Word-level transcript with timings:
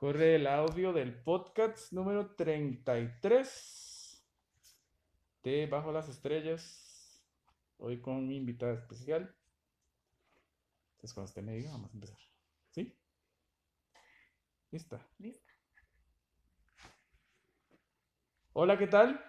Corre 0.00 0.36
el 0.36 0.46
audio 0.46 0.94
del 0.94 1.12
podcast 1.12 1.92
número 1.92 2.34
33 2.34 4.26
de 5.42 5.66
Bajo 5.66 5.92
las 5.92 6.08
Estrellas. 6.08 7.22
Hoy 7.76 8.00
con 8.00 8.26
mi 8.26 8.38
invitada 8.38 8.72
especial. 8.72 9.36
Entonces, 10.92 11.12
cuando 11.12 11.28
esté 11.28 11.42
me 11.42 11.52
diga, 11.52 11.72
vamos 11.72 11.90
a 11.90 11.92
empezar. 11.92 12.16
¿Sí? 12.70 12.98
¿Lista? 14.70 15.06
Lista. 15.18 15.52
Hola, 18.54 18.78
¿qué 18.78 18.86
tal? 18.86 19.22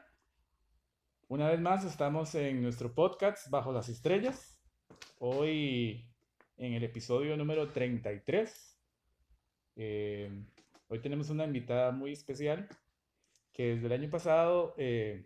Una 1.27 1.49
vez 1.49 1.59
más 1.59 1.83
estamos 1.83 2.33
en 2.35 2.61
nuestro 2.61 2.95
podcast 2.95 3.49
Bajo 3.49 3.73
las 3.73 3.89
Estrellas. 3.89 4.63
Hoy 5.19 6.09
en 6.55 6.75
el 6.75 6.85
episodio 6.85 7.35
número 7.35 7.67
33. 7.73 8.79
Eh, 9.75 10.45
hoy 10.91 10.99
tenemos 10.99 11.29
una 11.29 11.45
invitada 11.45 11.91
muy 11.91 12.11
especial 12.11 12.67
que 13.53 13.75
desde 13.75 13.85
el 13.87 13.93
año 13.93 14.09
pasado 14.09 14.75
eh, 14.77 15.25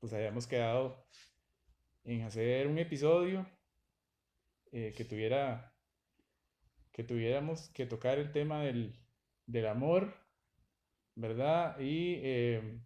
pues 0.00 0.12
habíamos 0.12 0.48
quedado 0.48 1.06
en 2.02 2.22
hacer 2.22 2.66
un 2.66 2.78
episodio 2.78 3.48
eh, 4.72 4.92
que 4.96 5.04
tuviera 5.04 5.72
que 6.92 7.04
tuviéramos 7.04 7.70
que 7.70 7.86
tocar 7.86 8.18
el 8.18 8.32
tema 8.32 8.64
del, 8.64 8.98
del 9.46 9.68
amor, 9.68 10.12
¿verdad? 11.14 11.78
Y 11.78 12.14
eh, 12.24 12.80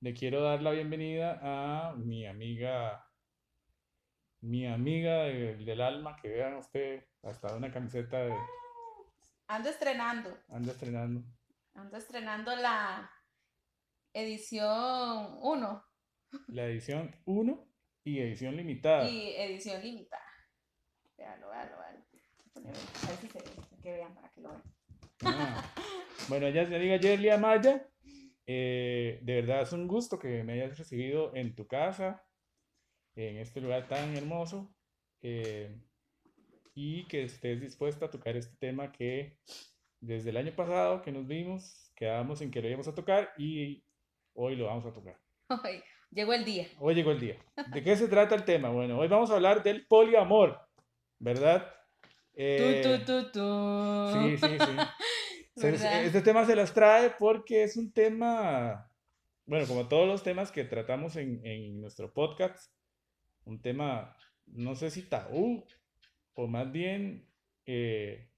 le 0.00 0.14
quiero 0.14 0.42
dar 0.42 0.60
la 0.60 0.72
bienvenida 0.72 1.38
a 1.40 1.94
mi 1.94 2.26
amiga, 2.26 3.06
mi 4.40 4.66
amiga 4.66 5.22
de- 5.22 5.54
del 5.58 5.80
alma, 5.80 6.16
que 6.20 6.28
vean 6.30 6.56
usted, 6.56 7.04
hasta 7.22 7.54
una 7.54 7.70
camiseta 7.70 8.18
de, 8.24 8.34
Ando 9.52 9.68
estrenando, 9.68 10.30
anda 10.48 10.72
estrenando. 10.72 11.22
ando 11.74 11.96
estrenando 11.98 12.56
la 12.56 13.10
edición 14.14 15.36
1 15.42 15.84
La 16.48 16.64
edición 16.68 17.14
1 17.26 17.68
y 18.04 18.20
edición 18.20 18.56
limitada. 18.56 19.06
y 19.10 19.34
edición 19.36 19.82
limitada. 19.82 20.24
Véanlo, 21.18 21.50
véanlo. 21.50 21.76
Voy 21.76 21.84
a 21.84 21.90
ver 21.92 23.16
si 23.20 23.28
se 23.28 23.38
que 23.82 23.92
vean 23.92 24.14
para 24.14 24.30
que 24.30 24.40
lo 24.40 24.48
vean. 24.48 24.62
Ah. 25.26 25.74
Bueno, 26.28 26.46
ella 26.46 26.66
se 26.66 26.74
amiga 26.74 26.96
Yerly 26.96 27.28
Amaya. 27.28 27.86
eh, 28.46 29.18
de 29.22 29.34
verdad 29.34 29.60
es 29.60 29.72
un 29.74 29.86
gusto 29.86 30.18
que 30.18 30.44
me 30.44 30.54
hayas 30.54 30.78
recibido 30.78 31.36
en 31.36 31.54
tu 31.54 31.66
casa, 31.66 32.24
en 33.16 33.36
este 33.36 33.60
lugar 33.60 33.86
tan 33.86 34.16
hermoso, 34.16 34.74
eh, 35.20 35.78
y 36.74 37.04
que 37.06 37.24
estés 37.24 37.60
dispuesta 37.60 38.06
a 38.06 38.10
tocar 38.10 38.36
este 38.36 38.56
tema 38.56 38.92
que 38.92 39.36
desde 40.00 40.30
el 40.30 40.36
año 40.36 40.52
pasado 40.54 41.02
que 41.02 41.12
nos 41.12 41.26
vimos, 41.26 41.92
quedábamos 41.94 42.40
en 42.40 42.50
que 42.50 42.60
lo 42.60 42.68
íbamos 42.68 42.88
a 42.88 42.94
tocar 42.94 43.30
y 43.38 43.84
hoy 44.34 44.56
lo 44.56 44.66
vamos 44.66 44.86
a 44.86 44.92
tocar. 44.92 45.18
Ay, 45.48 45.82
Llegó 46.12 46.34
el 46.34 46.44
día. 46.44 46.68
Hoy 46.78 46.94
llegó 46.94 47.10
el 47.10 47.20
día. 47.20 47.36
¿De 47.72 47.82
qué 47.82 47.96
se 47.96 48.06
trata 48.06 48.34
el 48.34 48.44
tema? 48.44 48.68
Bueno, 48.68 48.98
hoy 48.98 49.08
vamos 49.08 49.30
a 49.30 49.34
hablar 49.34 49.62
del 49.62 49.86
poliamor, 49.86 50.60
¿verdad? 51.18 51.66
Eh, 52.34 52.82
Tu, 52.82 52.98
tu, 52.98 53.04
tu, 53.04 53.32
tu. 53.32 54.12
Sí, 54.12 54.36
sí, 54.36 54.58
sí. 54.58 54.76
Este 55.66 56.22
tema 56.22 56.46
se 56.46 56.56
las 56.56 56.72
trae 56.72 57.10
porque 57.18 57.62
es 57.62 57.76
un 57.76 57.92
tema, 57.92 58.90
bueno, 59.44 59.66
como 59.66 59.86
todos 59.86 60.08
los 60.08 60.22
temas 60.22 60.50
que 60.50 60.64
tratamos 60.64 61.16
en, 61.16 61.44
en 61.44 61.78
nuestro 61.78 62.10
podcast, 62.10 62.72
un 63.44 63.60
tema, 63.60 64.16
no 64.46 64.74
sé 64.74 64.90
si 64.90 65.02
tabú 65.02 65.62
o 66.34 66.46
más 66.46 66.70
bien 66.70 67.26
eh, 67.66 68.28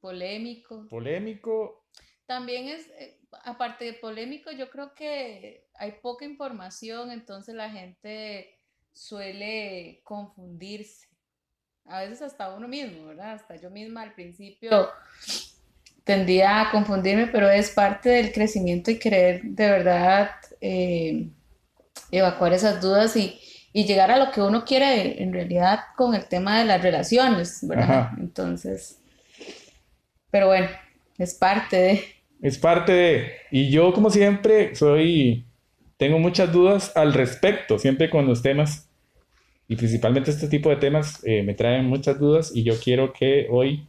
Polémico. 0.00 0.86
polémico. 0.88 1.86
También 2.26 2.68
es, 2.68 2.88
eh, 2.98 3.20
aparte 3.44 3.84
de 3.84 3.92
polémico, 3.94 4.50
yo 4.50 4.70
creo 4.70 4.94
que 4.94 5.66
hay 5.74 5.92
poca 6.02 6.24
información, 6.24 7.10
entonces 7.10 7.54
la 7.54 7.70
gente 7.70 8.58
suele 8.92 10.00
confundirse. 10.04 11.08
A 11.86 12.00
veces 12.00 12.22
hasta 12.22 12.54
uno 12.54 12.66
mismo, 12.66 13.06
¿verdad? 13.06 13.32
Hasta 13.32 13.56
yo 13.56 13.70
misma 13.70 14.02
al 14.02 14.14
principio 14.14 14.90
tendía 16.04 16.60
a 16.60 16.70
confundirme, 16.70 17.26
pero 17.26 17.50
es 17.50 17.70
parte 17.70 18.10
del 18.10 18.32
crecimiento 18.32 18.90
y 18.90 18.98
querer 18.98 19.42
de 19.42 19.70
verdad 19.70 20.30
eh, 20.60 21.28
evacuar 22.10 22.52
esas 22.52 22.80
dudas 22.80 23.16
y, 23.16 23.40
y 23.74 23.84
llegar 23.84 24.10
a 24.10 24.16
lo 24.24 24.30
que 24.30 24.40
uno 24.40 24.64
quiere 24.64 25.22
en 25.22 25.34
realidad 25.34 25.80
con 25.96 26.14
el 26.14 26.24
tema 26.26 26.58
de 26.60 26.64
las 26.64 26.80
relaciones, 26.80 27.58
¿verdad? 27.68 27.90
Ajá. 27.90 28.16
Entonces, 28.18 29.00
pero 30.30 30.46
bueno, 30.46 30.68
es 31.18 31.34
parte 31.34 31.76
de... 31.76 32.04
Es 32.40 32.56
parte 32.58 32.92
de, 32.92 33.32
y 33.50 33.70
yo 33.70 33.92
como 33.92 34.10
siempre 34.10 34.74
soy, 34.76 35.44
tengo 35.96 36.18
muchas 36.18 36.52
dudas 36.52 36.92
al 36.96 37.12
respecto, 37.14 37.78
siempre 37.78 38.10
con 38.10 38.26
los 38.26 38.42
temas, 38.42 38.88
y 39.66 39.76
principalmente 39.76 40.30
este 40.30 40.48
tipo 40.48 40.70
de 40.70 40.76
temas 40.76 41.20
eh, 41.24 41.42
me 41.42 41.54
traen 41.54 41.86
muchas 41.86 42.18
dudas 42.18 42.52
y 42.54 42.62
yo 42.62 42.74
quiero 42.78 43.12
que 43.12 43.48
hoy 43.50 43.88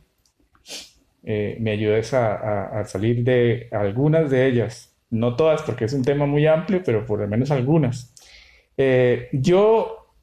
eh, 1.23 1.57
me 1.59 1.71
ayudes 1.71 2.13
a, 2.13 2.33
a- 2.35 2.79
a 2.79 2.85
salir 2.85 3.23
de 3.23 3.67
algunas 3.71 4.31
de 4.31 4.47
ellas, 4.47 4.95
no 5.11 5.35
todas 5.35 5.61
porque 5.63 5.85
es 5.85 5.93
un 5.93 6.03
tema 6.03 6.25
muy 6.25 6.47
amplio, 6.47 6.81
pero 6.83 7.05
por 7.05 7.19
lo 7.19 7.27
menos 7.27 7.51
algunas. 7.51 8.14
Eh, 8.77 9.29
yo 9.31 10.13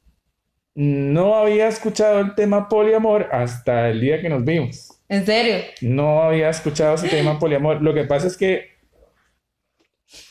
no 0.75 1.35
había 1.35 1.67
escuchado 1.67 2.19
el 2.19 2.35
tema 2.35 2.67
poliamor 2.67 3.29
hasta 3.31 3.89
el 3.89 4.01
día 4.01 4.21
que 4.21 4.29
nos 4.29 4.43
vimos. 4.43 4.99
En 5.09 5.25
serio. 5.25 5.63
No 5.81 6.23
había 6.23 6.49
escuchado 6.49 6.95
ese 6.95 7.09
tema 7.09 7.37
poliamor. 7.37 7.81
Lo 7.81 7.93
que 7.93 8.05
pasa 8.05 8.27
es 8.27 8.37
que 8.37 8.71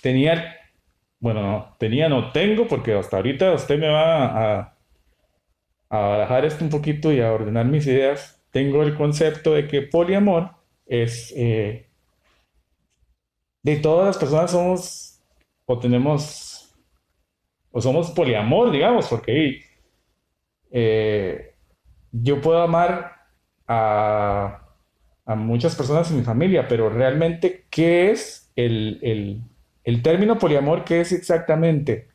tenía, 0.01 0.57
bueno, 1.21 1.43
no, 1.43 1.77
tenía, 1.79 2.09
no 2.09 2.33
tengo, 2.33 2.67
porque 2.67 2.95
hasta 2.95 3.17
ahorita 3.17 3.53
usted 3.53 3.79
me 3.79 3.89
va 3.89 4.59
a, 4.59 4.77
a 5.89 5.99
barajar 5.99 6.45
esto 6.45 6.65
un 6.65 6.71
poquito 6.71 7.13
y 7.13 7.21
a 7.21 7.33
ordenar 7.33 7.67
mis 7.67 7.87
ideas. 7.87 8.43
Tengo 8.51 8.83
el 8.83 8.97
concepto 8.97 9.55
de 9.55 9.69
que 9.69 9.83
poliamor 9.83 10.51
es, 10.87 11.33
eh, 11.37 11.87
de 13.63 13.77
todas 13.77 14.07
las 14.09 14.19
personas 14.19 14.51
somos, 14.51 15.23
o 15.65 15.79
tenemos, 15.79 16.52
o 17.73 17.81
somos 17.81 18.11
poliamor, 18.13 18.71
digamos, 18.71 19.09
porque 19.09 19.63
eh, 20.71 21.55
yo 22.13 22.41
puedo 22.41 22.63
amar 22.63 23.13
a, 23.67 24.61
a 25.27 25.35
muchas 25.35 25.75
personas 25.77 26.11
en 26.11 26.19
mi 26.19 26.23
familia, 26.25 26.69
pero 26.69 26.91
realmente, 26.91 27.65
¿qué 27.71 28.11
es 28.11 28.51
el, 28.57 28.99
el, 29.03 29.41
el 29.85 30.03
término 30.03 30.39
poliamor? 30.39 30.85
¿Qué 30.85 31.01
es 31.01 31.13
exactamente? 31.13 32.09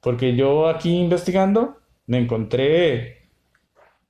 Porque 0.00 0.34
yo 0.36 0.68
aquí 0.68 0.96
investigando 0.98 1.78
me 2.06 2.18
encontré 2.18 3.18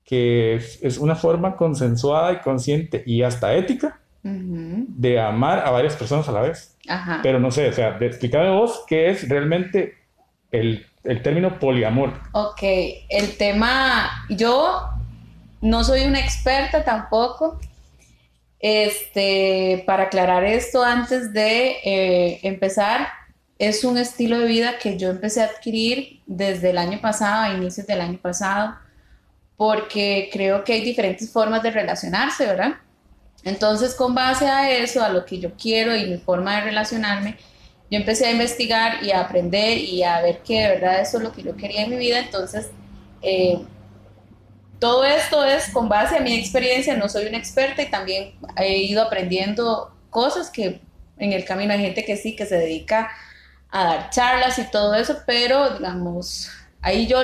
que 0.05 0.55
es, 0.57 0.83
es 0.83 0.99
una 0.99 1.15
forma 1.15 1.57
consensuada 1.57 2.33
y 2.33 2.39
consciente 2.41 3.03
y 3.07 3.23
hasta 3.23 3.55
ética 3.55 4.01
de 4.23 5.19
amar 5.21 5.61
a 5.67 5.71
varias 5.71 5.97
personas 5.97 6.29
a 6.29 6.33
la 6.33 6.43
vez. 6.43 6.77
Ajá. 6.89 7.21
Pero 7.23 7.41
no 7.41 7.51
sé, 7.51 7.69
o 7.69 7.73
sea, 7.73 7.99
de- 7.99 8.11
vos 8.53 8.85
qué 8.87 9.11
es 9.11 9.29
realmente 9.29 9.95
el, 10.53 10.87
el 11.05 11.23
término 11.23 11.59
poliamor. 11.59 12.13
Ok, 12.33 12.63
el 13.09 13.37
tema, 13.37 14.27
yo 14.31 14.89
no 15.61 15.83
soy 15.83 16.05
una 16.05 16.21
experta 16.21 16.85
tampoco. 16.85 17.59
Este, 18.61 19.83
para 19.87 20.05
aclarar 20.05 20.45
esto 20.45 20.85
antes 20.85 21.33
de 21.33 21.79
eh, 21.85 22.41
empezar, 22.45 23.09
es 23.59 23.83
un 23.83 23.99
estilo 23.99 24.39
de 24.39 24.47
vida 24.47 24.79
que 24.79 24.97
yo 24.97 25.11
empecé 25.11 25.43
a 25.43 25.47
adquirir 25.47 26.21
desde 26.27 26.71
el 26.71 26.79
año 26.79 27.01
pasado, 27.01 27.43
a 27.43 27.55
inicios 27.55 27.87
del 27.89 28.01
año 28.01 28.19
pasado, 28.19 28.77
porque 29.57 30.31
creo 30.33 30.63
que 30.63 30.75
hay 30.75 30.83
diferentes 30.83 31.33
formas 31.33 31.63
de 31.63 31.73
relacionarse, 31.73 32.47
¿verdad? 32.47 32.75
Entonces, 33.45 33.95
con 33.95 34.15
base 34.15 34.47
a 34.47 34.71
eso, 34.71 35.03
a 35.03 35.09
lo 35.09 35.25
que 35.25 35.41
yo 35.41 35.53
quiero 35.61 35.97
y 35.97 36.07
mi 36.07 36.19
forma 36.19 36.57
de 36.57 36.63
relacionarme, 36.63 37.37
yo 37.93 37.99
empecé 37.99 38.27
a 38.27 38.31
investigar 38.31 39.05
y 39.05 39.11
a 39.11 39.21
aprender 39.21 39.77
y 39.77 40.03
a 40.03 40.23
ver 40.23 40.39
que 40.39 40.63
de 40.63 40.69
verdad 40.69 41.03
eso 41.03 41.19
es 41.19 41.25
lo 41.25 41.31
que 41.31 41.43
yo 41.43 41.55
quería 41.57 41.83
en 41.83 41.91
mi 41.91 41.97
vida. 41.97 42.21
Entonces, 42.21 42.71
eh, 43.21 43.59
todo 44.79 45.05
esto 45.05 45.45
es 45.45 45.69
con 45.69 45.91
base 45.91 46.17
a 46.17 46.21
mi 46.21 46.35
experiencia, 46.35 46.97
no 46.97 47.11
soy 47.11 47.27
una 47.27 47.37
experta 47.37 47.83
y 47.83 47.91
también 47.91 48.33
he 48.57 48.79
ido 48.79 49.03
aprendiendo 49.03 49.95
cosas 50.09 50.49
que 50.49 50.81
en 51.19 51.35
el 51.35 51.45
camino 51.45 51.75
hay 51.75 51.81
gente 51.81 52.03
que 52.07 52.17
sí, 52.17 52.35
que 52.35 52.47
se 52.47 52.57
dedica 52.57 53.11
a 53.69 53.85
dar 53.85 54.09
charlas 54.09 54.59
y 54.59 54.71
todo 54.71 54.95
eso, 54.95 55.19
pero 55.27 55.77
digamos, 55.77 56.51
ahí 56.81 57.07
yo 57.07 57.19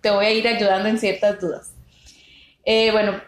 te 0.00 0.10
voy 0.10 0.26
a 0.26 0.32
ir 0.32 0.48
ayudando 0.48 0.88
en 0.88 0.98
ciertas 0.98 1.40
dudas. 1.40 1.70
Eh, 2.64 2.90
bueno, 2.90 3.20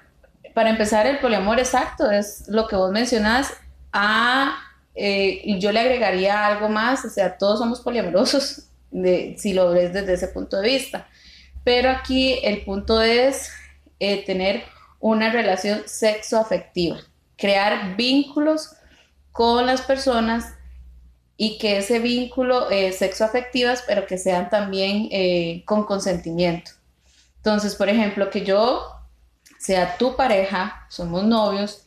para 0.54 0.70
empezar, 0.70 1.06
el 1.06 1.20
poliamor 1.20 1.60
exacto 1.60 2.10
es 2.10 2.48
lo 2.48 2.66
que 2.66 2.74
vos 2.74 2.90
mencionás. 2.90 3.54
A, 3.92 4.69
eh, 4.94 5.40
y 5.44 5.58
yo 5.58 5.72
le 5.72 5.80
agregaría 5.80 6.46
algo 6.46 6.68
más, 6.68 7.04
o 7.04 7.10
sea, 7.10 7.38
todos 7.38 7.58
somos 7.58 7.80
poliamorosos, 7.80 8.68
de, 8.90 9.36
si 9.38 9.52
lo 9.52 9.70
ves 9.70 9.92
desde 9.92 10.14
ese 10.14 10.28
punto 10.28 10.56
de 10.56 10.68
vista. 10.68 11.08
Pero 11.64 11.90
aquí 11.90 12.38
el 12.42 12.64
punto 12.64 13.02
es 13.02 13.50
eh, 13.98 14.24
tener 14.24 14.62
una 14.98 15.30
relación 15.30 15.82
sexoafectiva, 15.86 16.98
crear 17.36 17.96
vínculos 17.96 18.70
con 19.32 19.66
las 19.66 19.82
personas 19.82 20.54
y 21.36 21.56
que 21.56 21.78
ese 21.78 22.00
vínculo 22.00 22.70
eh, 22.70 22.92
sexoafectivas, 22.92 23.82
pero 23.86 24.06
que 24.06 24.18
sean 24.18 24.50
también 24.50 25.08
eh, 25.10 25.62
con 25.64 25.84
consentimiento. 25.84 26.72
Entonces, 27.36 27.74
por 27.74 27.88
ejemplo, 27.88 28.28
que 28.28 28.44
yo 28.44 28.86
sea 29.58 29.96
tu 29.96 30.16
pareja, 30.16 30.86
somos 30.90 31.24
novios, 31.24 31.86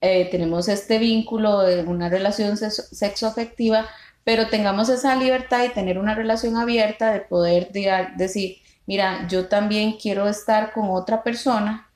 eh, 0.00 0.28
tenemos 0.30 0.68
este 0.68 0.98
vínculo 0.98 1.60
de 1.60 1.82
una 1.82 2.08
relación 2.08 2.56
sexoafectiva, 2.56 3.88
pero 4.24 4.48
tengamos 4.48 4.88
esa 4.88 5.16
libertad 5.16 5.64
y 5.64 5.70
tener 5.70 5.98
una 5.98 6.14
relación 6.14 6.56
abierta 6.56 7.12
de 7.12 7.20
poder 7.20 7.70
decir, 8.16 8.58
mira, 8.86 9.26
yo 9.28 9.46
también 9.46 9.96
quiero 10.00 10.28
estar 10.28 10.72
con 10.72 10.90
otra 10.90 11.22
persona, 11.22 11.90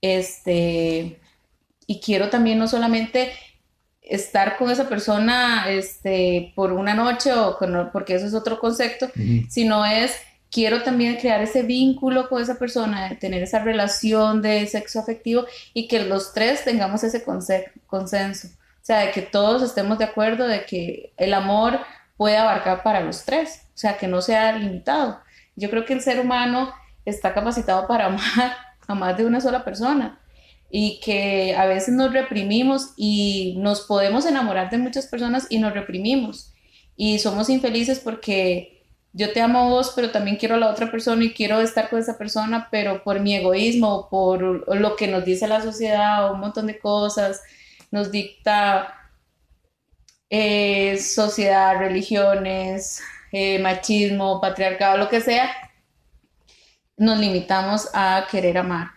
este, 0.00 1.20
y 1.86 2.00
quiero 2.00 2.30
también 2.30 2.58
no 2.58 2.68
solamente 2.68 3.32
estar 4.02 4.56
con 4.58 4.70
esa 4.70 4.88
persona 4.88 5.70
este, 5.70 6.52
por 6.54 6.72
una 6.72 6.94
noche 6.94 7.32
o 7.32 7.56
porque 7.92 8.14
eso 8.14 8.26
es 8.26 8.34
otro 8.34 8.58
concepto, 8.58 9.10
sino 9.48 9.84
es 9.86 10.12
quiero 10.52 10.82
también 10.82 11.16
crear 11.16 11.40
ese 11.40 11.62
vínculo 11.62 12.28
con 12.28 12.40
esa 12.40 12.58
persona, 12.58 13.18
tener 13.18 13.42
esa 13.42 13.60
relación 13.60 14.42
de 14.42 14.66
sexo 14.66 15.00
afectivo 15.00 15.46
y 15.72 15.88
que 15.88 16.04
los 16.04 16.34
tres 16.34 16.62
tengamos 16.62 17.02
ese 17.02 17.24
consenso. 17.86 18.48
O 18.48 18.84
sea, 18.84 19.00
de 19.00 19.12
que 19.12 19.22
todos 19.22 19.62
estemos 19.62 19.98
de 19.98 20.04
acuerdo 20.04 20.46
de 20.46 20.66
que 20.66 21.12
el 21.16 21.32
amor 21.34 21.80
puede 22.16 22.36
abarcar 22.36 22.82
para 22.82 23.00
los 23.00 23.24
tres, 23.24 23.62
o 23.74 23.78
sea, 23.78 23.96
que 23.96 24.06
no 24.06 24.20
sea 24.20 24.52
limitado. 24.52 25.20
Yo 25.56 25.70
creo 25.70 25.84
que 25.86 25.94
el 25.94 26.02
ser 26.02 26.20
humano 26.20 26.72
está 27.04 27.32
capacitado 27.32 27.86
para 27.88 28.06
amar 28.06 28.56
a 28.86 28.94
más 28.94 29.16
de 29.16 29.24
una 29.24 29.40
sola 29.40 29.64
persona 29.64 30.20
y 30.70 31.00
que 31.00 31.54
a 31.56 31.66
veces 31.66 31.94
nos 31.94 32.12
reprimimos 32.12 32.92
y 32.96 33.56
nos 33.58 33.82
podemos 33.82 34.26
enamorar 34.26 34.70
de 34.70 34.78
muchas 34.78 35.06
personas 35.06 35.46
y 35.48 35.58
nos 35.58 35.72
reprimimos 35.72 36.52
y 36.96 37.18
somos 37.18 37.48
infelices 37.48 38.00
porque 38.00 38.71
yo 39.12 39.32
te 39.32 39.40
amo 39.40 39.58
a 39.60 39.68
vos, 39.68 39.92
pero 39.94 40.10
también 40.10 40.36
quiero 40.36 40.54
a 40.54 40.58
la 40.58 40.70
otra 40.70 40.90
persona 40.90 41.24
y 41.24 41.34
quiero 41.34 41.60
estar 41.60 41.90
con 41.90 41.98
esa 41.98 42.16
persona, 42.16 42.68
pero 42.70 43.02
por 43.04 43.20
mi 43.20 43.34
egoísmo, 43.34 44.08
por 44.08 44.74
lo 44.74 44.96
que 44.96 45.06
nos 45.06 45.24
dice 45.24 45.46
la 45.46 45.60
sociedad 45.60 46.32
un 46.32 46.40
montón 46.40 46.66
de 46.66 46.78
cosas, 46.78 47.42
nos 47.90 48.10
dicta 48.10 48.94
eh, 50.30 50.98
sociedad, 50.98 51.78
religiones, 51.78 53.02
eh, 53.32 53.58
machismo, 53.58 54.40
patriarcado, 54.40 54.96
lo 54.96 55.10
que 55.10 55.20
sea, 55.20 55.50
nos 56.96 57.18
limitamos 57.18 57.90
a 57.92 58.26
querer 58.30 58.56
amar 58.56 58.92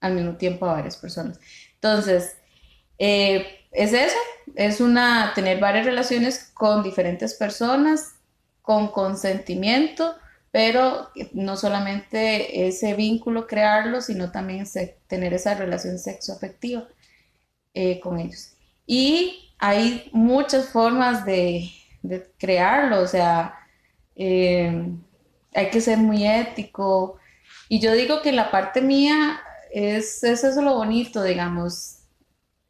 al 0.00 0.14
mismo 0.14 0.36
tiempo 0.36 0.66
a 0.66 0.74
varias 0.74 0.96
personas. 0.98 1.40
Entonces, 1.74 2.36
eh, 2.98 3.66
es 3.72 3.92
eso, 3.94 4.16
es 4.56 4.80
una, 4.80 5.32
tener 5.34 5.58
varias 5.58 5.86
relaciones 5.86 6.50
con 6.52 6.82
diferentes 6.82 7.34
personas 7.34 8.17
con 8.68 8.88
consentimiento, 8.88 10.14
pero 10.50 11.08
no 11.32 11.56
solamente 11.56 12.68
ese 12.68 12.92
vínculo 12.92 13.46
crearlo, 13.46 14.02
sino 14.02 14.30
también 14.30 14.66
tener 15.06 15.32
esa 15.32 15.54
relación 15.54 15.98
sexoafectiva 15.98 16.86
eh, 17.72 17.98
con 17.98 18.20
ellos. 18.20 18.52
Y 18.84 19.54
hay 19.58 20.10
muchas 20.12 20.68
formas 20.68 21.24
de, 21.24 21.70
crearlo, 22.38 23.00
o 23.00 23.06
sea, 23.06 23.54
eh, 24.14 24.92
hay 25.54 25.70
que 25.70 25.80
ser 25.80 25.96
muy 25.96 26.26
ético. 26.26 27.16
Y 27.70 27.80
yo 27.80 27.94
digo 27.94 28.20
que 28.20 28.32
la 28.32 28.50
parte 28.50 28.82
mía 28.82 29.40
es, 29.72 30.22
es 30.22 30.44
eso 30.44 30.60
lo 30.60 30.74
bonito, 30.74 31.22
digamos, 31.22 32.00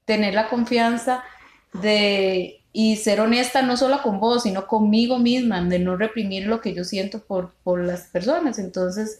tener 0.05 0.35
la 0.35 0.49
confianza 0.49 1.25
de 1.73 2.58
y 2.81 2.95
ser 2.95 3.21
honesta 3.21 3.61
no 3.63 3.77
solo 3.77 4.03
con 4.03 4.21
vos, 4.21 4.45
sino 4.45 4.69
conmigo 4.69 5.19
misma, 5.19 5.61
de 5.65 5.81
no 5.81 5.97
reprimir 5.97 6.47
lo 6.47 6.61
que 6.61 6.75
yo 6.75 6.85
siento 6.85 7.19
por, 7.19 7.53
por 7.65 7.85
las 7.85 8.03
personas. 8.03 8.61
Entonces, 8.61 9.19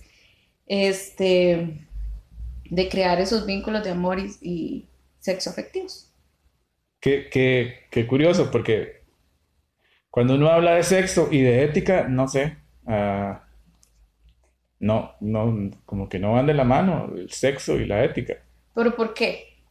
este, 0.69 1.89
de 2.71 2.89
crear 2.89 3.21
esos 3.21 3.47
vínculos 3.47 3.83
de 3.83 3.91
amor 3.91 4.21
y, 4.21 4.87
sexo 5.19 5.51
afectivos. 5.51 6.09
Qué, 7.01 7.29
qué, 7.33 7.89
qué, 7.91 8.07
curioso, 8.07 8.49
porque 8.53 9.03
cuando 10.09 10.37
uno 10.37 10.51
habla 10.51 10.77
de 10.77 10.85
sexo 10.85 11.29
y 11.29 11.43
de 11.43 11.65
ética, 11.65 12.07
no 12.07 12.29
sé, 12.29 12.59
uh, 12.85 13.39
no, 14.79 15.17
no, 15.19 15.71
como 15.85 16.09
que 16.09 16.21
no 16.21 16.35
van 16.35 16.47
de 16.47 16.55
la 16.55 16.63
mano 16.63 17.11
el 17.17 17.33
sexo 17.33 17.75
y 17.81 17.87
la 17.87 18.05
ética. 18.05 18.35
¿Pero 18.77 18.95
por 18.95 19.15
qué? 19.15 19.65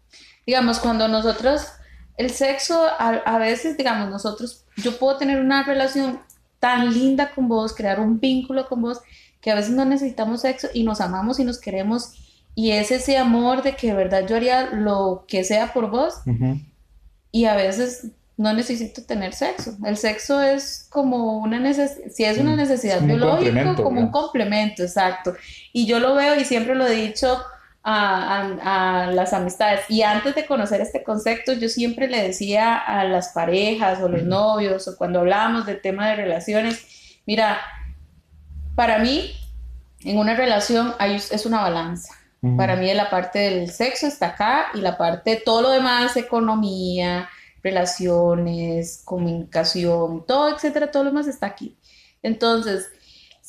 Digamos, 0.45 0.79
cuando 0.79 1.07
nosotros 1.07 1.71
el 2.17 2.31
sexo, 2.31 2.87
a, 2.97 3.37
veces, 3.37 3.77
digamos, 3.77 4.09
nosotros, 4.09 4.65
yo 4.77 4.97
puedo 4.97 5.17
tener 5.17 5.39
una 5.39 5.63
relación 5.63 6.19
tan 6.59 6.91
linda 6.91 7.31
con 7.33 7.47
vos, 7.47 7.75
crear 7.75 7.99
un 7.99 8.19
vínculo 8.19 8.67
con 8.67 8.81
vos, 8.81 9.01
que 9.39 9.51
a 9.51 9.55
veces 9.55 9.71
no 9.71 9.85
necesitamos 9.85 10.41
sexo 10.41 10.67
y 10.73 10.83
nos 10.83 10.99
amamos 10.99 11.39
y 11.39 11.45
nos 11.45 11.59
queremos. 11.59 12.13
Y 12.55 12.71
es 12.71 12.89
ese 12.89 13.17
amor 13.17 13.61
de 13.61 13.75
que 13.75 13.87
de 13.87 13.93
verdad 13.93 14.25
yo 14.27 14.35
haría 14.35 14.71
lo 14.71 15.25
que 15.27 15.43
sea 15.43 15.73
por 15.73 15.91
vos. 15.91 16.15
Y 17.31 17.45
a 17.45 17.55
veces 17.55 18.07
no 18.35 18.51
necesito 18.51 19.03
tener 19.03 19.33
sexo. 19.33 19.77
El 19.85 19.95
sexo 19.95 20.41
es 20.41 20.87
como 20.89 21.37
una 21.37 21.59
necesidad, 21.59 22.09
si 22.09 22.23
es 22.23 22.39
una 22.39 22.53
mm, 22.53 22.57
necesidad 22.57 23.01
biológica, 23.01 23.75
como 23.75 24.01
un 24.01 24.09
complemento, 24.09 24.81
exacto. 24.81 25.35
Y 25.71 25.85
yo 25.85 25.99
lo 25.99 26.15
veo 26.15 26.35
y 26.35 26.45
siempre 26.45 26.73
lo 26.73 26.87
he 26.87 26.95
dicho 26.95 27.39
a, 27.89 29.11
las 29.13 29.33
amistades. 29.33 29.81
Y 29.87 30.01
antes 30.01 30.35
de 30.35 30.45
conocer 30.45 30.81
este 30.81 31.03
concepto, 31.03 31.53
yo 31.53 31.69
siempre 31.69 32.09
le 32.09 32.21
decía 32.21 32.75
a 32.75 33.05
las 33.05 33.29
parejas 33.29 34.01
o 34.01 34.09
los 34.09 34.23
novios 34.23 34.87
o 34.87 34.97
cuando 34.97 35.19
hablábamos 35.19 35.65
del 35.65 35.81
tema 35.81 36.09
de 36.09 36.17
relaciones, 36.17 37.21
mira, 37.25 37.59
para 38.75 38.99
mí 38.99 39.31
en 40.01 40.17
una 40.17 40.35
relación 40.35 40.93
hay, 40.99 41.15
es 41.15 41.45
una 41.45 41.61
balanza. 41.61 42.13
Para 42.55 42.75
mí 42.75 42.93
la 42.93 43.09
parte 43.09 43.39
del 43.39 43.71
sexo 43.71 44.07
está 44.07 44.27
acá 44.27 44.67
y 44.73 44.79
la 44.79 44.95
parte, 44.95 45.41
todo 45.43 45.63
lo 45.63 45.69
demás, 45.71 46.15
economía, 46.15 47.27
relaciones, 47.63 49.01
comunicación, 49.03 50.23
todo, 50.25 50.55
etcétera, 50.55 50.91
todo 50.91 51.03
lo 51.03 51.09
demás 51.09 51.27
está 51.27 51.47
aquí. 51.47 51.75
Entonces, 52.21 52.89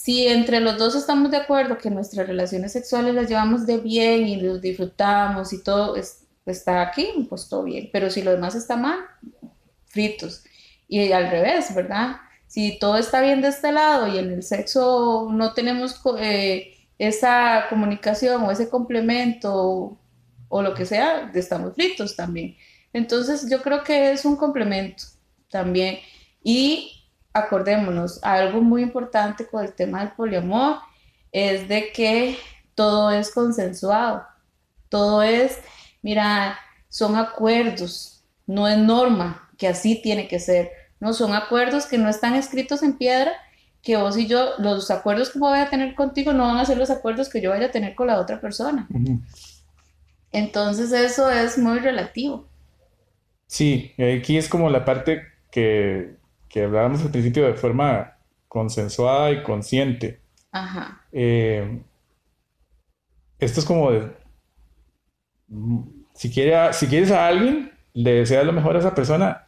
si 0.08 0.26
entre 0.26 0.60
los 0.60 0.78
dos 0.78 0.94
estamos 0.94 1.30
de 1.30 1.36
acuerdo 1.36 1.76
que 1.76 1.90
nuestras 1.90 2.26
relaciones 2.26 2.72
sexuales 2.72 3.14
las 3.14 3.28
llevamos 3.28 3.66
de 3.66 3.76
bien 3.76 4.26
y 4.26 4.40
los 4.40 4.62
disfrutamos 4.62 5.52
y 5.52 5.62
todo 5.62 5.96
está 6.46 6.80
aquí, 6.80 7.26
pues 7.28 7.46
todo 7.50 7.64
bien. 7.64 7.90
Pero 7.92 8.08
si 8.08 8.22
lo 8.22 8.30
demás 8.30 8.54
está 8.54 8.74
mal, 8.78 9.00
fritos. 9.84 10.44
Y 10.88 11.12
al 11.12 11.30
revés, 11.30 11.74
¿verdad? 11.74 12.16
Si 12.46 12.78
todo 12.78 12.96
está 12.96 13.20
bien 13.20 13.42
de 13.42 13.48
este 13.48 13.70
lado 13.70 14.08
y 14.08 14.16
en 14.16 14.32
el 14.32 14.42
sexo 14.42 15.28
no 15.30 15.52
tenemos 15.52 16.00
eh, 16.18 16.72
esa 16.96 17.66
comunicación 17.68 18.44
o 18.44 18.50
ese 18.50 18.70
complemento 18.70 19.52
o, 19.54 19.98
o 20.48 20.62
lo 20.62 20.72
que 20.72 20.86
sea, 20.86 21.30
estamos 21.34 21.74
fritos 21.74 22.16
también. 22.16 22.56
Entonces 22.94 23.46
yo 23.50 23.60
creo 23.60 23.84
que 23.84 24.12
es 24.12 24.24
un 24.24 24.36
complemento 24.36 25.04
también. 25.50 25.98
Y 26.42 26.97
acordémonos, 27.38 28.22
algo 28.22 28.60
muy 28.60 28.82
importante 28.82 29.46
con 29.46 29.64
el 29.64 29.72
tema 29.72 30.00
del 30.00 30.12
poliamor 30.12 30.78
es 31.32 31.68
de 31.68 31.92
que 31.92 32.38
todo 32.74 33.10
es 33.10 33.32
consensuado, 33.32 34.24
todo 34.88 35.22
es, 35.22 35.58
mira, 36.02 36.58
son 36.88 37.16
acuerdos, 37.16 38.24
no 38.46 38.68
es 38.68 38.78
norma, 38.78 39.48
que 39.56 39.68
así 39.68 40.00
tiene 40.00 40.28
que 40.28 40.38
ser, 40.38 40.70
no 41.00 41.12
son 41.12 41.34
acuerdos 41.34 41.86
que 41.86 41.98
no 41.98 42.08
están 42.08 42.34
escritos 42.34 42.82
en 42.82 42.96
piedra, 42.96 43.32
que 43.82 43.96
vos 43.96 44.16
y 44.16 44.26
yo, 44.26 44.50
los 44.58 44.90
acuerdos 44.90 45.30
que 45.30 45.38
voy 45.38 45.58
a 45.58 45.70
tener 45.70 45.94
contigo 45.94 46.32
no 46.32 46.44
van 46.44 46.58
a 46.58 46.64
ser 46.64 46.78
los 46.78 46.90
acuerdos 46.90 47.28
que 47.28 47.40
yo 47.40 47.50
vaya 47.50 47.66
a 47.66 47.70
tener 47.70 47.94
con 47.94 48.08
la 48.08 48.18
otra 48.18 48.40
persona. 48.40 48.88
Entonces 50.32 50.92
eso 50.92 51.30
es 51.30 51.58
muy 51.58 51.78
relativo. 51.78 52.48
Sí, 53.46 53.92
aquí 53.98 54.36
es 54.36 54.48
como 54.48 54.68
la 54.68 54.84
parte 54.84 55.22
que 55.50 56.16
que 56.58 56.64
hablábamos 56.64 57.02
al 57.02 57.12
principio 57.12 57.46
de 57.46 57.54
forma 57.54 58.18
consensuada 58.48 59.30
y 59.30 59.44
consciente. 59.44 60.20
Ajá. 60.50 61.04
Eh, 61.12 61.82
esto 63.38 63.60
es 63.60 63.66
como 63.66 63.92
de, 63.92 64.10
si, 66.14 66.32
quiere, 66.32 66.72
si 66.72 66.88
quieres 66.88 67.12
a 67.12 67.28
alguien, 67.28 67.70
le 67.94 68.12
deseas 68.14 68.44
lo 68.44 68.52
mejor 68.52 68.74
a 68.74 68.80
esa 68.80 68.92
persona, 68.92 69.46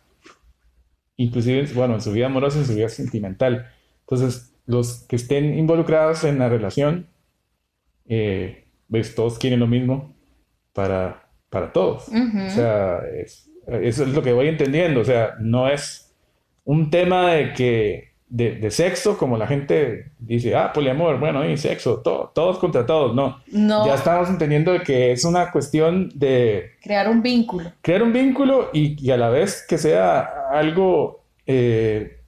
inclusive, 1.16 1.68
bueno, 1.74 1.94
en 1.94 2.00
su 2.00 2.12
vida 2.12 2.26
amorosa, 2.26 2.58
en 2.58 2.66
su 2.66 2.76
vida 2.76 2.88
sentimental. 2.88 3.66
Entonces, 4.02 4.54
los 4.66 5.04
que 5.08 5.16
estén 5.16 5.58
involucrados 5.58 6.22
en 6.22 6.38
la 6.38 6.48
relación, 6.48 7.08
eh, 8.06 8.68
pues 8.88 9.16
todos 9.16 9.36
quieren 9.40 9.58
lo 9.58 9.66
mismo 9.66 10.14
para, 10.72 11.28
para 11.48 11.72
todos. 11.72 12.06
O 12.06 12.50
sea, 12.50 13.00
eso 13.82 14.04
es 14.04 14.14
lo 14.14 14.22
que 14.22 14.32
voy 14.32 14.46
entendiendo. 14.46 15.00
O 15.00 15.04
sea, 15.04 15.34
no 15.40 15.68
es 15.68 16.09
un 16.70 16.88
tema 16.88 17.32
de 17.32 17.52
que 17.52 18.10
de, 18.28 18.70
sexo, 18.70 19.18
como 19.18 19.36
la 19.36 19.48
gente 19.48 20.12
dice, 20.20 20.54
ah, 20.54 20.72
poliamor, 20.72 21.18
bueno, 21.18 21.44
y 21.44 21.56
sexo, 21.56 21.98
todos 21.98 22.58
contra 22.58 22.86
todos, 22.86 23.12
no. 23.12 23.42
No. 23.48 23.84
Ya 23.86 23.96
estamos 23.96 24.30
entendiendo 24.30 24.78
que 24.84 25.10
es 25.10 25.24
una 25.24 25.50
cuestión 25.50 26.12
de... 26.14 26.76
Crear 26.80 27.08
un 27.08 27.22
vínculo. 27.22 27.72
Crear 27.82 28.04
un 28.04 28.12
vínculo 28.12 28.70
y, 28.72 29.10
a 29.10 29.16
la 29.16 29.30
vez 29.30 29.66
que 29.68 29.78
sea 29.78 30.20
algo 30.52 31.24
eh, 31.44 32.20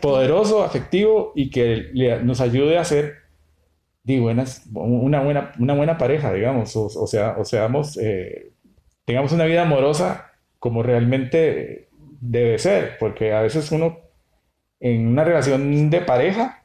poderoso, 0.00 0.62
afectivo 0.62 1.32
y 1.34 1.50
que 1.50 1.90
nos 2.22 2.40
ayude 2.40 2.78
a 2.78 2.84
ser 2.84 3.14
di, 4.04 4.20
buenas, 4.20 4.62
una, 4.74 5.22
buena, 5.22 5.52
una 5.58 5.74
buena 5.74 5.98
pareja, 5.98 6.32
digamos, 6.32 6.76
o, 6.76 7.06
sea, 7.08 7.34
o 7.36 7.44
seamos, 7.44 7.98
eh, 8.00 8.52
tengamos 9.04 9.32
una 9.32 9.44
vida 9.44 9.62
amorosa 9.62 10.30
como 10.60 10.84
realmente 10.84 11.85
debe 12.20 12.58
ser, 12.58 12.96
porque 12.98 13.32
a 13.32 13.42
veces 13.42 13.70
uno 13.72 14.06
en 14.80 15.06
una 15.06 15.24
relación 15.24 15.90
de 15.90 16.00
pareja, 16.00 16.64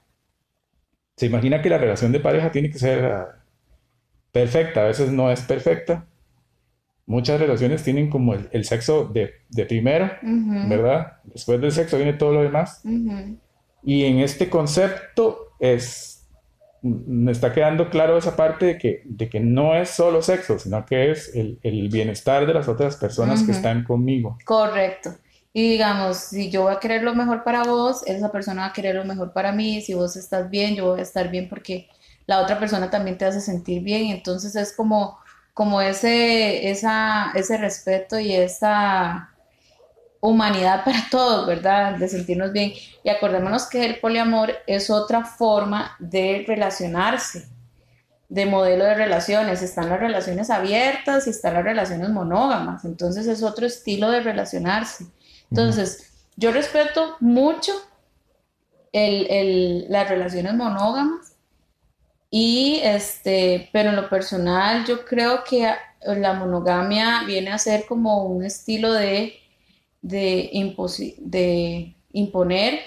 se 1.16 1.26
imagina 1.28 1.62
que 1.62 1.70
la 1.70 1.78
relación 1.78 2.12
de 2.12 2.20
pareja 2.20 2.52
tiene 2.52 2.70
que 2.70 2.80
ser 2.80 3.06
ah, 3.06 3.44
perfecta, 4.32 4.82
a 4.82 4.88
veces 4.88 5.12
no 5.12 5.32
es 5.32 5.42
perfecta. 5.42 6.08
Muchas 7.06 7.40
relaciones 7.40 7.84
tienen 7.84 8.10
como 8.10 8.36
el, 8.36 8.64
sexo 8.64 9.06
de, 9.06 9.34
primero, 9.66 10.10
¿verdad? 10.22 11.18
Después 11.26 11.60
del 11.60 11.72
sexo 11.72 11.98
viene 11.98 12.14
todo 12.14 12.32
lo 12.34 12.44
demás. 12.44 12.82
Y 13.84 14.06
en 14.06 14.20
este 14.20 14.50
concepto 14.50 15.56
es, 15.60 16.30
me 16.82 17.34
está 17.34 17.52
quedando 17.52 17.90
claro 17.90 18.18
esa 18.18 18.38
parte 18.38 18.66
de 18.66 18.78
que, 18.78 19.02
de 19.04 19.28
que 19.28 19.42
no 19.42 19.76
es 19.76 19.90
solo 19.90 20.22
sexo, 20.22 20.58
sino 20.58 20.86
que 20.86 21.12
es 21.12 21.36
el, 21.36 21.60
el 21.64 21.90
bienestar 21.90 22.46
de 22.46 22.54
las 22.54 22.70
otras 22.70 22.96
personas 22.96 23.44
que 23.44 23.52
están 23.52 23.84
conmigo. 23.84 24.38
Correcto. 24.46 25.10
Y 25.54 25.72
digamos, 25.72 26.18
si 26.18 26.50
yo 26.50 26.64
voy 26.64 26.74
a 26.74 26.80
querer 26.80 27.04
lo 27.04 27.14
mejor 27.14 27.44
para 27.44 27.64
vos, 27.64 28.04
esa 28.08 28.32
persona 28.32 28.62
va 28.62 28.68
a 28.68 28.74
querer 28.74 28.96
lo 28.96 29.04
mejor 29.06 29.34
para 29.34 29.52
mí. 29.52 29.82
Si 29.82 29.94
vos 29.94 30.16
estás 30.16 30.50
bien, 30.50 30.76
yo 30.76 30.86
voy 30.86 31.00
a 31.00 31.04
estar 31.04 31.30
bien 31.30 31.50
porque 31.50 31.90
la 32.26 32.40
otra 32.40 32.58
persona 32.60 32.90
también 32.90 33.18
te 33.18 33.26
hace 33.26 33.42
sentir 33.42 33.84
bien. 33.84 34.08
Entonces 34.12 34.56
es 34.56 34.74
como, 34.74 35.20
como 35.54 35.82
ese, 35.82 36.70
esa, 36.70 37.32
ese 37.36 37.58
respeto 37.58 38.18
y 38.20 38.34
esa 38.34 39.30
humanidad 40.22 40.86
para 40.86 41.04
todos, 41.12 41.46
¿verdad? 41.46 41.96
De 41.98 42.08
sentirnos 42.08 42.54
bien. 42.54 42.72
Y 43.04 43.10
acordémonos 43.10 43.68
que 43.68 43.84
el 43.84 44.00
poliamor 44.00 44.54
es 44.68 44.90
otra 44.90 45.26
forma 45.26 45.96
de 46.00 46.46
relacionarse, 46.48 47.50
de 48.30 48.46
modelo 48.46 48.86
de 48.86 48.96
relaciones. 48.96 49.62
Están 49.62 49.90
las 49.90 50.00
relaciones 50.00 50.50
abiertas 50.50 51.28
y 51.28 51.32
están 51.32 51.56
las 51.56 51.66
relaciones 51.66 52.10
monógamas. 52.10 52.86
Entonces 52.86 53.28
es 53.28 53.44
otro 53.44 53.66
estilo 53.66 54.10
de 54.12 54.22
relacionarse. 54.22 55.08
Entonces, 55.52 56.26
yo 56.38 56.52
respeto 56.52 57.18
mucho 57.20 57.74
las 58.94 60.10
relaciones 60.10 60.54
monógamas 60.54 61.36
y 62.30 62.80
este, 62.84 63.70
pero 63.72 63.90
en 63.90 63.98
lo 63.98 64.10
personal 64.10 64.86
yo 64.86 65.06
creo 65.06 65.44
que 65.44 65.72
la 66.02 66.34
monogamia 66.34 67.24
viene 67.26 67.52
a 67.52 67.58
ser 67.58 67.86
como 67.86 68.26
un 68.26 68.44
estilo 68.44 68.94
de, 68.94 69.34
de, 70.02 70.50
de 71.20 71.96
imponer 72.14 72.80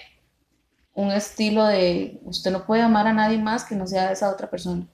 un 0.94 1.10
estilo 1.10 1.66
de 1.66 2.20
usted 2.24 2.52
no 2.52 2.64
puede 2.64 2.82
amar 2.82 3.06
a 3.06 3.12
nadie 3.12 3.38
más 3.38 3.64
que 3.64 3.74
no 3.74 3.86
sea 3.86 4.12
esa 4.12 4.30
otra 4.30 4.48
persona. 4.48 4.86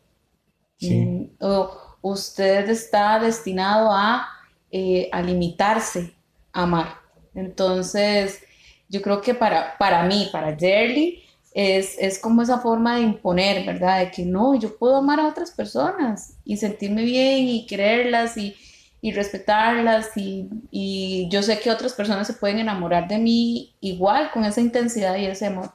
Mm, 0.80 1.24
o 1.40 1.70
usted 2.00 2.68
está 2.70 3.18
destinado 3.18 3.90
a, 3.92 4.26
eh, 4.70 5.10
a 5.12 5.20
limitarse 5.20 6.14
a 6.52 6.62
amar. 6.62 6.99
Entonces, 7.34 8.40
yo 8.88 9.02
creo 9.02 9.20
que 9.20 9.34
para, 9.34 9.76
para 9.78 10.04
mí, 10.04 10.28
para 10.32 10.56
Jerry, 10.56 11.22
es, 11.52 12.18
como 12.18 12.42
esa 12.42 12.58
forma 12.58 12.96
de 12.96 13.02
imponer, 13.02 13.66
¿verdad? 13.66 14.00
De 14.00 14.10
que 14.10 14.24
no, 14.24 14.54
yo 14.54 14.76
puedo 14.76 14.96
amar 14.96 15.20
a 15.20 15.28
otras 15.28 15.50
personas 15.50 16.34
y 16.44 16.56
sentirme 16.56 17.02
bien 17.02 17.48
y 17.48 17.66
quererlas 17.66 18.36
y, 18.36 18.56
respetarlas 19.12 20.10
y, 20.16 21.28
yo 21.30 21.42
sé 21.42 21.58
que 21.58 21.70
otras 21.70 21.94
personas 21.94 22.26
se 22.26 22.34
pueden 22.34 22.58
enamorar 22.58 23.08
de 23.08 23.18
mí 23.18 23.74
igual, 23.80 24.30
con 24.32 24.44
esa 24.44 24.60
intensidad 24.60 25.16
y 25.16 25.26
ese 25.26 25.46
amor. 25.46 25.72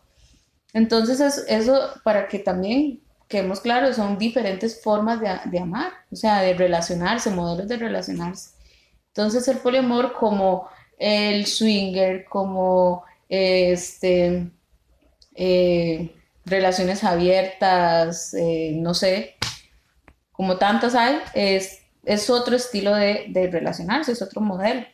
Entonces, 0.74 1.20
eso, 1.20 1.42
eso 1.48 1.80
para 2.04 2.28
que 2.28 2.40
también 2.40 3.02
quedemos 3.28 3.62
claros, 3.62 3.96
son 3.96 4.18
diferentes 4.18 4.82
formas 4.84 5.20
de, 5.20 5.30
de 5.46 5.60
amar, 5.60 5.92
o 6.12 6.16
sea, 6.16 6.42
de 6.42 6.54
relacionarse, 6.54 7.32
modelos 7.32 7.68
de 7.68 7.78
relacionarse. 7.78 8.52
Entonces, 9.08 9.48
el 9.48 9.58
poliamor 9.58 10.14
como 10.14 10.68
el 10.98 11.46
swinger, 11.46 12.26
como 12.26 13.04
este, 13.30 14.50
eh, 15.36 16.16
relaciones 16.46 17.04
abiertas, 17.04 18.34
eh, 18.34 18.74
no 18.76 18.94
sé, 18.94 19.36
como 20.32 20.58
tantas 20.58 20.96
hay, 20.96 21.18
es, 21.34 21.80
es 22.04 22.30
otro 22.30 22.56
estilo 22.56 22.94
de, 22.94 23.26
de, 23.30 23.48
relacionarse, 23.50 24.12
es 24.12 24.22
otro 24.22 24.42
modelo, 24.42 24.86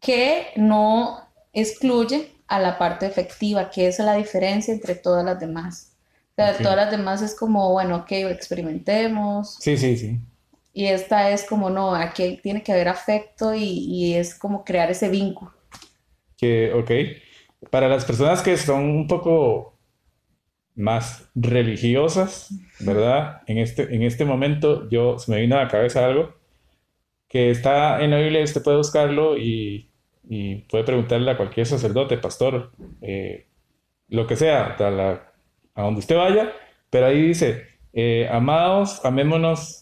que 0.00 0.48
no 0.56 1.20
excluye 1.52 2.32
a 2.48 2.58
la 2.58 2.76
parte 2.78 3.06
efectiva, 3.06 3.70
que 3.70 3.86
es 3.86 3.98
la 3.98 4.14
diferencia 4.14 4.74
entre 4.74 4.94
todas 4.94 5.24
las 5.24 5.40
demás. 5.40 5.92
O 6.32 6.34
sea, 6.36 6.56
todas 6.56 6.76
las 6.76 6.90
demás 6.90 7.22
es 7.22 7.34
como, 7.34 7.72
bueno, 7.72 7.96
ok, 7.96 8.12
experimentemos. 8.12 9.56
Sí, 9.60 9.76
sí, 9.76 9.96
sí. 9.96 10.18
Y 10.72 10.86
esta 10.86 11.30
es 11.30 11.44
como, 11.44 11.68
no, 11.68 11.94
aquí 11.94 12.40
tiene 12.42 12.62
que 12.62 12.72
haber 12.72 12.88
afecto 12.88 13.54
y, 13.54 14.14
es 14.14 14.34
como 14.38 14.64
crear 14.64 14.90
ese 14.90 15.08
vínculo. 15.08 15.52
Que, 16.36 16.72
ok. 16.72 17.68
Para 17.70 17.88
las 17.88 18.04
personas 18.04 18.42
que 18.42 18.56
son 18.56 18.84
un 18.84 19.06
poco 19.06 19.78
más 20.74 21.30
religiosas, 21.34 22.50
¿verdad? 22.80 23.42
En 23.46 23.58
este, 23.58 23.94
en 23.94 24.02
este 24.02 24.24
momento 24.24 24.88
yo 24.88 25.18
se 25.18 25.30
me 25.30 25.40
vino 25.40 25.56
a 25.56 25.64
la 25.64 25.68
cabeza 25.68 26.06
algo 26.06 26.34
que 27.32 27.50
está 27.50 28.02
en 28.02 28.10
la 28.10 28.18
Biblia, 28.18 28.44
usted 28.44 28.62
puede 28.62 28.76
buscarlo 28.76 29.38
y, 29.38 29.88
puede 30.68 30.84
preguntarle 30.84 31.30
a 31.30 31.36
cualquier 31.36 31.66
sacerdote, 31.66 32.18
pastor, 32.18 32.72
eh, 33.00 33.46
lo 34.08 34.26
que 34.26 34.36
sea, 34.36 34.76
a, 34.78 35.82
donde 35.82 36.00
usted 36.00 36.16
vaya, 36.16 36.52
pero 36.90 37.06
ahí 37.06 37.22
dice, 37.22 37.66
eh, 37.94 38.28
amados, 38.30 39.02
amémonos 39.04 39.81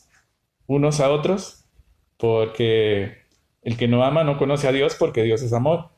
unos 0.70 1.00
a 1.00 1.10
otros, 1.10 1.64
porque 2.16 3.16
el 3.62 3.76
que 3.76 3.88
no 3.88 4.04
ama 4.04 4.22
no 4.22 4.38
conoce 4.38 4.68
a 4.68 4.72
Dios 4.72 4.94
porque 4.96 5.24
Dios 5.24 5.42
es 5.42 5.52
amor. 5.52 5.90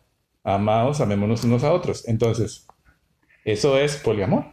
Amados, 0.45 1.03
amémonos 1.03 1.45
unos 1.45 1.63
a 1.63 1.73
otros. 1.73 2.09
Entonces, 2.09 2.67
eso 3.45 3.79
es 3.79 3.99
poliamor. 3.99 4.47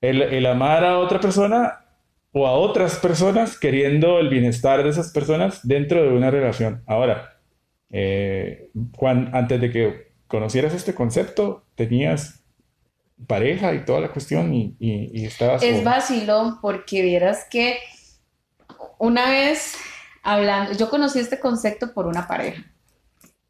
El, 0.00 0.46
amar 0.46 0.84
a 0.84 0.98
otra 0.98 1.20
persona 1.20 1.86
o 2.30 2.46
a 2.46 2.52
otras 2.52 2.98
personas 2.98 3.58
queriendo 3.58 4.20
el 4.20 4.28
bienestar 4.28 4.84
de 4.84 4.90
esas 4.90 5.12
personas 5.12 5.66
dentro 5.66 6.04
de 6.04 6.10
una 6.10 6.30
relación. 6.30 6.84
Ahora, 6.86 7.40
eh, 7.90 8.70
antes 9.32 9.60
de 9.60 9.72
que 9.72 10.12
conocieras 10.28 10.72
este 10.72 10.94
concepto, 10.94 11.64
tenías 11.74 12.44
pareja 13.26 13.74
y 13.74 13.84
toda 13.84 14.00
la 14.00 14.12
cuestión 14.12 14.54
y, 14.54 14.76
y, 14.78 15.24
estabas... 15.24 15.64
Es 15.64 15.82
vacilón 15.82 16.60
porque 16.60 17.02
vieras 17.02 17.48
que 17.50 17.76
una 19.00 19.30
vez 19.30 19.76
hablando, 20.22 20.74
yo 20.74 20.90
conocí 20.90 21.18
este 21.18 21.40
concepto 21.40 21.94
por 21.94 22.06
una 22.06 22.28
pareja, 22.28 22.62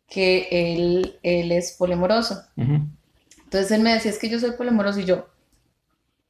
que 0.07 0.47
él, 0.50 1.19
él 1.23 1.50
es 1.50 1.73
poliamoroso. 1.73 2.40
Entonces 2.57 3.73
él 3.73 3.83
me 3.83 3.92
decía, 3.92 4.12
es 4.12 4.19
que 4.19 4.28
yo 4.28 4.38
soy 4.38 4.52
poliamoroso 4.52 5.00
y 5.00 5.04
yo, 5.04 5.28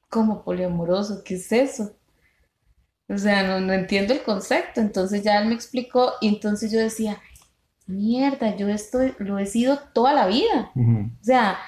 ¿cómo 0.08 0.42
poliamoroso? 0.42 1.22
¿Qué 1.22 1.34
es 1.34 1.52
eso? 1.52 1.94
O 3.10 3.18
sea, 3.18 3.60
no, 3.60 3.72
entiendo 3.74 4.14
el 4.14 4.22
concepto. 4.22 4.80
Entonces 4.80 5.22
ya 5.22 5.38
él 5.38 5.48
me 5.48 5.54
explicó 5.54 6.14
y 6.22 6.28
entonces 6.28 6.72
yo 6.72 6.78
decía, 6.78 7.20
mierda, 7.86 8.56
yo 8.56 8.68
esto 8.68 9.00
lo 9.18 9.38
he 9.38 9.44
sido 9.44 9.78
toda 9.92 10.14
la 10.14 10.28
vida. 10.28 10.72
O 10.74 11.24
sea, 11.24 11.58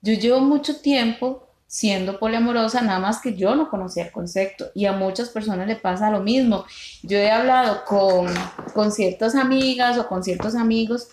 yo 0.00 0.14
llevo 0.14 0.40
mucho 0.40 0.80
tiempo 0.80 1.51
siendo 1.72 2.18
poliamorosa, 2.18 2.82
nada 2.82 2.98
más 2.98 3.22
que 3.22 3.34
yo 3.34 3.54
no 3.54 3.70
conocía 3.70 4.04
el 4.04 4.12
concepto 4.12 4.66
y 4.74 4.84
a 4.84 4.92
muchas 4.92 5.30
personas 5.30 5.66
le 5.66 5.76
pasa 5.76 6.10
lo 6.10 6.20
mismo. 6.20 6.66
Yo 7.02 7.16
he 7.16 7.30
hablado 7.30 7.86
con, 7.86 8.26
con 8.74 8.92
ciertas 8.92 9.34
amigas 9.34 9.96
o 9.96 10.06
con 10.06 10.22
ciertos 10.22 10.54
amigos 10.54 11.08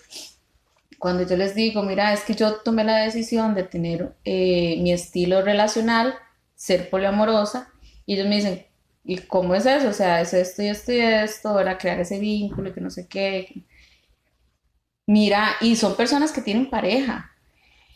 cuando 0.98 1.26
yo 1.26 1.34
les 1.38 1.54
digo, 1.54 1.82
mira, 1.82 2.12
es 2.12 2.24
que 2.24 2.34
yo 2.34 2.56
tomé 2.56 2.84
la 2.84 2.98
decisión 2.98 3.54
de 3.54 3.62
tener 3.62 4.14
eh, 4.22 4.76
mi 4.82 4.92
estilo 4.92 5.40
relacional, 5.40 6.14
ser 6.54 6.90
poliamorosa, 6.90 7.72
y 8.04 8.16
ellos 8.16 8.28
me 8.28 8.36
dicen, 8.36 8.66
¿y 9.02 9.16
cómo 9.16 9.54
es 9.54 9.64
eso? 9.64 9.88
O 9.88 9.92
sea, 9.94 10.20
es 10.20 10.34
esto 10.34 10.62
y 10.62 10.66
esto 10.66 10.92
y 10.92 11.00
esto, 11.00 11.58
era 11.58 11.78
crear 11.78 11.98
ese 12.00 12.18
vínculo, 12.18 12.74
que 12.74 12.82
no 12.82 12.90
sé 12.90 13.08
qué. 13.08 13.64
Mira, 15.06 15.52
y 15.62 15.74
son 15.76 15.96
personas 15.96 16.32
que 16.32 16.42
tienen 16.42 16.68
pareja, 16.68 17.29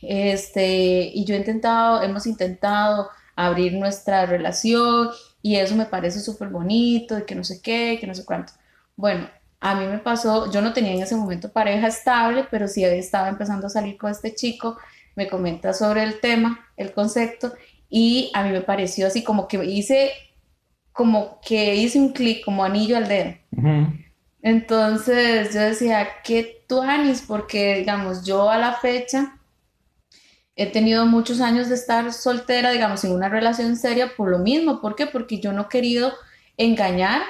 este, 0.09 1.11
y 1.15 1.25
yo 1.25 1.35
he 1.35 1.39
intentado, 1.39 2.03
hemos 2.03 2.27
intentado 2.27 3.11
abrir 3.37 3.75
nuestra 3.75 4.27
relación 4.27 5.11
y 5.43 5.57
eso 5.57 5.75
me 5.75 5.87
parece 5.87 6.21
súper 6.21 6.49
bonito 6.49 7.19
y 7.19 7.25
que 7.25 7.35
no 7.35 7.45
sé 7.45 7.61
qué, 7.61 7.99
que 8.01 8.07
no 8.07 8.15
sé 8.15 8.25
cuánto. 8.25 8.53
Bueno, 8.97 9.29
a 9.61 9.75
mí 9.75 9.87
me 9.87 9.99
pasó, 9.99 10.51
yo 10.51 10.61
no 10.61 10.73
tenía 10.73 10.93
en 10.93 11.03
ese 11.03 11.17
momento 11.17 11.53
pareja 11.53 11.89
estable, 11.89 12.47
pero 12.51 12.69
sí 12.69 12.85
estaba 12.85 13.29
empezando 13.29 13.67
a 13.67 13.71
salir 13.71 13.97
con 13.97 14.11
este 14.11 14.35
chico 14.35 14.77
me 15.17 15.29
comenta 15.29 15.73
sobre 15.73 16.03
el 16.03 16.21
tema, 16.21 16.67
el 16.77 16.93
concepto, 16.93 17.53
y 17.89 18.31
a 18.35 18.43
mí 18.43 18.51
me 18.51 18.61
pareció 18.61 19.07
así 19.07 19.23
como 19.23 19.47
que 19.47 19.65
hice, 19.65 20.11
como 20.93 21.41
que 21.41 21.77
hice 21.77 21.99
un 21.99 22.13
clic, 22.13 22.45
como 22.45 22.65
anillo 22.65 22.97
al 22.97 23.09
dedo. 23.09 23.35
Entonces 24.43 25.55
yo 25.55 25.61
decía, 25.61 26.09
¿qué 26.25 26.65
tú, 26.69 26.83
Anis? 26.83 27.25
Porque, 27.27 27.77
digamos, 27.77 28.25
yo 28.25 28.51
a 28.51 28.59
la 28.59 28.73
fecha 28.75 29.39
he 30.57 30.67
tenido 30.67 31.07
muchos 31.07 31.41
años 31.41 31.69
de 31.69 31.75
estar 31.75 32.13
soltera, 32.13 32.71
digamos, 32.71 33.05
en 33.05 33.13
una 33.13 33.29
relación 33.29 33.77
seria 33.77 34.15
por 34.17 34.29
lo 34.31 34.39
mismo. 34.39 34.81
¿Por 34.81 34.95
qué? 34.95 35.07
Porque 35.07 35.41
yo 35.41 35.53
no 35.53 35.63
he 35.63 35.69
querido 35.69 36.13
engañar, 36.57 37.23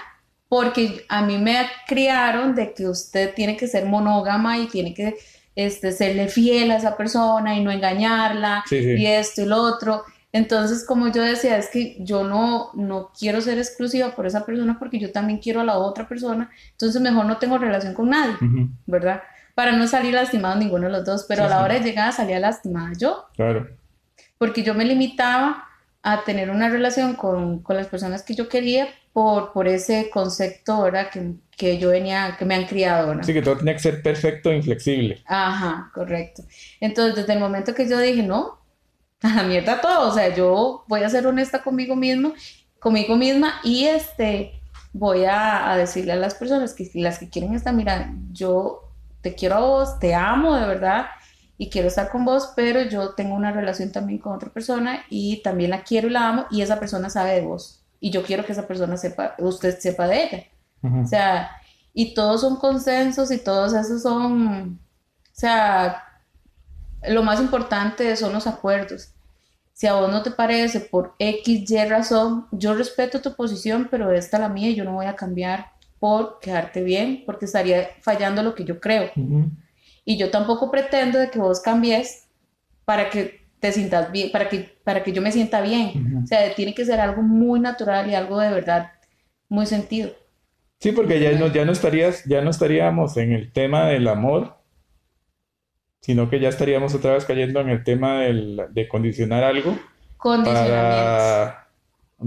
porque 0.48 1.04
a 1.08 1.24
mí 1.24 1.38
me 1.38 1.66
criaron 1.86 2.54
de 2.54 2.74
que 2.74 2.86
usted 2.86 3.34
tiene 3.34 3.56
que 3.56 3.66
ser 3.66 3.86
monógama 3.86 4.58
y 4.58 4.66
tiene 4.66 4.92
que 4.92 5.16
este, 5.56 5.92
serle 5.92 6.28
fiel 6.28 6.70
a 6.70 6.76
esa 6.76 6.96
persona 6.96 7.56
y 7.56 7.64
no 7.64 7.70
engañarla 7.70 8.64
y 8.70 9.06
esto 9.06 9.42
y 9.42 9.46
lo 9.46 9.62
otro. 9.62 10.04
Entonces, 10.32 10.84
como 10.84 11.12
yo 11.12 11.22
decía, 11.22 11.56
es 11.56 11.70
que 11.70 11.96
yo 12.00 12.24
no, 12.24 12.72
no 12.74 13.12
quiero 13.16 13.40
ser 13.40 13.58
exclusiva 13.58 14.16
por 14.16 14.26
esa 14.26 14.44
persona 14.44 14.76
porque 14.78 14.98
yo 14.98 15.12
también 15.12 15.38
quiero 15.38 15.60
a 15.60 15.64
la 15.64 15.78
otra 15.78 16.08
persona, 16.08 16.50
entonces 16.72 17.00
mejor 17.00 17.24
no 17.26 17.36
tengo 17.38 17.56
relación 17.56 17.94
con 17.94 18.10
nadie, 18.10 18.34
¿verdad? 18.84 19.22
Para 19.54 19.72
no 19.72 19.86
salir 19.86 20.14
lastimado 20.14 20.56
ninguno 20.56 20.86
de 20.86 20.92
los 20.92 21.04
dos, 21.04 21.26
pero 21.28 21.44
a 21.44 21.48
la 21.48 21.62
hora 21.62 21.74
de 21.74 21.80
llegar 21.80 22.12
salía 22.12 22.40
lastimada 22.40 22.92
yo. 22.98 23.26
Claro. 23.36 23.68
Porque 24.38 24.62
yo 24.62 24.74
me 24.74 24.84
limitaba 24.84 25.68
a 26.02 26.24
tener 26.24 26.50
una 26.50 26.68
relación 26.68 27.14
con, 27.14 27.62
con 27.62 27.76
las 27.76 27.86
personas 27.86 28.22
que 28.22 28.34
yo 28.34 28.48
quería 28.48 28.88
por, 29.14 29.52
por 29.52 29.68
ese 29.68 30.10
concepto, 30.10 30.82
¿verdad? 30.82 31.08
Que, 31.10 31.34
que 31.56 31.78
yo 31.78 31.90
venía, 31.90 32.36
que 32.36 32.44
me 32.44 32.56
han 32.56 32.66
criado, 32.66 33.08
¿verdad? 33.08 33.22
Sí, 33.22 33.32
que 33.32 33.42
todo 33.42 33.56
tenía 33.56 33.74
que 33.74 33.78
ser 33.78 34.02
perfecto 34.02 34.50
e 34.50 34.56
inflexible. 34.56 35.22
Ajá, 35.24 35.90
correcto. 35.94 36.42
Entonces, 36.80 37.14
desde 37.14 37.32
el 37.32 37.38
momento 37.38 37.74
que 37.74 37.88
yo 37.88 37.98
dije, 38.00 38.24
no, 38.24 38.58
a 39.22 39.34
la 39.34 39.42
mierda 39.44 39.80
todo, 39.80 40.10
o 40.10 40.12
sea, 40.12 40.34
yo 40.34 40.84
voy 40.88 41.04
a 41.04 41.08
ser 41.08 41.26
honesta 41.26 41.62
conmigo 41.62 41.94
mismo, 41.96 42.34
conmigo 42.80 43.16
misma 43.16 43.60
y 43.62 43.84
este, 43.84 44.60
voy 44.92 45.24
a, 45.26 45.74
decirle 45.76 46.12
a 46.12 46.16
las 46.16 46.34
personas 46.34 46.74
que 46.74 46.90
las 46.94 47.18
que 47.18 47.30
quieren 47.30 47.54
estar, 47.54 47.72
mira, 47.72 48.12
yo 48.32 48.83
te 49.24 49.34
quiero 49.34 49.56
a 49.56 49.60
vos, 49.60 49.98
te 49.98 50.14
amo 50.14 50.54
de 50.54 50.66
verdad 50.66 51.06
y 51.56 51.70
quiero 51.70 51.88
estar 51.88 52.10
con 52.10 52.24
vos, 52.24 52.52
pero 52.54 52.82
yo 52.82 53.14
tengo 53.14 53.34
una 53.34 53.50
relación 53.50 53.90
también 53.90 54.20
con 54.20 54.34
otra 54.34 54.52
persona 54.52 55.04
y 55.08 55.42
también 55.42 55.70
la 55.70 55.82
quiero 55.82 56.08
y 56.08 56.10
la 56.10 56.28
amo 56.28 56.46
y 56.50 56.60
esa 56.60 56.78
persona 56.78 57.10
sabe 57.10 57.32
de 57.32 57.40
vos 57.40 57.84
y 57.98 58.10
yo 58.10 58.22
quiero 58.22 58.44
que 58.44 58.52
esa 58.52 58.68
persona 58.68 58.98
sepa, 58.98 59.34
usted 59.38 59.78
sepa 59.80 60.06
de 60.06 60.24
ella. 60.24 60.44
O 61.02 61.06
sea, 61.06 61.50
y 61.94 62.12
todos 62.12 62.42
son 62.42 62.56
consensos 62.56 63.30
y 63.30 63.38
todos 63.38 63.72
esos 63.72 64.02
son, 64.02 64.78
o 64.78 65.32
sea, 65.32 66.04
lo 67.08 67.22
más 67.22 67.40
importante 67.40 68.14
son 68.16 68.34
los 68.34 68.46
acuerdos. 68.46 69.14
Si 69.72 69.86
a 69.86 69.94
vos 69.94 70.10
no 70.10 70.22
te 70.22 70.30
parece 70.30 70.80
por 70.80 71.14
X, 71.18 71.70
Y 71.70 71.84
razón, 71.86 72.46
yo 72.52 72.74
respeto 72.74 73.22
tu 73.22 73.34
posición, 73.34 73.88
pero 73.90 74.12
esta 74.12 74.36
es 74.36 74.40
la 74.42 74.50
mía 74.50 74.68
y 74.68 74.74
yo 74.74 74.84
no 74.84 74.92
voy 74.92 75.06
a 75.06 75.16
cambiar 75.16 75.72
por 76.04 76.38
quedarte 76.38 76.82
bien, 76.82 77.22
porque 77.24 77.46
estaría 77.46 77.88
fallando 78.02 78.42
lo 78.42 78.54
que 78.54 78.66
yo 78.66 78.78
creo. 78.78 79.10
Y 80.04 80.18
yo 80.18 80.30
tampoco 80.30 80.70
pretendo 80.70 81.18
de 81.18 81.30
que 81.30 81.38
vos 81.38 81.60
cambies 81.60 82.28
para 82.84 83.08
que 83.08 83.46
te 83.58 83.72
sientas 83.72 84.12
bien, 84.12 84.30
para 84.30 84.50
que, 84.50 84.76
para 84.84 85.02
que 85.02 85.12
yo 85.12 85.22
me 85.22 85.32
sienta 85.32 85.62
bien. 85.62 86.20
O 86.22 86.26
sea, 86.26 86.54
tiene 86.54 86.74
que 86.74 86.84
ser 86.84 87.00
algo 87.00 87.22
muy 87.22 87.58
natural 87.58 88.10
y 88.10 88.14
algo 88.14 88.38
de 88.38 88.50
verdad 88.50 88.92
muy 89.48 89.64
sentido. 89.64 90.10
Sí, 90.78 90.92
porque 90.92 91.18
ya 91.18 91.38
no, 91.38 91.46
ya 91.46 91.64
no 91.64 91.72
estarías, 91.72 92.22
ya 92.26 92.42
no 92.42 92.50
estaríamos 92.50 93.16
en 93.16 93.32
el 93.32 93.50
tema 93.50 93.86
del 93.86 94.06
amor, 94.06 94.58
sino 96.02 96.28
que 96.28 96.38
ya 96.38 96.50
estaríamos 96.50 96.94
otra 96.94 97.14
vez 97.14 97.24
cayendo 97.24 97.60
en 97.60 97.70
el 97.70 97.82
tema 97.82 98.24
de 98.24 98.88
condicionar 98.90 99.42
algo 99.42 99.78
para, 100.18 101.63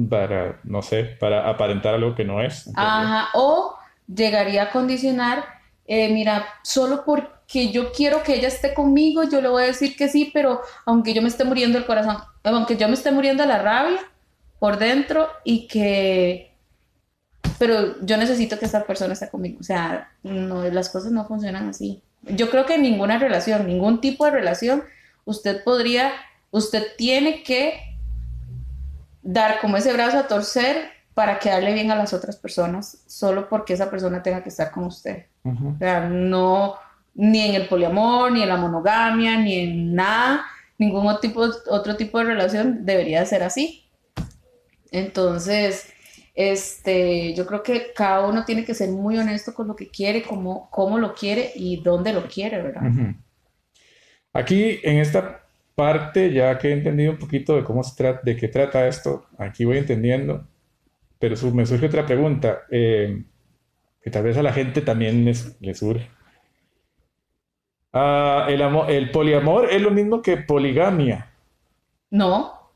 para, 0.10 0.60
no 0.64 0.82
sé, 0.82 1.04
para 1.04 1.50
aparentar 1.50 1.96
algo 1.96 2.16
que 2.16 2.24
no 2.24 2.42
es. 2.42 2.70
Ajá, 2.76 3.30
o 3.34 3.76
llegaría 4.08 4.64
a 4.64 4.72
condicionar, 4.72 5.44
eh, 5.86 6.10
mira, 6.14 6.46
solo 6.64 7.04
porque 7.06 7.72
yo 7.72 7.92
quiero 7.92 8.24
que 8.24 8.36
ella 8.36 8.48
esté 8.48 8.74
conmigo, 8.74 9.24
yo 9.24 9.42
le 9.42 9.50
voy 9.50 9.64
a 9.64 9.68
decir 9.68 9.96
que 9.96 10.10
sí, 10.10 10.32
pero 10.34 10.62
aunque 10.86 11.14
yo 11.14 11.22
me 11.22 11.28
esté 11.28 11.44
muriendo 11.44 11.78
el 11.78 11.86
corazón, 11.86 12.18
aunque 12.44 12.78
yo 12.78 12.88
me 12.88 12.94
esté 12.94 13.12
muriendo 13.12 13.46
la 13.46 13.62
rabia 13.62 14.00
por 14.60 14.78
dentro 14.78 15.28
y 15.44 15.68
que 15.68 16.48
pero 17.60 18.00
yo 18.02 18.18
necesito 18.18 18.60
que 18.60 18.66
esta 18.66 18.86
persona 18.86 19.14
esté 19.14 19.30
conmigo. 19.30 19.58
O 19.60 19.64
sea, 19.64 20.12
no, 20.24 20.64
las 20.70 20.90
cosas 20.90 21.12
no 21.12 21.26
funcionan 21.26 21.70
así. 21.70 22.04
Yo 22.24 22.50
creo 22.50 22.66
que 22.66 22.76
en 22.76 22.84
ninguna 22.84 23.18
relación, 23.18 23.68
ningún 23.68 24.00
tipo 24.02 24.26
de 24.26 24.32
relación, 24.32 24.84
usted 25.26 25.64
podría, 25.64 26.12
usted 26.52 26.84
tiene 26.98 27.44
que 27.44 27.87
dar 29.28 29.60
como 29.60 29.76
ese 29.76 29.92
brazo 29.92 30.18
a 30.18 30.28
torcer 30.28 30.90
para 31.14 31.38
quedarle 31.38 31.74
bien 31.74 31.92
a 31.92 31.96
las 31.96 32.14
otras 32.14 32.38
personas, 32.38 33.04
solo 33.08 33.50
porque 33.50 33.74
esa 33.74 33.92
persona 33.92 34.24
tenga 34.24 34.42
que 34.42 34.50
estar 34.50 34.72
con 34.72 34.86
usted. 34.86 35.26
O 35.44 35.78
sea, 35.78 36.08
no, 36.08 36.76
ni 37.14 37.42
en 37.42 37.56
el 37.56 37.68
poliamor, 37.68 38.32
ni 38.32 38.42
en 38.42 38.50
la 38.50 38.56
monogamia, 38.56 39.38
ni 39.38 39.60
en 39.60 39.96
nada, 39.96 40.46
ningún 40.78 41.06
otro 41.08 41.20
tipo, 41.20 41.42
otro 41.70 41.98
tipo 41.98 42.20
de 42.20 42.26
relación 42.26 42.86
debería 42.86 43.26
ser 43.26 43.44
así. 43.44 43.90
Entonces, 44.92 45.90
este, 46.34 47.34
yo 47.34 47.46
creo 47.46 47.64
que 47.64 47.92
cada 47.94 48.26
uno 48.26 48.46
tiene 48.46 48.64
que 48.64 48.76
ser 48.76 48.90
muy 48.90 49.18
honesto 49.18 49.54
con 49.54 49.68
lo 49.68 49.76
que 49.76 49.90
quiere, 49.90 50.24
cómo, 50.24 50.70
cómo 50.72 51.00
lo 51.00 51.14
quiere 51.14 51.52
y 51.56 51.82
dónde 51.82 52.14
lo 52.14 52.28
quiere, 52.28 52.62
¿verdad? 52.62 52.84
Aquí 54.32 54.80
en 54.84 55.00
esta 55.00 55.47
parte, 55.78 56.34
ya 56.34 56.58
que 56.58 56.70
he 56.70 56.74
entendido 56.74 57.12
un 57.12 57.20
poquito 57.20 57.56
de 57.56 57.64
cómo 57.64 57.84
se 57.84 57.96
trata, 57.96 58.22
de 58.24 58.36
qué 58.36 58.48
trata 58.48 58.88
esto, 58.88 59.28
aquí 59.38 59.64
voy 59.64 59.78
entendiendo, 59.78 60.48
pero 61.20 61.36
me 61.54 61.68
surge 61.68 61.86
otra 61.86 62.04
pregunta, 62.04 62.64
eh, 62.72 63.24
que 64.02 64.10
tal 64.10 64.24
vez 64.24 64.36
a 64.38 64.42
la 64.42 64.54
gente 64.54 64.82
también 64.82 65.24
les, 65.24 65.56
les 65.62 65.78
surge. 65.78 66.10
Ah, 67.94 68.48
el, 68.50 68.60
¿El 68.90 69.12
poliamor 69.12 69.72
es 69.72 69.80
lo 69.80 69.92
mismo 69.92 70.24
que 70.24 70.38
poligamia? 70.38 71.32
No, 72.10 72.72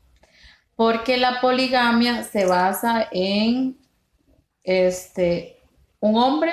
porque 0.76 1.16
la 1.16 1.40
poligamia 1.40 2.22
se 2.22 2.46
basa 2.46 3.08
en 3.10 3.78
este, 4.62 5.58
un 5.98 6.16
hombre 6.16 6.52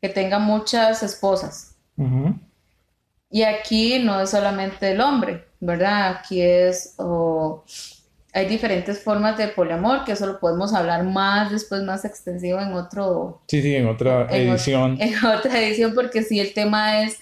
que 0.00 0.08
tenga 0.08 0.38
muchas 0.38 1.02
esposas. 1.02 1.76
Y 3.28 3.42
aquí 3.42 3.98
no 3.98 4.22
es 4.22 4.30
solamente 4.30 4.92
el 4.92 5.02
hombre, 5.02 5.44
¿verdad? 5.64 6.16
Aquí 6.18 6.40
es, 6.42 6.94
hay 8.32 8.46
diferentes 8.46 9.02
formas 9.02 9.36
de 9.38 9.48
poliamor, 9.48 10.04
que 10.04 10.12
eso 10.12 10.26
lo 10.26 10.38
podemos 10.38 10.74
hablar 10.74 11.04
más 11.04 11.50
después, 11.50 11.82
más 11.82 12.04
extensivo 12.04 12.60
en 12.60 12.72
otro... 12.72 13.42
Sí, 13.48 13.62
sí, 13.62 13.74
en 13.74 13.86
otra 13.86 14.26
edición. 14.30 14.96
En, 15.00 15.14
otra 15.24 15.60
edición, 15.60 15.94
porque 15.94 16.22
sí, 16.22 16.40
el 16.40 16.52
tema 16.52 17.02
es 17.02 17.18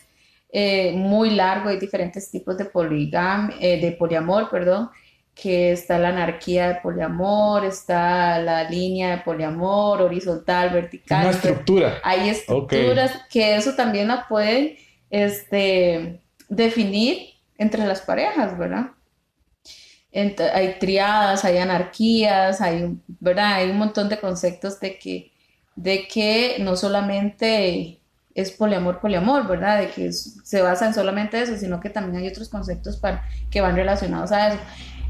eh, 0.50 0.92
muy 0.92 1.30
largo, 1.30 1.68
hay 1.68 1.78
diferentes 1.78 2.30
tipos 2.30 2.58
de 2.58 2.64
poligamia, 2.64 3.56
eh, 3.60 3.80
de 3.80 3.92
poliamor, 3.92 4.50
perdón 4.50 4.90
que 5.34 5.72
está 5.72 5.98
la 5.98 6.08
anarquía 6.10 6.68
de 6.68 6.74
poliamor, 6.76 7.64
está 7.64 8.38
la 8.38 8.68
línea 8.68 9.16
de 9.16 9.22
poliamor, 9.22 10.02
horizontal, 10.02 10.70
vertical. 10.70 11.22
Una 11.22 11.30
estructura. 11.30 12.00
Hay 12.04 12.28
estructuras 12.28 13.12
que 13.30 13.56
eso 13.56 13.74
también 13.74 14.08
la 14.08 14.28
pueden 14.28 14.76
este, 15.10 16.20
definir 16.48 17.32
entre 17.62 17.86
las 17.86 18.02
parejas, 18.02 18.58
¿verdad? 18.58 18.90
hay 20.14 20.78
triadas, 20.78 21.44
hay 21.44 21.58
anarquías, 21.58 22.60
hay, 22.60 22.98
¿verdad? 23.20 23.54
Hay 23.54 23.70
un 23.70 23.78
montón 23.78 24.08
de 24.08 24.20
conceptos 24.20 24.78
de 24.78 24.98
que, 24.98 25.32
de 25.74 26.06
que 26.06 26.56
no 26.60 26.76
solamente 26.76 28.00
es 28.34 28.50
poliamor, 28.50 29.00
poliamor, 29.00 29.46
¿verdad? 29.46 29.80
De 29.80 29.90
que 29.90 30.12
se 30.12 30.62
basa 30.62 30.86
en 30.86 30.94
solamente 30.94 31.40
eso, 31.40 31.56
sino 31.56 31.80
que 31.80 31.90
también 31.90 32.22
hay 32.22 32.28
otros 32.28 32.48
conceptos 32.48 33.00
que 33.50 33.60
van 33.60 33.76
relacionados 33.76 34.32
a 34.32 34.48
eso. 34.48 34.58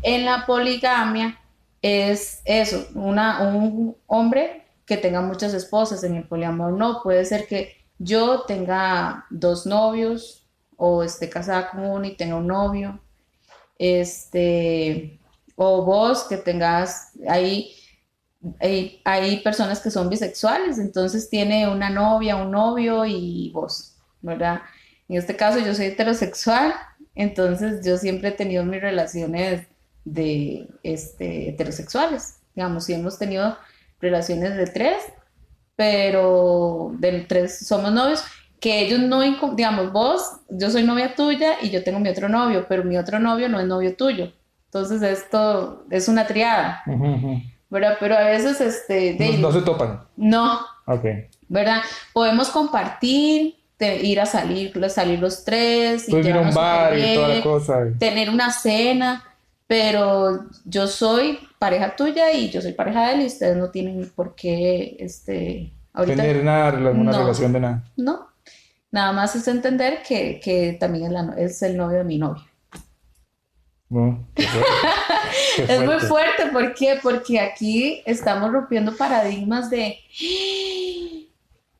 En 0.02 0.24
la 0.24 0.46
poligamia 0.46 1.38
es 1.80 2.40
eso, 2.44 2.86
un 2.94 3.96
hombre 4.06 4.66
que 4.86 4.96
tenga 4.96 5.20
muchas 5.20 5.54
esposas. 5.54 6.04
En 6.04 6.16
el 6.16 6.24
poliamor 6.24 6.72
no, 6.72 7.02
puede 7.02 7.24
ser 7.24 7.46
que 7.46 7.76
yo 7.98 8.42
tenga 8.42 9.26
dos 9.30 9.66
novios 9.66 10.41
o 10.84 11.04
esté 11.04 11.30
casada 11.30 11.70
con 11.70 11.84
uno 11.84 12.04
y 12.04 12.16
tenga 12.16 12.34
un 12.34 12.48
novio. 12.48 13.00
Este, 13.78 15.20
o 15.54 15.84
vos 15.84 16.24
que 16.24 16.36
tengas 16.36 17.12
ahí. 17.28 17.72
Hay, 18.58 19.00
hay, 19.04 19.38
personas 19.42 19.78
que 19.78 19.92
son 19.92 20.08
bisexuales, 20.08 20.80
entonces 20.80 21.30
tiene 21.30 21.68
una 21.68 21.88
novia, 21.88 22.34
un 22.34 22.50
novio 22.50 23.06
y 23.06 23.52
vos, 23.54 23.96
¿verdad? 24.20 24.62
En 25.08 25.18
este 25.18 25.36
caso 25.36 25.60
yo 25.60 25.72
soy 25.72 25.86
heterosexual, 25.86 26.74
entonces 27.14 27.86
yo 27.86 27.96
siempre 27.96 28.30
he 28.30 28.32
tenido 28.32 28.64
mis 28.64 28.80
relaciones 28.80 29.68
de 30.04 30.68
este, 30.82 31.50
heterosexuales. 31.50 32.40
Digamos, 32.56 32.86
si 32.86 32.94
hemos 32.94 33.20
tenido 33.20 33.56
relaciones 34.00 34.56
de 34.56 34.66
tres, 34.66 34.96
pero 35.76 36.92
de 36.98 37.20
tres 37.20 37.64
somos 37.68 37.92
novios, 37.92 38.24
que 38.62 38.80
ellos 38.80 39.00
no, 39.00 39.20
digamos, 39.56 39.92
vos, 39.92 40.36
yo 40.48 40.70
soy 40.70 40.84
novia 40.84 41.16
tuya 41.16 41.56
y 41.60 41.70
yo 41.70 41.82
tengo 41.82 41.98
mi 41.98 42.08
otro 42.08 42.28
novio, 42.28 42.64
pero 42.68 42.84
mi 42.84 42.96
otro 42.96 43.18
novio 43.18 43.48
no 43.48 43.58
es 43.58 43.66
novio 43.66 43.96
tuyo. 43.96 44.30
Entonces 44.66 45.02
esto 45.02 45.84
es 45.90 46.06
una 46.06 46.28
triada, 46.28 46.80
ujú. 46.86 47.40
¿verdad? 47.68 47.96
Pero 47.98 48.16
a 48.16 48.20
veces, 48.22 48.60
este, 48.60 49.14
de- 49.14 49.32
No, 49.38 49.48
no 49.48 49.52
se 49.52 49.62
topan. 49.62 50.00
no, 50.16 50.60
Ok. 50.86 51.04
¿verdad? 51.48 51.82
Podemos 52.12 52.50
compartir, 52.50 53.56
te- 53.76 54.00
ir 54.06 54.20
a 54.20 54.26
salir, 54.26 54.72
salir 54.90 55.18
los 55.18 55.44
tres, 55.44 56.08
y 56.08 56.14
ir 56.16 56.32
a 56.32 56.40
un 56.40 56.54
bar 56.54 56.96
y 56.96 57.14
toda 57.14 57.28
la 57.28 57.42
cosa. 57.42 57.78
tener 57.98 58.30
una 58.30 58.52
cena, 58.52 59.24
pero 59.66 60.44
yo 60.64 60.86
soy 60.86 61.38
pareja 61.58 61.96
tuya 61.96 62.30
y 62.32 62.48
yo 62.50 62.62
soy 62.62 62.74
pareja 62.74 63.08
de 63.08 63.14
él 63.14 63.20
y 63.22 63.26
ustedes 63.26 63.56
no 63.56 63.70
tienen 63.70 64.08
por 64.14 64.36
qué, 64.36 64.96
este, 65.00 65.72
ahorita, 65.92 66.16
Tener 66.22 66.44
nada, 66.44 66.68
alguna 66.68 67.10
No. 67.10 67.18
relación 67.18 67.52
de 67.52 67.58
nada. 67.60 67.82
no. 67.96 68.30
Nada 68.92 69.10
más 69.12 69.34
es 69.34 69.48
entender 69.48 70.02
que, 70.06 70.38
que 70.38 70.76
también 70.78 71.06
es, 71.06 71.10
la 71.12 71.34
es 71.38 71.62
el 71.62 71.76
novio 71.76 71.98
de 71.98 72.04
mi 72.04 72.18
novio. 72.18 72.44
No, 73.88 74.26
qué 74.34 74.42
fuerte. 74.46 74.70
Qué 75.56 75.62
Es 75.74 75.80
muy 75.82 75.98
fuerte. 76.00 76.46
¿por 76.52 76.74
qué? 76.74 76.98
Porque 77.02 77.40
aquí 77.40 78.02
estamos 78.06 78.52
rompiendo 78.52 78.94
paradigmas 78.96 79.68
de... 79.70 79.98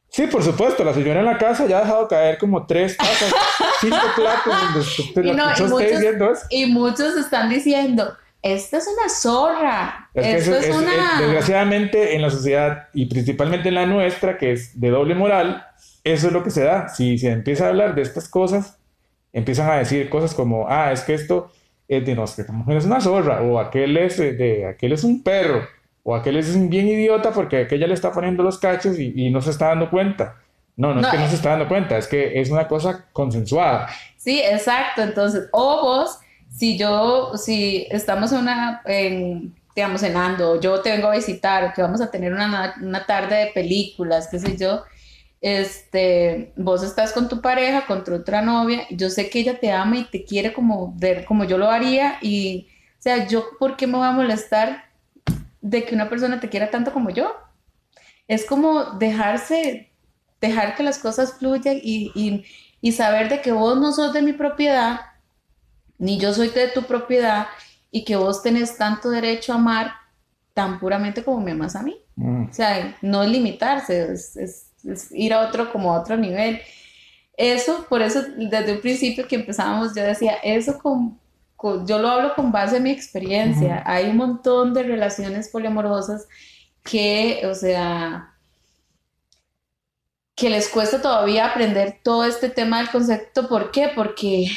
Sí, 0.09 0.27
por 0.31 0.43
supuesto, 0.43 0.85
la 0.85 0.93
señora 0.93 1.21
en 1.21 1.27
la 1.27 1.39
casa 1.39 1.67
ya 1.67 1.79
ha 1.79 1.81
dejado 1.83 2.07
caer 2.09 2.37
como 2.39 2.67
tres 2.67 2.97
tazas, 2.99 3.33
cinco 3.81 3.97
platos. 4.15 4.97
donde 5.15 5.31
Y 5.31 5.33
no, 5.35 5.45
y 5.57 5.63
muchos- 5.71 5.91
diciendo. 5.91 6.33
Y 6.51 6.67
muchos 6.67 7.17
están 7.17 7.49
diciendo, 7.49 8.15
esta 8.43 8.77
es 8.77 8.87
una 8.89 9.09
zorra, 9.09 10.11
Es 10.13 10.23
que 10.27 10.37
esto 10.37 10.57
es 10.57 10.67
es- 10.67 10.77
una... 10.77 10.93
es- 11.15 11.19
desgraciadamente 11.21 12.15
en 12.15 12.21
la 12.23 12.29
sociedad 12.31 12.89
y 12.93 13.07
principalmente 13.07 13.69
en 13.71 13.75
la 13.77 13.87
nuestra, 13.87 14.37
que 14.37 14.53
es 14.53 14.79
de 14.79 14.91
doble 14.91 15.15
moral, 15.15 15.65
eso 16.05 16.27
es 16.29 16.33
lo 16.33 16.43
que 16.43 16.51
se 16.51 16.65
da. 16.65 16.89
Si 16.89 17.19
se 17.19 17.31
empieza 17.31 17.67
a 17.67 17.69
hablar 17.69 17.95
de 17.95 18.03
estas 18.03 18.29
cosas, 18.29 18.79
empiezan 19.33 19.71
a 19.71 19.77
decir 19.77 20.09
cosas 20.09 20.35
como, 20.35 20.69
ah, 20.69 20.93
es 20.93 21.03
que 21.03 21.15
esto 21.15 21.51
es 21.89 22.05
de 22.07 22.15
no 22.15 22.27
sé, 22.27 22.43
esta 22.43 22.53
mujer 22.53 22.77
es 22.77 22.85
una 22.85 23.01
zorra, 23.01 23.43
o 23.43 23.59
aquel 23.59 23.97
es 23.97 24.19
eh, 24.19 24.33
de, 24.33 24.67
aquel 24.67 24.93
es 24.93 25.05
un 25.05 25.23
perro, 25.23 25.67
o 26.03 26.15
aquel 26.15 26.37
es 26.37 26.55
un 26.55 26.71
bien 26.71 26.89
idiota 26.89 27.33
porque 27.33 27.59
aquella 27.59 27.87
le 27.87 27.95
está 27.95 28.13
poniendo 28.13 28.43
los 28.43 28.59
cachos 28.59 28.99
y, 28.99 29.13
y 29.15 29.31
no 29.31 29.41
se 29.41 29.51
está 29.51 29.69
dando 29.69 29.91
cuenta. 29.91 30.37
No, 30.77 30.95
no, 30.95 31.01
No, 31.01 31.01
es 31.03 31.09
que 31.09 31.19
no 31.19 31.25
eh. 31.25 31.29
se 31.29 31.35
está 31.35 31.51
dando 31.51 31.69
cuenta, 31.69 31.99
es 31.99 32.07
que 32.07 32.41
es 32.41 32.51
una 32.51 32.67
cosa 32.67 33.07
consensuada. 33.13 33.89
Sí, 34.17 34.41
exacto. 34.41 35.03
Entonces, 35.03 35.49
o 35.53 35.83
vos, 35.83 36.19
si 36.49 36.79
yo, 36.79 37.37
si 37.37 37.87
estamos 37.91 38.33
en 38.33 38.39
una, 38.39 38.81
en, 38.87 39.55
digamos, 39.77 40.01
cenando, 40.01 40.53
o 40.53 40.61
yo 40.61 40.81
te 40.81 40.91
vengo 40.91 41.09
a 41.09 41.17
visitar, 41.17 41.65
o 41.65 41.73
que 41.75 41.83
vamos 41.83 42.01
a 42.01 42.11
tener 42.11 42.33
una, 42.33 42.75
una 42.81 43.05
tarde 43.05 43.37
de 43.37 43.47
películas, 43.49 44.29
qué 44.31 44.39
sé 44.39 44.57
yo, 44.57 44.83
este, 45.43 46.55
vos 46.57 46.85
estás 46.85 47.13
con 47.13 47.29
tu 47.29 47.43
pareja, 47.43 47.87
con 47.87 48.05
tu 48.05 48.15
otra 48.15 48.43
novia, 48.43 48.87
yo 48.91 49.11
sé 49.11 49.31
que 49.31 49.41
ella 49.41 49.61
te 49.61 49.73
ama 49.73 49.99
y 49.99 50.05
te 50.07 50.25
quiere 50.25 50.55
como, 50.55 50.95
de, 50.99 51.25
como 51.27 51.45
yo 51.45 51.59
lo 51.59 51.71
haría, 51.71 52.19
y, 52.23 52.69
o 52.99 53.03
sea, 53.03 53.29
yo, 53.29 53.47
¿por 53.61 53.77
qué 53.77 53.87
me 53.89 53.99
voy 53.99 54.09
a 54.09 54.13
molestar 54.13 54.85
de 55.63 55.85
que 55.85 55.95
una 55.97 56.09
persona 56.11 56.41
te 56.41 56.49
quiera 56.51 56.71
tanto 56.71 56.93
como 56.93 57.11
yo? 57.11 57.35
Es 58.29 58.45
como 58.47 58.85
dejarse, 58.99 59.93
dejar 60.41 60.77
que 60.77 60.83
las 60.83 60.99
cosas 60.99 61.35
fluyan 61.39 61.79
y, 61.83 62.13
y 62.15 62.45
y 62.85 62.91
saber 62.93 63.29
de 63.29 63.41
que 63.41 63.53
vos 63.53 63.79
no 63.79 63.93
sos 63.93 64.13
de 64.13 64.23
mi 64.23 64.33
propiedad, 64.33 64.99
ni 65.99 66.19
yo 66.19 66.35
soy 66.35 66.49
de 66.49 66.69
tu 66.69 66.83
propiedad, 66.85 67.47
y 67.91 68.05
que 68.05 68.17
vos 68.17 68.43
tenés 68.43 68.77
tanto 68.77 69.11
derecho 69.11 69.53
a 69.53 69.57
amar 69.57 69.93
tan 70.55 70.81
puramente 70.81 71.23
como 71.25 71.41
me 71.41 71.53
amas 71.53 71.77
a 71.77 71.83
mí. 71.83 71.97
Mm. 72.17 72.47
O 72.51 72.53
sea, 72.53 72.97
no 73.03 73.25
limitarse, 73.25 74.13
es, 74.13 74.37
es- 74.37 74.37
es 74.37 74.72
ir 75.13 75.33
a 75.35 75.41
otro 75.49 75.71
como 75.73 75.93
a 75.95 76.01
otro 76.01 76.17
nivel. 76.17 76.61
Eso, 77.37 77.87
por 77.89 78.03
eso 78.03 78.23
desde 78.37 78.73
un 78.75 78.81
principio 78.81 79.27
que 79.27 79.37
empezábamos, 79.37 79.95
yo 79.95 80.03
decía, 80.03 80.35
eso 80.43 80.79
con, 80.79 81.19
con- 81.57 81.87
yo 81.87 81.99
lo 81.99 82.09
hablo 82.09 82.35
con 82.35 82.53
base 82.53 82.77
en 82.77 82.83
mi 82.85 82.91
experiencia. 82.91 83.77
Ujú. 83.81 83.91
Hay 83.91 84.11
un 84.11 84.17
montón 84.17 84.75
de 84.75 84.83
relaciones 84.83 85.49
poliamorosas 85.49 86.27
que, 86.85 87.43
o 87.47 87.55
sea, 87.55 88.35
que 90.35 90.51
les 90.51 90.69
cuesta 90.69 91.01
todavía 91.01 91.47
aprender 91.47 92.01
todo 92.03 92.25
este 92.25 92.49
tema 92.49 92.79
del 92.79 92.91
concepto. 92.91 93.49
¿Por 93.49 93.71
qué? 93.71 93.91
Porque 93.95 94.51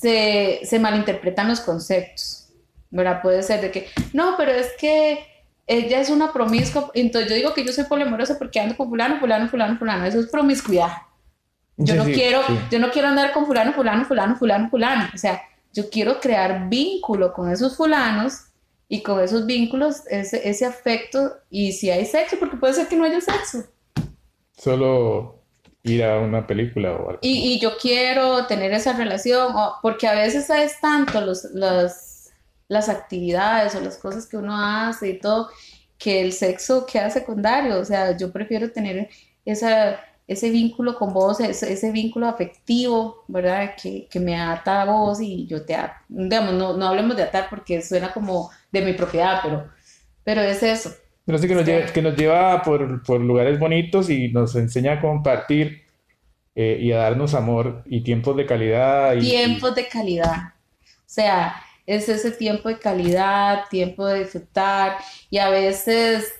se, 0.00 0.60
se 0.64 0.78
malinterpretan 0.78 1.48
los 1.48 1.60
conceptos, 1.60 2.48
¿verdad? 2.90 3.22
Puede 3.22 3.42
ser 3.42 3.60
de 3.60 3.70
que, 3.70 3.88
no, 4.12 4.34
pero 4.36 4.50
es 4.52 4.68
que 4.78 5.24
ella 5.70 6.00
es 6.00 6.10
una 6.10 6.32
promiscua, 6.32 6.90
entonces 6.94 7.30
yo 7.30 7.36
digo 7.36 7.54
que 7.54 7.64
yo 7.64 7.72
soy 7.72 7.84
poliamorosa 7.84 8.36
porque 8.38 8.58
ando 8.58 8.76
con 8.76 8.88
fulano, 8.88 9.20
fulano, 9.20 9.48
fulano, 9.48 9.78
fulano, 9.78 10.04
eso 10.04 10.18
es 10.18 10.26
promiscuidad. 10.26 10.90
Yo 11.76 11.94
Sí, 11.94 11.98
no 11.98 12.04
sí, 12.06 12.12
quiero, 12.12 12.42
sí. 12.44 12.58
yo 12.72 12.78
no 12.80 12.90
quiero 12.90 13.06
andar 13.06 13.32
con 13.32 13.46
fulano, 13.46 13.72
fulano, 13.72 14.04
fulano, 14.04 14.36
fulano, 14.36 14.68
fulano. 14.68 15.08
O 15.14 15.16
sea, 15.16 15.40
yo 15.72 15.88
quiero 15.88 16.18
crear 16.18 16.68
vínculo 16.68 17.32
con 17.32 17.50
esos 17.52 17.76
fulanos 17.76 18.46
y 18.88 19.00
con 19.02 19.20
esos 19.22 19.46
vínculos, 19.46 20.02
ese, 20.08 20.46
ese 20.48 20.66
afecto, 20.66 21.34
y 21.48 21.70
si 21.70 21.88
hay 21.88 22.04
sexo, 22.04 22.36
porque 22.40 22.56
puede 22.56 22.74
ser 22.74 22.88
que 22.88 22.96
no 22.96 23.04
haya 23.04 23.20
sexo. 23.20 23.62
Solo 24.56 25.40
ir 25.84 26.02
a 26.02 26.18
una 26.18 26.48
película 26.48 26.90
o 26.90 27.10
algo. 27.10 27.18
Y, 27.22 27.54
y 27.54 27.60
yo 27.60 27.78
quiero 27.80 28.46
tener 28.46 28.72
esa 28.72 28.92
relación, 28.94 29.54
porque 29.82 30.08
a 30.08 30.14
veces 30.14 30.50
es 30.50 30.80
tanto 30.80 31.20
los, 31.20 31.44
las, 31.54 32.09
las 32.70 32.88
actividades 32.88 33.74
o 33.76 33.82
las 33.82 33.98
cosas 33.98 34.26
que 34.26 34.38
uno 34.38 34.54
hace 34.56 35.10
y 35.10 35.20
todo, 35.20 35.50
que 35.98 36.22
el 36.22 36.32
sexo 36.32 36.86
queda 36.86 37.10
secundario. 37.10 37.78
O 37.80 37.84
sea, 37.84 38.16
yo 38.16 38.32
prefiero 38.32 38.72
tener 38.72 39.10
esa, 39.44 40.00
ese 40.28 40.50
vínculo 40.50 40.96
con 40.96 41.12
vos, 41.12 41.40
ese, 41.40 41.72
ese 41.72 41.92
vínculo 41.92 42.28
afectivo, 42.28 43.24
¿verdad? 43.28 43.74
Que, 43.82 44.08
que 44.10 44.20
me 44.20 44.36
ata 44.40 44.82
a 44.82 44.86
vos 44.86 45.20
y 45.20 45.46
yo 45.48 45.64
te 45.66 45.74
ato. 45.76 45.94
Digamos, 46.08 46.54
no, 46.54 46.76
no 46.78 46.88
hablemos 46.88 47.16
de 47.16 47.24
atar 47.24 47.48
porque 47.50 47.82
suena 47.82 48.12
como 48.14 48.50
de 48.72 48.82
mi 48.82 48.94
propiedad, 48.94 49.40
pero, 49.42 49.68
pero 50.24 50.42
es 50.42 50.62
eso. 50.62 50.90
Pero 51.26 51.38
sí 51.38 51.48
que 51.48 51.54
nos 51.54 51.64
Sí. 51.64 51.72
lleva, 51.72 51.92
que 51.92 52.02
nos 52.02 52.16
lleva 52.16 52.62
por, 52.62 53.02
por 53.04 53.20
lugares 53.20 53.58
bonitos 53.58 54.10
y 54.10 54.28
nos 54.32 54.56
enseña 54.56 54.94
a 54.94 55.00
compartir 55.00 55.82
eh, 56.54 56.78
y 56.80 56.92
a 56.92 56.98
darnos 56.98 57.34
amor 57.34 57.82
y 57.86 58.02
tiempos 58.02 58.36
de 58.36 58.46
calidad. 58.46 59.14
Y, 59.16 59.20
Tiempos 59.20 59.74
de 59.74 59.88
calidad. 59.88 60.54
O 60.84 61.12
sea, 61.12 61.54
es 61.94 62.08
ese 62.08 62.30
tiempo 62.30 62.68
de 62.68 62.78
calidad, 62.78 63.64
tiempo 63.70 64.06
de 64.06 64.20
disfrutar. 64.20 64.96
Y 65.30 65.38
a 65.38 65.48
veces 65.50 66.32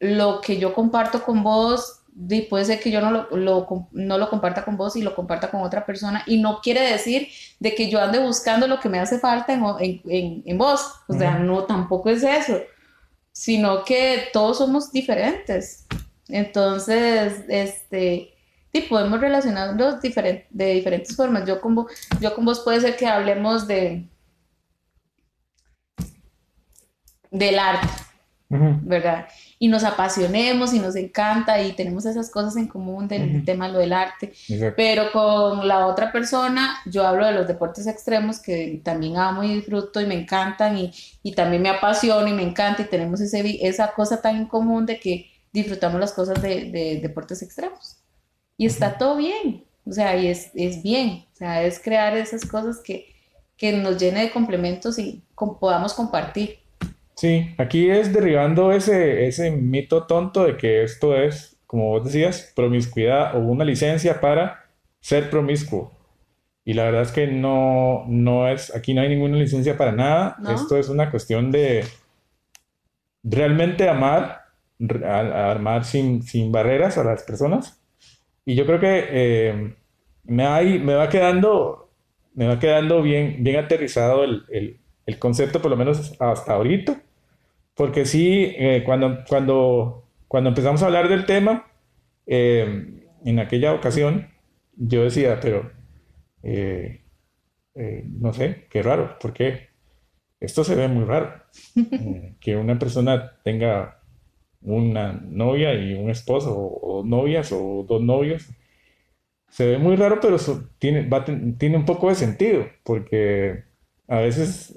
lo 0.00 0.40
que 0.40 0.58
yo 0.58 0.74
comparto 0.74 1.22
con 1.22 1.42
vos, 1.42 2.00
puede 2.48 2.64
ser 2.64 2.80
que 2.80 2.90
yo 2.90 3.00
no 3.02 3.10
lo, 3.10 3.36
lo 3.36 3.88
no 3.92 4.16
lo 4.18 4.30
comparta 4.30 4.64
con 4.64 4.76
vos 4.76 4.96
y 4.96 5.02
lo 5.02 5.14
comparta 5.14 5.50
con 5.50 5.62
otra 5.62 5.84
persona. 5.84 6.22
Y 6.26 6.38
no 6.40 6.60
quiere 6.62 6.80
decir 6.80 7.28
de 7.60 7.74
que 7.74 7.88
yo 7.90 8.00
ande 8.00 8.18
buscando 8.18 8.66
lo 8.66 8.80
que 8.80 8.88
me 8.88 8.98
hace 8.98 9.18
falta 9.18 9.52
en, 9.52 9.62
en, 9.80 10.02
en- 10.08 10.42
en 10.46 10.58
vos. 10.58 10.80
O 11.08 11.12
sea, 11.14 11.38
no, 11.38 11.64
tampoco 11.64 12.08
es 12.10 12.22
eso. 12.22 12.58
Sino 13.32 13.84
que 13.84 14.28
todos 14.32 14.58
somos 14.58 14.90
diferentes. 14.92 15.86
Entonces, 16.28 17.44
este, 17.48 18.34
sí, 18.72 18.80
podemos 18.88 19.20
relacionarnos 19.20 20.00
de 20.00 20.66
diferentes 20.72 21.14
formas. 21.14 21.44
Yo 21.46 21.60
con, 21.60 21.76
vo- 21.76 21.88
yo 22.20 22.34
con 22.34 22.44
vos 22.44 22.60
puede 22.60 22.80
ser 22.80 22.96
que 22.96 23.06
hablemos 23.06 23.66
de 23.66 24.08
del 27.38 27.58
arte. 27.58 27.88
¿verdad? 28.48 29.26
Y 29.58 29.66
nos 29.66 29.82
apasionemos 29.82 30.72
y 30.72 30.78
nos 30.78 30.94
encanta 30.94 31.60
y 31.60 31.72
tenemos 31.72 32.06
esas 32.06 32.30
cosas 32.30 32.56
en 32.56 32.68
común 32.68 33.08
del 33.08 33.44
tema 33.44 33.68
lo 33.68 33.78
del 33.78 33.92
arte. 33.92 34.32
Exacto. 34.48 34.74
Pero 34.76 35.10
con 35.10 35.66
la 35.66 35.86
otra 35.86 36.12
persona, 36.12 36.78
yo 36.86 37.04
hablo 37.06 37.26
de 37.26 37.32
los 37.32 37.48
deportes 37.48 37.86
extremos 37.86 38.38
que 38.38 38.80
también 38.84 39.16
amo 39.16 39.42
y 39.42 39.54
disfruto 39.54 40.00
y 40.00 40.06
me 40.06 40.14
encantan 40.14 40.78
y, 40.78 40.92
y 41.22 41.32
también 41.34 41.62
me 41.62 41.70
apasiona 41.70 42.28
y 42.30 42.34
me 42.34 42.42
encanta 42.42 42.82
y 42.82 42.86
tenemos 42.86 43.20
ese, 43.20 43.66
esa 43.66 43.92
cosa 43.92 44.22
tan 44.22 44.36
en 44.36 44.46
común 44.46 44.86
de 44.86 45.00
que 45.00 45.30
disfrutamos 45.52 45.98
las 45.98 46.12
cosas 46.12 46.40
de, 46.40 46.70
de 46.70 47.00
deportes 47.02 47.42
extremos. 47.42 47.96
Y 48.56 48.66
está 48.66 48.96
todo 48.96 49.16
bien, 49.16 49.64
o 49.84 49.92
sea, 49.92 50.16
y 50.16 50.28
es, 50.28 50.50
es 50.54 50.82
bien, 50.82 51.26
o 51.32 51.36
sea, 51.36 51.62
es 51.62 51.78
crear 51.78 52.16
esas 52.16 52.46
cosas 52.46 52.78
que, 52.78 53.14
que 53.56 53.72
nos 53.72 53.98
llene 53.98 54.20
de 54.20 54.30
complementos 54.30 54.98
y 54.98 55.22
podamos 55.60 55.94
compartir. 55.94 56.65
Sí, 57.16 57.54
aquí 57.58 57.88
es 57.90 58.12
derribando 58.12 58.72
ese, 58.72 59.26
ese 59.26 59.50
mito 59.50 60.06
tonto 60.06 60.44
de 60.44 60.56
que 60.56 60.82
esto 60.82 61.16
es, 61.16 61.58
como 61.66 61.88
vos 61.88 62.04
decías, 62.04 62.52
promiscuidad 62.54 63.34
o 63.36 63.38
una 63.40 63.64
licencia 63.64 64.20
para 64.20 64.66
ser 65.00 65.30
promiscuo. 65.30 65.92
Y 66.64 66.74
la 66.74 66.84
verdad 66.84 67.02
es 67.02 67.12
que 67.12 67.26
no, 67.28 68.04
no 68.08 68.48
es, 68.48 68.74
aquí 68.74 68.92
no 68.94 69.00
hay 69.02 69.08
ninguna 69.08 69.36
licencia 69.38 69.78
para 69.78 69.92
nada. 69.92 70.36
¿No? 70.40 70.50
Esto 70.54 70.76
es 70.78 70.88
una 70.90 71.10
cuestión 71.10 71.50
de 71.52 71.84
realmente 73.22 73.88
amar, 73.88 74.42
a- 75.04 75.20
a 75.20 75.52
amar 75.52 75.84
sin, 75.84 76.22
sin 76.22 76.52
barreras 76.52 76.98
a 76.98 77.04
las 77.04 77.22
personas. 77.24 77.80
Y 78.44 78.54
yo 78.54 78.66
creo 78.66 78.80
que 78.80 79.04
eh, 79.10 79.76
me, 80.24 80.46
hay- 80.46 80.78
me 80.78 80.94
va 80.94 81.08
quedando, 81.08 81.90
me 82.34 82.46
va 82.48 82.58
quedando 82.58 83.02
bien, 83.02 83.38
bien 83.42 83.56
aterrizado 83.56 84.24
el, 84.24 84.44
el- 84.50 84.80
el 85.06 85.18
concepto, 85.18 85.62
por 85.62 85.70
lo 85.70 85.76
menos 85.76 86.14
hasta 86.20 86.52
ahorita. 86.54 87.00
Porque 87.76 88.06
sí, 88.06 88.54
eh, 88.56 88.82
cuando, 88.84 89.24
cuando, 89.28 90.08
cuando 90.28 90.48
empezamos 90.48 90.82
a 90.82 90.86
hablar 90.86 91.08
del 91.08 91.26
tema, 91.26 91.66
eh, 92.26 93.04
en 93.24 93.38
aquella 93.38 93.74
ocasión, 93.74 94.28
yo 94.76 95.04
decía, 95.04 95.38
pero 95.40 95.70
eh, 96.42 97.04
eh, 97.74 98.04
no 98.06 98.32
sé, 98.32 98.66
qué 98.70 98.82
raro, 98.82 99.16
porque 99.20 99.68
esto 100.40 100.64
se 100.64 100.74
ve 100.74 100.88
muy 100.88 101.04
raro. 101.04 101.42
Que 102.40 102.56
una 102.56 102.78
persona 102.78 103.38
tenga 103.42 104.02
una 104.62 105.12
novia 105.12 105.74
y 105.74 105.94
un 105.94 106.10
esposo, 106.10 106.56
o, 106.56 107.04
novias, 107.04 107.52
o 107.52 107.84
dos 107.88 108.02
novios. 108.02 108.48
Se 109.48 109.66
ve 109.66 109.78
muy 109.78 109.96
raro, 109.96 110.18
pero 110.20 110.38
tiene, 110.78 111.08
tiene 111.58 111.76
un 111.76 111.84
poco 111.84 112.08
de 112.08 112.14
sentido, 112.14 112.66
porque 112.84 113.64
a 114.08 114.20
veces, 114.20 114.74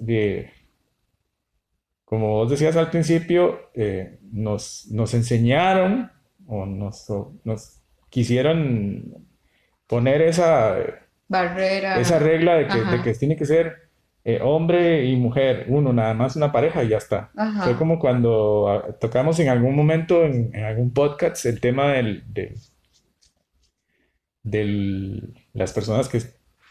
como 2.09 2.29
vos 2.29 2.49
decías 2.49 2.75
al 2.75 2.89
principio, 2.89 3.69
nos, 4.31 4.87
nos 4.89 5.13
enseñaron 5.13 6.11
o 6.47 6.65
nos, 6.65 7.05
nos 7.43 7.79
quisieron 8.09 9.27
poner 9.85 10.23
esa 10.23 10.75
barrera, 11.27 11.99
esa 11.99 12.19
regla 12.19 12.55
de 12.55 12.67
que, 13.03 13.13
tiene 13.13 13.35
que 13.35 13.45
ser 13.45 13.89
eh, 14.25 14.39
hombre 14.41 15.05
y 15.05 15.15
mujer, 15.15 15.65
uno, 15.69 15.93
nada 15.93 16.13
más 16.13 16.35
una 16.35 16.51
pareja 16.51 16.83
y 16.83 16.89
ya 16.89 16.97
está. 16.97 17.31
Fue 17.63 17.77
como 17.77 17.99
cuando 17.99 18.67
ah, 18.69 18.95
tocamos 18.99 19.39
en 19.39 19.49
algún 19.49 19.75
momento 19.75 20.25
en, 20.25 20.55
algún 20.55 20.91
podcast 20.91 21.45
el 21.45 21.61
tema 21.61 21.93
del, 21.93 22.23
de, 24.43 25.33
las 25.53 25.71
personas 25.71 26.09
que 26.09 26.21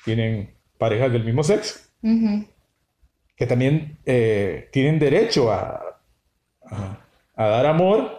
tienen 0.05 0.55
parejas 0.77 1.13
del 1.13 1.25
mismo 1.25 1.43
sexo, 1.43 1.79
que 3.39 3.47
también 3.47 3.99
eh, 4.05 4.69
tienen 4.73 4.99
derecho 4.99 5.53
a, 5.53 6.01
a 7.37 7.47
dar 7.47 7.67
amor 7.67 8.19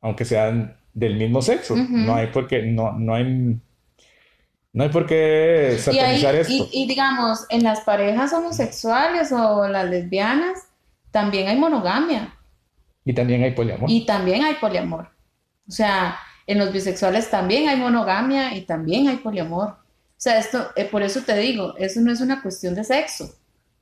aunque 0.00 0.24
sean 0.24 0.76
del 0.94 1.16
mismo 1.16 1.42
sexo. 1.42 1.76
No 1.76 2.14
hay 2.14 2.28
por 2.28 2.46
qué, 2.48 2.62
no, 2.62 2.92
no 2.92 3.14
hay, 3.14 3.58
no 4.72 4.82
hay 4.82 4.88
por 4.88 5.06
qué 5.06 5.76
satanizar 5.78 6.34
esto. 6.34 6.68
Y, 6.72 6.86
digamos, 6.86 7.46
en 7.50 7.64
las 7.64 7.80
parejas 7.80 8.32
homosexuales 8.32 9.32
o 9.32 9.68
las 9.68 9.90
lesbianas, 9.90 10.58
también 11.10 11.48
hay 11.48 11.56
monogamia. 11.56 12.34
Y 13.04 13.12
también 13.12 13.42
hay 13.42 13.52
poliamor. 13.52 13.90
Y 13.90 14.06
también 14.06 14.44
hay 14.44 14.54
poliamor. 14.54 15.10
O 15.66 15.72
sea, 15.72 16.18
en 16.46 16.58
los 16.58 16.72
bisexuales 16.72 17.30
también 17.30 17.68
hay 17.68 17.76
monogamia 17.76 18.54
y 18.54 18.62
también 18.62 19.08
hay 19.08 19.16
poliamor. 19.16 19.68
O 19.70 20.20
sea, 20.20 20.38
esto, 20.38 20.68
eh, 20.76 20.84
por 20.84 21.02
eso 21.02 21.22
te 21.22 21.36
digo, 21.36 21.76
eso 21.76 22.00
no 22.00 22.12
es 22.12 22.20
una 22.20 22.42
cuestión 22.42 22.74
de 22.74 22.84
sexo 22.84 23.34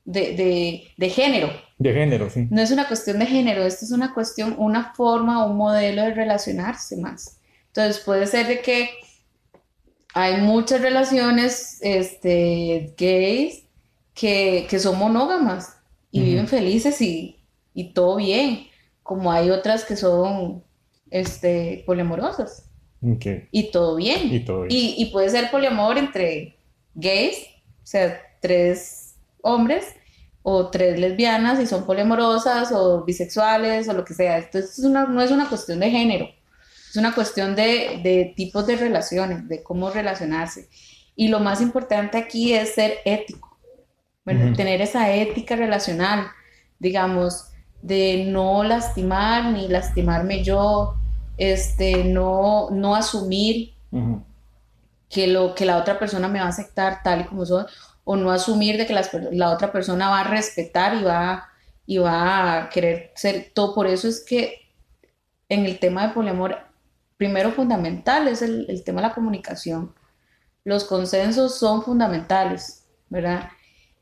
de, 0.06 0.88
de, 0.96 1.10
género. 1.10 1.50
De 1.78 1.92
género, 1.92 2.30
sí. 2.30 2.46
No 2.50 2.62
es 2.62 2.70
una 2.70 2.86
cuestión 2.86 3.18
de 3.18 3.26
género, 3.26 3.64
esto 3.64 3.84
es 3.84 3.90
una 3.90 4.14
cuestión, 4.14 4.54
una 4.56 4.94
forma, 4.94 5.44
un 5.44 5.56
modelo 5.56 6.02
de 6.02 6.14
relacionarse 6.14 6.96
más. 6.96 7.40
Entonces 7.68 8.02
puede 8.02 8.26
ser 8.26 8.46
de 8.46 8.62
que 8.62 8.90
hay 10.14 10.40
muchas 10.40 10.80
relaciones 10.80 11.78
este, 11.82 12.94
gays 12.96 13.64
que, 14.14 14.66
que 14.70 14.78
son 14.78 14.98
monógamas 14.98 15.76
y 16.10 16.22
viven 16.22 16.48
felices 16.48 17.02
y, 17.02 17.36
y, 17.74 17.92
todo 17.92 18.16
bien, 18.16 18.68
como 19.02 19.30
hay 19.30 19.50
otras 19.50 19.84
que 19.84 19.96
son 19.96 20.62
este, 21.10 21.82
poliamorosas. 21.84 22.70
Y 23.50 23.70
todo 23.70 23.96
bien. 23.96 24.32
Y, 24.32 24.40
todo 24.40 24.62
bien. 24.62 24.72
Y, 24.72 24.94
y 24.96 25.06
puede 25.06 25.28
ser 25.28 25.50
poliamor 25.50 25.98
entre 25.98 26.56
gays, 26.94 27.36
o 27.82 27.86
sea, 27.86 28.18
tres 28.40 29.05
hombres 29.46 29.94
o 30.42 30.68
tres 30.68 30.98
lesbianas 30.98 31.60
y 31.60 31.66
son 31.66 31.84
poliamorosas 31.84 32.70
o 32.72 33.04
bisexuales 33.04 33.88
o 33.88 33.92
lo 33.92 34.04
que 34.04 34.14
sea. 34.14 34.38
Entonces 34.38 34.78
una, 34.84 35.06
no 35.06 35.20
es 35.22 35.30
una 35.30 35.48
cuestión 35.48 35.80
de 35.80 35.90
género, 35.90 36.28
es 36.90 36.96
una 36.96 37.14
cuestión 37.14 37.56
de, 37.56 38.00
de 38.02 38.32
tipos 38.36 38.66
de 38.66 38.76
relaciones, 38.76 39.48
de 39.48 39.62
cómo 39.62 39.90
relacionarse. 39.90 40.68
Y 41.16 41.28
lo 41.28 41.40
más 41.40 41.60
importante 41.60 42.18
aquí 42.18 42.52
es 42.52 42.74
ser 42.74 42.98
ético, 43.04 43.58
tener 44.24 44.80
esa 44.82 45.12
ética 45.12 45.56
relacional, 45.56 46.26
digamos, 46.78 47.50
de 47.80 48.26
no 48.28 48.64
lastimar 48.64 49.46
ni 49.52 49.68
lastimarme 49.68 50.42
yo, 50.42 50.96
este, 51.38 52.04
no, 52.04 52.68
no 52.70 52.94
asumir 52.94 53.74
que, 55.08 55.26
lo, 55.26 55.54
que 55.54 55.64
la 55.64 55.78
otra 55.78 55.98
persona 55.98 56.28
me 56.28 56.40
va 56.40 56.46
a 56.46 56.48
aceptar 56.50 57.02
tal 57.02 57.22
y 57.22 57.24
como 57.24 57.46
soy, 57.46 57.64
o 58.08 58.14
no 58.14 58.30
asumir 58.30 58.76
de 58.78 58.86
que 58.86 58.94
la 59.32 59.50
otra 59.50 59.72
persona 59.72 60.08
va 60.08 60.20
a 60.20 60.30
respetar 60.30 60.94
y 60.94 61.02
va, 61.02 61.48
y 61.86 61.98
va 61.98 62.56
a 62.56 62.68
querer 62.68 63.10
ser 63.16 63.50
todo. 63.52 63.74
Por 63.74 63.88
eso 63.88 64.06
es 64.06 64.24
que 64.24 64.70
en 65.48 65.66
el 65.66 65.80
tema 65.80 66.06
de 66.06 66.14
poliamor, 66.14 66.56
primero 67.16 67.50
fundamental 67.50 68.28
es 68.28 68.42
el, 68.42 68.82
tema 68.84 69.02
de 69.02 69.08
la 69.08 69.14
comunicación. 69.14 69.92
Los 70.62 70.84
consensos 70.84 71.58
son 71.58 71.82
fundamentales, 71.82 72.86
¿verdad? 73.08 73.50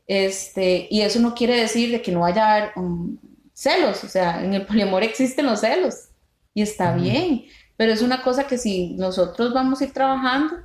Este, 0.05 0.87
y 0.91 1.01
eso 1.01 1.19
no 1.19 1.33
quiere 1.33 1.59
decir 1.59 1.89
de 1.89 2.03
que 2.03 2.11
no 2.11 2.25
haya 2.25 2.73
um, 2.75 3.17
celos, 3.53 4.03
o 4.03 4.07
sea, 4.07 4.45
en 4.45 4.53
el 4.53 4.67
poliamor 4.67 5.01
existen 5.01 5.47
los 5.47 5.61
celos 5.61 6.09
y 6.53 6.61
está 6.61 6.93
bien, 6.93 7.45
pero 7.75 7.91
es 7.91 8.03
una 8.03 8.21
cosa 8.21 8.45
que 8.45 8.59
si 8.59 8.93
nosotros 8.97 9.51
vamos 9.51 9.81
a 9.81 9.85
ir 9.85 9.93
trabajando, 9.93 10.57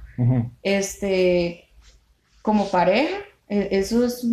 este, 0.62 1.70
como 2.42 2.68
pareja, 2.68 3.16
eso 3.50 4.04
es... 4.04 4.26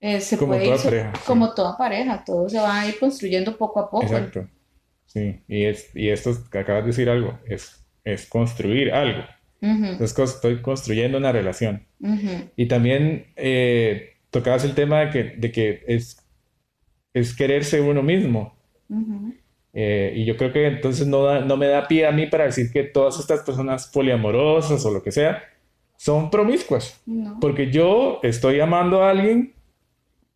Eh, 0.00 0.20
se 0.20 0.36
como 0.36 0.52
puede 0.52 0.64
toda 0.66 0.82
pareja. 0.82 1.12
Como 1.26 1.54
toda 1.54 1.76
pareja, 1.76 2.24
todo 2.24 2.48
se 2.48 2.58
va 2.58 2.80
a 2.80 2.88
ir 2.88 2.98
construyendo 2.98 3.56
poco 3.56 3.80
a 3.80 3.90
poco. 3.90 4.04
Exacto. 4.04 4.48
Sí, 5.06 5.40
y, 5.48 5.64
es, 5.64 5.94
y 5.94 6.08
esto 6.08 6.32
que 6.50 6.58
acabas 6.58 6.84
de 6.84 6.88
decir 6.88 7.08
algo, 7.08 7.38
es, 7.46 7.86
es 8.04 8.26
construir 8.26 8.92
algo. 8.92 9.22
Entonces 9.60 10.18
estoy 10.18 10.60
construyendo 10.60 11.16
una 11.16 11.32
relación. 11.32 11.86
Y 12.56 12.66
también 12.66 13.32
eh, 13.36 14.16
tocabas 14.30 14.64
el 14.64 14.74
tema 14.74 15.00
de 15.00 15.10
que, 15.10 15.24
de 15.38 15.52
que 15.52 15.84
es, 15.86 16.18
es 17.14 17.34
quererse 17.34 17.80
uno 17.80 18.02
mismo. 18.02 18.58
Eh, 19.72 20.12
y 20.16 20.26
yo 20.26 20.36
creo 20.36 20.52
que 20.52 20.66
entonces 20.66 21.06
no, 21.06 21.40
no 21.40 21.56
me 21.56 21.66
da 21.66 21.88
pie 21.88 22.06
a 22.06 22.12
mí 22.12 22.26
para 22.26 22.44
decir 22.44 22.70
que 22.70 22.82
todas 22.84 23.18
estas 23.18 23.40
personas 23.40 23.86
poliamorosas 23.88 24.84
o 24.84 24.90
lo 24.90 25.02
que 25.02 25.12
sea 25.12 25.42
son 25.96 26.30
promiscuas. 26.30 27.02
Porque 27.40 27.70
yo 27.70 28.20
estoy 28.22 28.60
amando 28.60 29.02
a 29.02 29.10
alguien, 29.10 29.54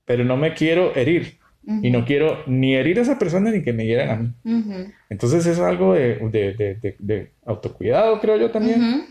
pero 0.05 0.25
no 0.25 0.37
me 0.37 0.55
quiero 0.55 0.94
herir. 0.97 1.38
Y 1.83 1.90
no 1.90 2.07
quiero 2.07 2.44
ni 2.47 2.75
herir 2.75 2.99
a 2.99 3.03
esa 3.03 3.18
persona 3.18 3.51
ni 3.51 3.62
que 3.62 3.75
me 3.75 3.85
hieran 3.85 4.11
a 4.11 4.16
mí. 4.16 4.92
Entonces 5.11 5.44
es 5.44 5.59
algo 5.59 5.92
de, 5.92 6.16
de, 6.31 6.97
de, 6.99 7.33
autocuidado, 7.44 8.18
creo 8.21 8.38
yo 8.38 8.51
también. 8.51 9.07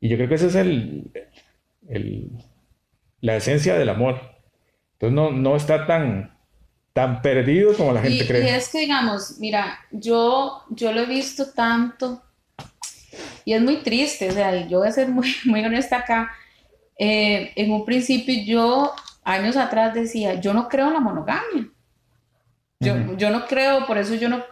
Y 0.00 0.08
yo 0.08 0.16
creo 0.16 0.28
que 0.28 0.36
esa 0.36 0.46
es 0.46 0.54
el, 0.54 1.10
el, 1.88 2.30
la 3.20 3.36
esencia 3.36 3.74
del 3.74 3.90
amor. 3.90 4.18
Entonces 4.94 5.14
no, 5.14 5.30
no 5.30 5.56
está 5.56 5.86
tan, 5.86 6.38
tan 6.94 7.20
perdido 7.20 7.74
como 7.74 7.92
la 7.92 8.00
gente 8.00 8.26
cree. 8.26 8.44
Y 8.44 8.48
es 8.48 8.70
que, 8.70 8.80
digamos, 8.80 9.36
mira, 9.38 9.78
yo, 9.90 10.62
yo 10.70 10.92
lo 10.92 11.02
he 11.02 11.06
visto 11.06 11.52
tanto 11.52 12.22
y 13.44 13.52
es 13.52 13.62
muy 13.62 13.76
triste, 13.78 14.30
o 14.30 14.32
sea, 14.32 14.66
yo 14.66 14.78
voy 14.78 14.88
a 14.88 14.92
ser 14.92 15.08
muy, 15.08 15.34
muy 15.44 15.64
honesta 15.64 15.98
acá. 15.98 16.32
Eh, 16.98 17.52
en 17.56 17.72
un 17.72 17.84
principio 17.84 18.34
yo, 18.44 18.92
años 19.24 19.56
atrás, 19.56 19.94
decía, 19.94 20.40
yo 20.40 20.54
no 20.54 20.68
creo 20.68 20.88
en 20.88 20.94
la 20.94 21.00
monogamia. 21.00 21.68
Yo, 22.80 23.16
yo 23.16 23.30
no 23.30 23.46
creo, 23.46 23.86
por 23.86 23.96
eso 23.96 24.14
yo 24.14 24.28
no, 24.28 24.44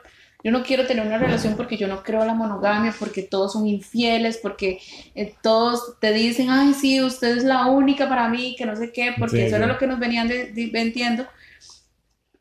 yo 0.42 0.50
no 0.50 0.62
quiero 0.62 0.86
tener 0.86 1.06
una 1.06 1.18
relación 1.18 1.54
porque 1.54 1.76
yo 1.76 1.86
no 1.86 2.02
creo 2.02 2.22
en 2.22 2.28
la 2.28 2.34
monogamia, 2.34 2.94
porque 2.98 3.22
todos 3.22 3.52
son 3.52 3.66
infieles, 3.66 4.38
porque 4.38 4.80
eh, 5.14 5.34
todos 5.42 5.98
te 6.00 6.12
dicen, 6.12 6.48
ay, 6.50 6.74
sí, 6.74 7.02
usted 7.02 7.36
es 7.36 7.44
la 7.44 7.66
única 7.66 8.08
para 8.08 8.28
mí, 8.28 8.54
que 8.56 8.66
no 8.66 8.74
sé 8.74 8.90
qué, 8.92 9.14
porque 9.18 9.46
eso 9.46 9.56
era 9.56 9.66
lo 9.66 9.78
que 9.78 9.86
nos 9.86 9.98
venían 9.98 10.28
vendiendo. 10.72 11.26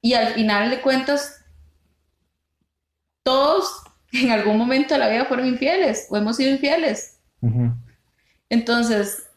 Y 0.02 0.14
al 0.14 0.34
final 0.34 0.70
de 0.72 0.82
cuentas, 0.82 1.44
todos 3.24 3.81
en 4.12 4.32
algún 4.32 4.58
momento 4.58 4.94
de 4.94 5.00
la 5.00 5.10
vida 5.10 5.26
fueron 5.26 5.48
infieles 5.48 6.08
o 6.10 6.18
hemos 6.18 6.38
sido 6.38 6.52
infieles. 6.52 7.20
Entonces, 8.50 9.28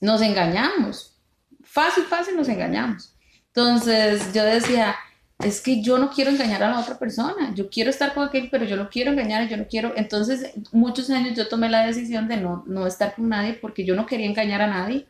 nos 0.00 0.20
engañamos. 0.20 1.16
Fácil, 1.62 2.04
fácil 2.04 2.36
nos 2.36 2.48
engañamos. 2.48 3.14
Entonces, 3.48 4.32
yo 4.34 4.44
decía, 4.44 4.96
es 5.38 5.60
que 5.60 5.82
yo 5.82 5.98
no 5.98 6.10
quiero 6.10 6.30
engañar 6.30 6.62
a 6.62 6.70
la 6.70 6.80
otra 6.80 6.98
persona. 6.98 7.54
Yo 7.54 7.70
quiero 7.70 7.90
estar 7.90 8.14
con 8.14 8.26
aquel, 8.26 8.48
pero 8.50 8.64
yo 8.64 8.76
no 8.76 8.88
quiero 8.88 9.12
engañar, 9.12 9.48
yo 9.48 9.56
no 9.56 9.66
quiero. 9.66 9.92
Entonces, 9.96 10.52
muchos 10.72 11.10
años 11.10 11.36
yo 11.36 11.48
tomé 11.48 11.68
la 11.68 11.86
decisión 11.86 12.28
de 12.28 12.36
no, 12.36 12.64
no 12.66 12.86
estar 12.86 13.14
con 13.14 13.28
nadie 13.28 13.54
porque 13.54 13.84
yo 13.84 13.94
no 13.94 14.06
quería 14.06 14.26
engañar 14.26 14.60
a 14.60 14.66
nadie 14.66 15.06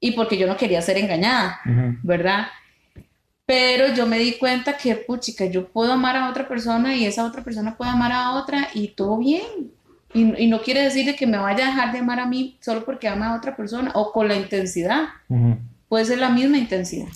y 0.00 0.12
porque 0.12 0.36
yo 0.36 0.46
no 0.46 0.56
quería 0.56 0.82
ser 0.82 0.98
engañada, 0.98 1.60
¿verdad? 2.02 2.48
Pero 3.46 3.94
yo 3.94 4.06
me 4.06 4.18
di 4.18 4.38
cuenta 4.38 4.76
que, 4.76 4.94
puchica, 4.96 5.44
yo 5.46 5.68
puedo 5.68 5.92
amar 5.92 6.16
a 6.16 6.30
otra 6.30 6.48
persona 6.48 6.96
y 6.96 7.04
esa 7.04 7.26
otra 7.26 7.44
persona 7.44 7.76
puede 7.76 7.90
amar 7.90 8.12
a 8.12 8.32
otra 8.32 8.68
y 8.72 8.88
todo 8.88 9.18
bien. 9.18 9.72
Y, 10.14 10.46
no 10.46 10.62
quiere 10.62 10.82
decir 10.82 11.14
que 11.16 11.26
me 11.26 11.38
vaya 11.38 11.64
a 11.64 11.70
dejar 11.70 11.92
de 11.92 11.98
amar 11.98 12.20
a 12.20 12.26
mí 12.26 12.56
solo 12.60 12.84
porque 12.84 13.08
ama 13.08 13.30
a 13.30 13.36
otra 13.36 13.56
persona 13.56 13.90
o 13.94 14.12
con 14.12 14.28
la 14.28 14.36
intensidad. 14.36 15.08
Puede 15.88 16.04
ser 16.04 16.18
la 16.18 16.30
misma 16.30 16.56
intensidad. 16.56 17.08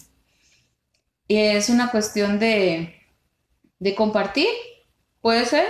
Y 1.29 1.37
es 1.37 1.69
una 1.69 1.91
cuestión 1.91 2.39
de, 2.39 2.95
de 3.79 3.95
compartir, 3.95 4.49
puede 5.21 5.45
ser. 5.45 5.67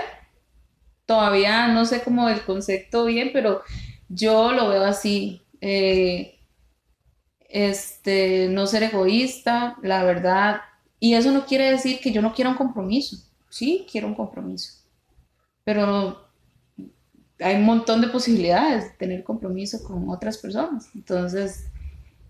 todavía 1.04 1.68
no 1.68 1.84
sé 1.84 2.02
cómo 2.02 2.28
el 2.28 2.40
concepto 2.42 3.04
bien, 3.04 3.30
pero 3.32 3.62
yo 4.08 4.52
lo 4.52 4.68
veo 4.68 4.84
así. 4.84 5.42
Eh, 5.60 6.38
este, 7.48 8.48
no 8.48 8.66
ser 8.66 8.84
egoísta, 8.84 9.76
la 9.82 10.04
verdad. 10.04 10.61
Y 11.00 11.14
eso 11.14 11.32
no 11.32 11.46
quiere 11.46 11.70
decir 11.70 12.00
que 12.00 12.12
yo 12.12 12.22
no 12.22 12.34
quiera 12.34 12.50
un 12.50 12.56
compromiso. 12.56 13.16
Sí, 13.48 13.87
quiero 13.90 14.06
un 14.06 14.14
compromiso. 14.14 14.74
Pero 15.64 16.28
hay 17.40 17.56
un 17.56 17.64
montón 17.64 18.00
de 18.00 18.08
posibilidades 18.08 18.84
de 18.84 18.90
tener 18.90 19.24
compromiso 19.24 19.82
con 19.82 20.08
otras 20.08 20.38
personas. 20.38 20.88
Entonces, 20.94 21.66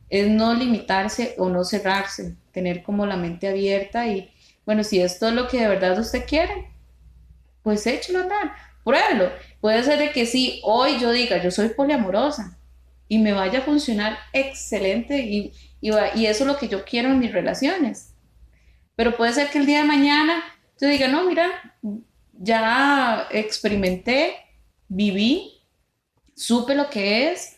es 0.09 0.29
no 0.29 0.55
limitarse 0.55 1.35
o 1.39 1.49
no 1.49 1.65
cerrarse, 1.65 2.37
tener 2.53 2.83
como 2.83 3.07
la 3.07 3.17
mente 3.17 3.49
abierta 3.49 4.07
y, 4.07 4.31
bueno, 4.65 4.85
si 4.85 5.01
esto 5.01 5.29
es 5.29 5.35
lo 5.35 5.49
que 5.49 5.61
de 5.61 5.69
verdad 5.69 5.99
usted 5.99 6.25
quiere, 6.27 6.71
pues 7.63 7.87
échelo 7.87 8.21
a 8.21 8.23
andar 8.23 8.69
pruébelo. 8.89 9.31
Puede 9.61 9.83
ser 9.83 9.99
de 9.99 10.13
que 10.13 10.25
sí, 10.25 10.61
hoy 10.65 10.99
yo 10.99 11.13
diga, 11.13 11.43
yo 11.43 11.51
soy 11.51 11.69
poliamorosa 11.69 12.58
y 13.09 13.19
me 13.19 13.33
vaya 13.33 13.61
a 13.61 13.63
funcionar 13.63 14.19
excelente 14.33 15.19
y, 15.19 15.53
y, 15.81 15.91
eso 16.27 16.45
es 16.45 16.47
lo 16.47 16.59
que 16.59 16.69
yo 16.69 16.85
quiero 16.85 17.11
en 17.11 17.19
mis 17.19 17.33
relaciones. 17.33 18.15
Pero 18.95 19.17
puede 19.17 19.33
ser 19.33 19.51
que 19.51 19.59
el 19.59 19.67
día 19.67 19.79
de 19.79 19.89
mañana 19.89 20.43
yo 20.81 20.89
diga, 20.89 21.09
no, 21.09 21.25
mira, 21.25 21.77
ya 22.33 23.27
experimenté, 23.31 24.37
viví, 24.89 25.63
supe 26.35 26.75
lo 26.75 26.91
que 26.91 27.33
es 27.33 27.57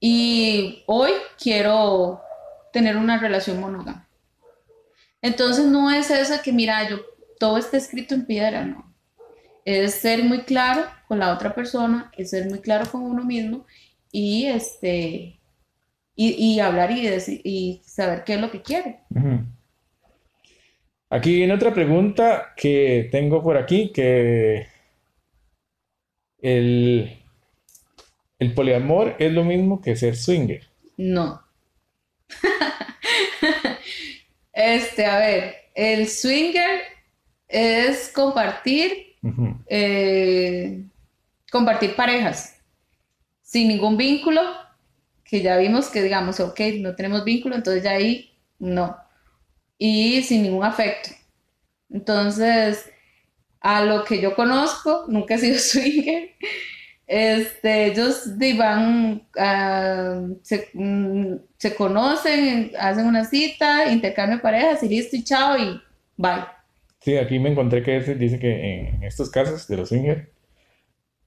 y 0.00 0.82
hoy 0.86 1.12
quiero 1.42 2.20
tener 2.72 2.96
una 2.96 3.18
relación 3.18 3.60
monógama. 3.60 4.08
Entonces 5.22 5.64
no 5.64 5.90
es 5.90 6.10
eso 6.10 6.40
que, 6.42 6.52
mira, 6.52 6.88
yo 6.88 7.00
todo 7.40 7.56
está 7.58 7.76
escrito 7.76 8.14
en 8.14 8.26
piedra, 8.26 8.64
no 8.64 8.88
es 9.68 9.96
ser 9.96 10.24
muy 10.24 10.44
claro 10.44 10.86
con 11.08 11.18
la 11.18 11.34
otra 11.34 11.54
persona, 11.54 12.10
es 12.16 12.30
ser 12.30 12.48
muy 12.48 12.60
claro 12.60 12.90
con 12.90 13.02
uno 13.02 13.22
mismo 13.22 13.66
y 14.12 14.46
este 14.46 15.38
y, 16.20 16.58
hablar 16.58 16.90
y, 16.90 17.08
y 17.44 17.80
saber 17.84 18.24
qué 18.24 18.34
es 18.34 18.40
lo 18.40 18.50
que 18.50 18.60
quiere. 18.60 18.98
Aquí 21.10 21.36
viene 21.36 21.54
otra 21.54 21.72
pregunta 21.72 22.54
que 22.56 23.08
tengo 23.12 23.40
por 23.40 23.56
aquí, 23.56 23.92
que 23.92 24.66
el, 26.40 27.22
el 28.40 28.54
poliamor 28.54 29.14
es 29.20 29.32
lo 29.32 29.44
mismo 29.44 29.80
que 29.80 29.94
ser 29.94 30.16
swinger. 30.16 30.66
No. 30.96 31.40
este, 34.52 35.06
a 35.06 35.18
ver, 35.18 35.54
el 35.74 36.08
swinger 36.08 36.80
es 37.46 38.10
compartir 38.12 39.16
eh, 39.68 40.84
compartir 41.50 41.96
parejas 41.96 42.57
sin 43.48 43.68
ningún 43.68 43.96
vínculo, 43.96 44.42
que 45.24 45.40
ya 45.40 45.56
vimos 45.56 45.88
que 45.88 46.02
digamos, 46.02 46.38
ok, 46.38 46.60
no 46.80 46.94
tenemos 46.94 47.24
vínculo, 47.24 47.54
entonces 47.54 47.82
ya 47.82 47.92
ahí 47.92 48.30
no. 48.58 48.94
Y 49.78 50.20
sin 50.22 50.42
ningún 50.42 50.64
afecto. 50.64 51.08
Entonces, 51.88 52.90
a 53.62 53.82
lo 53.86 54.04
que 54.04 54.20
yo 54.20 54.34
conozco, 54.34 55.06
nunca 55.08 55.36
he 55.36 55.38
sido 55.38 55.58
swinger, 55.58 56.28
este, 57.06 57.86
ellos 57.86 58.24
van, 58.58 59.26
ah, 59.38 60.26
se, 60.42 60.68
mm, 60.74 61.36
se, 61.56 61.74
conocen, 61.74 62.72
hacen 62.78 63.06
una 63.06 63.24
cita, 63.24 63.90
intercambian 63.90 64.42
parejas 64.42 64.82
y 64.82 64.90
listo 64.90 65.16
y 65.16 65.24
chao 65.24 65.56
y 65.56 65.80
bye. 66.18 66.44
Sí, 67.00 67.16
aquí 67.16 67.38
me 67.38 67.48
encontré 67.48 67.82
que 67.82 67.98
dice 68.14 68.38
que 68.38 68.90
en 68.90 69.02
estos 69.04 69.30
casos 69.30 69.66
de 69.68 69.76
los 69.78 69.88
swinger, 69.88 70.30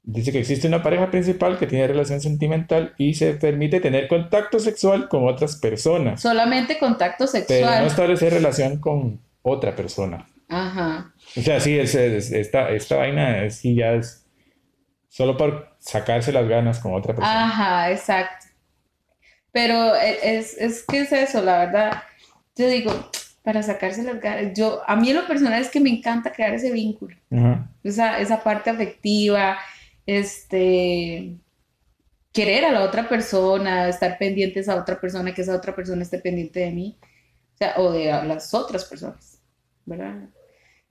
dice 0.03 0.31
que 0.31 0.39
existe 0.39 0.67
una 0.67 0.81
pareja 0.81 1.11
principal 1.11 1.57
que 1.57 1.67
tiene 1.67 1.87
relación 1.87 2.21
sentimental 2.21 2.93
y 2.97 3.13
se 3.13 3.33
permite 3.33 3.79
tener 3.79 4.07
contacto 4.07 4.59
sexual 4.59 5.07
con 5.07 5.27
otras 5.27 5.55
personas. 5.57 6.21
Solamente 6.21 6.79
contacto 6.79 7.27
sexual. 7.27 7.59
Pero 7.61 7.81
no 7.81 7.87
establecer 7.87 8.33
relación 8.33 8.77
con 8.79 9.21
otra 9.41 9.75
persona. 9.75 10.27
Ajá. 10.49 11.13
O 11.37 11.41
sea, 11.41 11.59
sí, 11.59 11.77
es, 11.77 11.95
esta, 11.95 12.69
esta 12.71 12.97
vaina 12.97 13.43
es, 13.43 13.57
sí 13.57 13.75
ya 13.75 13.93
es 13.93 14.25
solo 15.07 15.37
por 15.37 15.75
sacarse 15.79 16.31
las 16.31 16.47
ganas 16.47 16.79
con 16.79 16.93
otra 16.93 17.13
persona. 17.15 17.45
Ajá, 17.45 17.91
exacto. 17.91 18.47
Pero 19.51 19.95
e, 19.95 20.37
es, 20.37 20.57
es 20.57 20.83
que 20.85 21.01
es 21.01 21.11
eso, 21.11 21.41
la 21.41 21.65
verdad. 21.65 22.03
Yo 22.55 22.67
digo, 22.67 22.91
para 23.43 23.63
sacarse 23.63 24.03
las 24.03 24.19
ganas. 24.19 24.53
Yo, 24.53 24.81
a 24.85 24.95
mí 24.95 25.09
en 25.09 25.17
lo 25.17 25.27
personal 25.27 25.59
es 25.61 25.69
que 25.69 25.79
me 25.79 25.89
encanta 25.89 26.31
crear 26.31 26.53
ese 26.53 26.71
vínculo, 26.71 27.15
esa, 27.83 28.19
esa 28.19 28.43
parte 28.43 28.69
afectiva, 28.69 29.57
este, 30.05 31.37
querer 32.31 32.65
a 32.65 32.71
la 32.71 32.83
otra 32.83 33.09
persona, 33.09 33.89
estar 33.89 34.17
pendientes 34.17 34.69
a 34.69 34.75
otra 34.75 34.99
persona, 34.99 35.33
que 35.33 35.41
esa 35.41 35.55
otra 35.55 35.75
persona 35.75 36.01
esté 36.01 36.19
pendiente 36.19 36.61
de 36.61 36.71
mí, 36.71 36.97
o, 37.01 37.57
sea, 37.57 37.73
o 37.77 37.91
de 37.91 38.05
las 38.05 38.53
otras 38.53 38.85
personas, 38.85 39.41
¿verdad? 39.85 40.29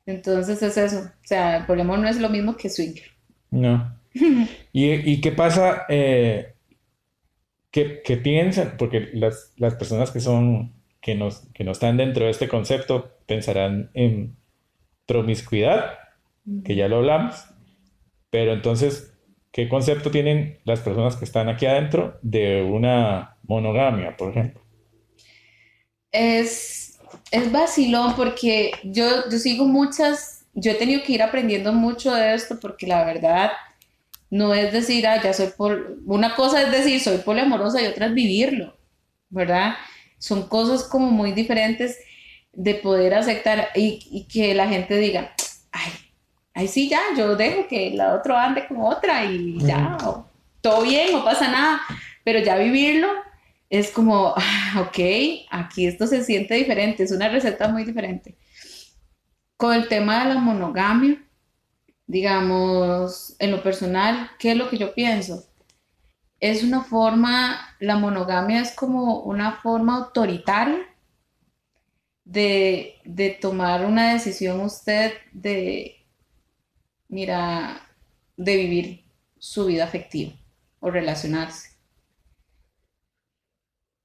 Entonces 0.06 0.62
es 0.62 0.76
eso, 0.76 1.00
o 1.00 1.26
sea, 1.26 1.58
el 1.58 1.66
problema 1.66 1.96
no 1.96 2.08
es 2.08 2.20
lo 2.20 2.28
mismo 2.28 2.56
que 2.56 2.68
swinger. 2.68 3.10
No. 3.50 3.98
¿Y, 4.72 4.90
y 4.92 5.20
qué 5.20 5.32
pasa? 5.32 5.84
Eh, 5.88 6.54
¿qué, 7.70 8.02
¿qué, 8.04 8.16
piensan? 8.16 8.74
Porque 8.78 9.10
las, 9.12 9.52
las 9.56 9.74
personas 9.74 10.10
que 10.10 10.20
son 10.20 10.80
que 11.00 11.14
no, 11.14 11.28
que 11.54 11.64
no 11.64 11.72
están 11.72 11.96
dentro 11.96 12.24
de 12.24 12.30
este 12.30 12.48
concepto 12.48 13.16
pensarán 13.26 13.90
en 13.94 14.36
promiscuidad, 15.06 15.98
que 16.64 16.74
ya 16.74 16.88
lo 16.88 16.96
hablamos, 16.96 17.46
pero 18.30 18.52
entonces, 18.52 19.12
¿qué 19.52 19.68
concepto 19.68 20.10
tienen 20.10 20.58
las 20.64 20.80
personas 20.80 21.16
que 21.16 21.24
están 21.24 21.48
aquí 21.48 21.66
adentro 21.66 22.18
de 22.22 22.62
una 22.62 23.36
monogamia, 23.42 24.16
por 24.16 24.30
ejemplo? 24.30 24.60
Es, 26.12 26.98
es 27.30 27.52
vacilón 27.52 28.14
porque 28.16 28.72
yo, 28.84 29.28
yo 29.30 29.38
sigo 29.38 29.64
muchas, 29.64 30.46
yo 30.54 30.72
he 30.72 30.76
tenido 30.76 31.02
que 31.02 31.12
ir 31.12 31.22
aprendiendo 31.22 31.72
mucho 31.72 32.14
de 32.14 32.34
esto 32.34 32.58
porque 32.60 32.86
la 32.86 33.04
verdad 33.04 33.52
no 34.30 34.54
es 34.54 34.72
decir, 34.72 35.06
ah, 35.06 35.20
ya 35.22 35.32
soy 35.32 35.48
por, 35.56 35.98
una 36.06 36.36
cosa 36.36 36.62
es 36.62 36.70
decir, 36.70 37.00
soy 37.00 37.18
poliamorosa 37.18 37.82
y 37.82 37.86
otra 37.86 38.06
es 38.06 38.14
vivirlo, 38.14 38.76
¿verdad? 39.28 39.74
son 40.20 40.46
cosas 40.46 40.84
como 40.84 41.10
muy 41.10 41.32
diferentes 41.32 41.98
de 42.52 42.74
poder 42.74 43.14
aceptar 43.14 43.70
y, 43.74 44.26
que 44.32 44.54
la 44.54 44.68
gente 44.68 44.96
diga, 44.98 45.34
ay, 46.54 46.68
sí, 46.68 46.88
ya, 46.88 47.00
yo 47.16 47.36
dejo 47.36 47.66
que 47.68 47.90
la 47.90 48.14
otra 48.14 48.44
ande 48.44 48.66
con 48.66 48.82
otra 48.82 49.24
y 49.24 49.58
ya, 49.60 49.96
todo 50.60 50.82
bien, 50.82 51.12
no 51.12 51.24
pasa 51.24 51.48
nada, 51.48 51.80
pero 52.24 52.40
ya 52.40 52.56
vivirlo 52.56 53.08
es 53.68 53.90
como, 53.90 54.34
ah, 54.36 54.86
ok, 54.88 54.98
aquí 55.50 55.86
esto 55.86 56.06
se 56.06 56.24
siente 56.24 56.54
diferente, 56.54 57.02
es 57.02 57.12
una 57.12 57.28
receta 57.28 57.68
muy 57.68 57.84
diferente. 57.84 58.34
Con 59.56 59.74
el 59.74 59.88
tema 59.88 60.24
de 60.24 60.34
la 60.34 60.40
monogamia, 60.40 61.22
digamos, 62.06 63.36
en 63.38 63.50
lo 63.52 63.62
personal, 63.62 64.30
¿qué 64.38 64.52
es 64.52 64.56
lo 64.56 64.68
que 64.68 64.78
yo 64.78 64.94
pienso? 64.94 65.44
es 66.40 66.64
una 66.64 66.82
forma, 66.82 67.76
la 67.78 67.96
monogamia 67.96 68.62
es 68.62 68.72
como 68.72 69.20
una 69.20 69.56
forma 69.60 69.96
autoritaria 69.98 70.86
de, 72.24 73.38
tomar 73.40 73.84
una 73.84 74.14
decisión 74.14 74.60
usted 74.60 75.12
de, 75.32 75.99
mira, 77.10 77.86
de 78.36 78.56
vivir 78.56 79.04
su 79.38 79.66
vida 79.66 79.84
afectiva 79.84 80.32
o 80.80 80.90
relacionarse. 80.90 81.70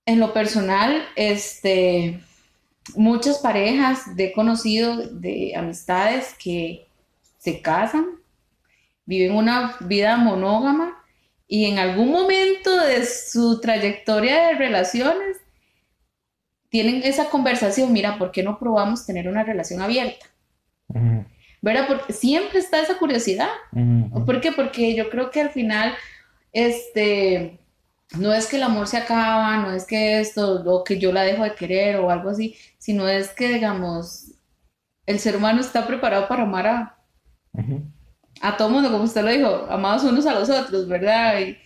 En 0.06 0.20
lo 0.20 0.34
personal, 0.34 1.04
este, 1.16 2.20
muchas 2.96 3.40
parejas 3.40 4.16
de 4.16 4.34
conocido 4.34 4.98
de 4.98 5.54
amistades 5.56 6.36
que 6.38 6.88
se 7.38 7.62
casan, 7.62 8.06
viven 9.06 9.36
una 9.36 9.78
vida 9.82 10.18
monógama 10.18 11.02
y 11.48 11.66
en 11.66 11.80
algún 11.80 12.12
momento 12.12 12.76
de 12.86 13.06
su 13.06 13.62
trayectoria 13.62 14.48
de 14.48 14.56
relaciones 14.56 15.38
tienen 16.70 17.02
esa 17.04 17.30
conversación, 17.30 17.94
mira, 17.94 18.18
¿por 18.18 18.32
qué 18.32 18.44
no 18.44 18.60
probamos 18.60 19.06
tener 19.06 19.28
una 19.28 19.44
relación 19.44 19.82
abierta? 19.82 20.26
¿Verdad? 21.66 21.88
Porque 21.88 22.14
siempre 22.14 22.60
está 22.60 22.80
esa 22.80 23.00
curiosidad. 23.00 23.50
¿Por 24.24 24.40
qué? 24.40 24.52
Porque 24.52 24.94
yo 24.94 25.10
creo 25.10 25.32
que 25.32 25.42
al 25.42 25.50
final, 25.50 25.96
este, 26.54 27.60
no 28.20 28.32
es 28.36 28.46
que 28.46 28.58
el 28.58 28.64
amor 28.64 28.86
se 28.86 28.98
acaba, 28.98 29.58
no 29.58 29.72
es 29.72 29.84
que 29.84 30.20
esto, 30.20 30.64
o 30.64 30.84
que 30.84 31.00
yo 31.00 31.12
la 31.12 31.24
dejo 31.24 31.44
de 31.44 31.56
querer 31.56 31.96
o 31.96 32.12
algo 32.12 32.30
así, 32.30 32.56
sino 32.78 33.08
es 33.08 33.30
que, 33.30 33.48
digamos, 33.48 34.36
el 35.08 35.18
ser 35.18 35.38
humano 35.38 35.60
está 35.60 35.88
preparado 35.88 36.28
para 36.28 36.44
amar 36.44 36.68
a, 36.68 36.98
a 38.42 38.58
todo 38.58 38.70
mundo, 38.70 38.92
como 38.92 39.06
usted 39.06 39.24
lo 39.24 39.32
dijo, 39.32 39.66
amados 39.68 40.04
unos 40.04 40.28
a 40.28 40.36
los 40.36 40.48
otros, 40.52 40.88
¿verdad? 40.88 41.40
Y 41.40 41.58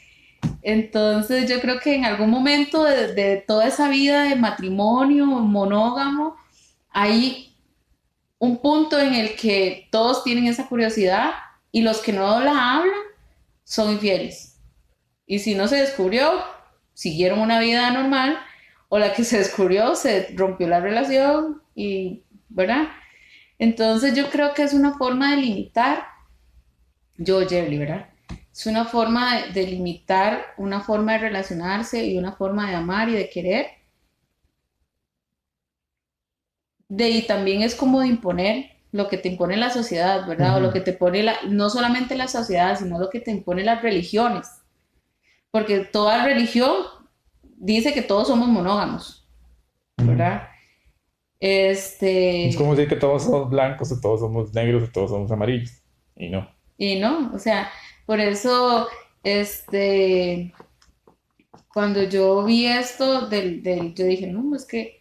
entonces 0.62 1.50
yo 1.50 1.60
creo 1.60 1.78
que 1.82 1.96
en 1.96 2.06
algún 2.06 2.30
momento 2.30 2.86
de, 2.86 3.44
toda 3.46 3.68
esa 3.68 3.90
vida 3.90 4.24
de 4.24 4.38
matrimonio 4.38 5.26
monógamo, 5.26 6.38
hay 6.90 7.49
un 8.40 8.62
punto 8.62 9.00
en 9.00 9.14
el 9.14 9.36
que 9.36 9.88
todos 9.92 10.24
tienen 10.24 10.48
esa 10.48 10.68
curiosidad 10.68 11.34
y 11.72 11.82
los 11.82 12.00
que 12.00 12.14
no 12.14 12.40
la 12.40 12.78
hablan 12.78 13.00
son 13.64 13.92
infieles. 13.92 14.60
Y 15.26 15.40
si 15.40 15.54
no 15.54 15.68
se 15.68 15.76
descubrió, 15.76 16.32
siguieron 16.94 17.40
una 17.40 17.60
vida 17.60 17.92
normal, 17.92 18.40
o 18.90 18.98
la 18.98 19.14
que 19.14 19.24
se 19.24 19.38
descubrió, 19.38 19.96
se 19.96 20.34
rompió 20.36 20.68
la 20.68 20.80
relación 20.80 21.62
y, 21.76 22.24
¿verdad? 22.50 22.90
Entonces 23.60 24.16
yo 24.16 24.30
creo 24.30 24.54
que 24.54 24.64
es 24.64 24.74
una 24.74 24.98
forma 24.98 25.32
de 25.32 25.42
limitar, 25.42 26.06
yo, 27.18 27.48
Jerry, 27.48 27.78
¿verdad? 27.78 28.10
Es 28.52 28.66
una 28.66 28.86
forma 28.86 29.48
de, 29.54 29.68
limitar, 29.68 30.48
una 30.58 30.82
forma 30.82 31.14
de 31.14 31.20
relacionarse 31.20 32.06
y 32.06 32.18
una 32.18 32.34
forma 32.34 32.70
de 32.70 32.76
amar 32.76 33.10
y 33.10 33.14
de 33.14 33.30
querer. 33.30 33.68
De, 36.90 37.10
y 37.10 37.22
también 37.26 37.62
es 37.62 37.76
como 37.76 38.02
de 38.02 38.08
imponer 38.08 38.72
lo 38.92 39.08
que 39.08 39.18
te 39.18 39.30
impone 39.30 39.56
la 39.58 39.70
sociedad, 39.70 40.28
¿verdad? 40.28 40.58
O 40.58 40.60
lo 40.60 40.74
que 40.74 40.82
te 40.82 40.94
pone 40.94 41.24
la, 41.24 41.36
no 41.48 41.70
solamente 41.70 42.16
la 42.16 42.28
sociedad, 42.28 42.78
sino 42.78 43.00
lo 43.00 43.10
que 43.10 43.20
te 43.20 43.32
impone 43.32 43.64
las 43.64 43.82
religiones. 43.82 44.50
Porque 45.52 45.82
toda 45.82 46.26
religión 46.26 46.74
dice 47.44 47.94
que 47.94 48.02
todos 48.02 48.28
somos 48.28 48.48
monógamos, 48.48 49.28
¿verdad? 49.98 50.50
Este... 51.40 52.50
Es 52.50 52.58
como 52.58 52.76
decir 52.76 52.90
que 52.90 52.96
todos 52.96 53.24
somos 53.24 53.50
blancos, 53.50 53.92
o 53.92 54.02
todos 54.02 54.20
somos 54.20 54.54
negros, 54.54 54.90
o 54.90 54.92
todos 54.92 55.12
somos 55.12 55.32
amarillos. 55.32 55.72
Y 56.16 56.30
no. 56.30 56.50
Y 56.78 57.00
no, 57.00 57.32
o 57.34 57.40
sea, 57.40 57.70
por 58.06 58.20
eso, 58.20 58.88
este, 59.24 60.54
cuando 61.74 62.04
yo 62.04 62.44
vi 62.44 62.66
esto 62.66 63.28
del, 63.28 63.62
del 63.62 63.94
yo 63.94 64.06
dije, 64.06 64.28
no, 64.28 64.56
es 64.56 64.66
que 64.66 64.99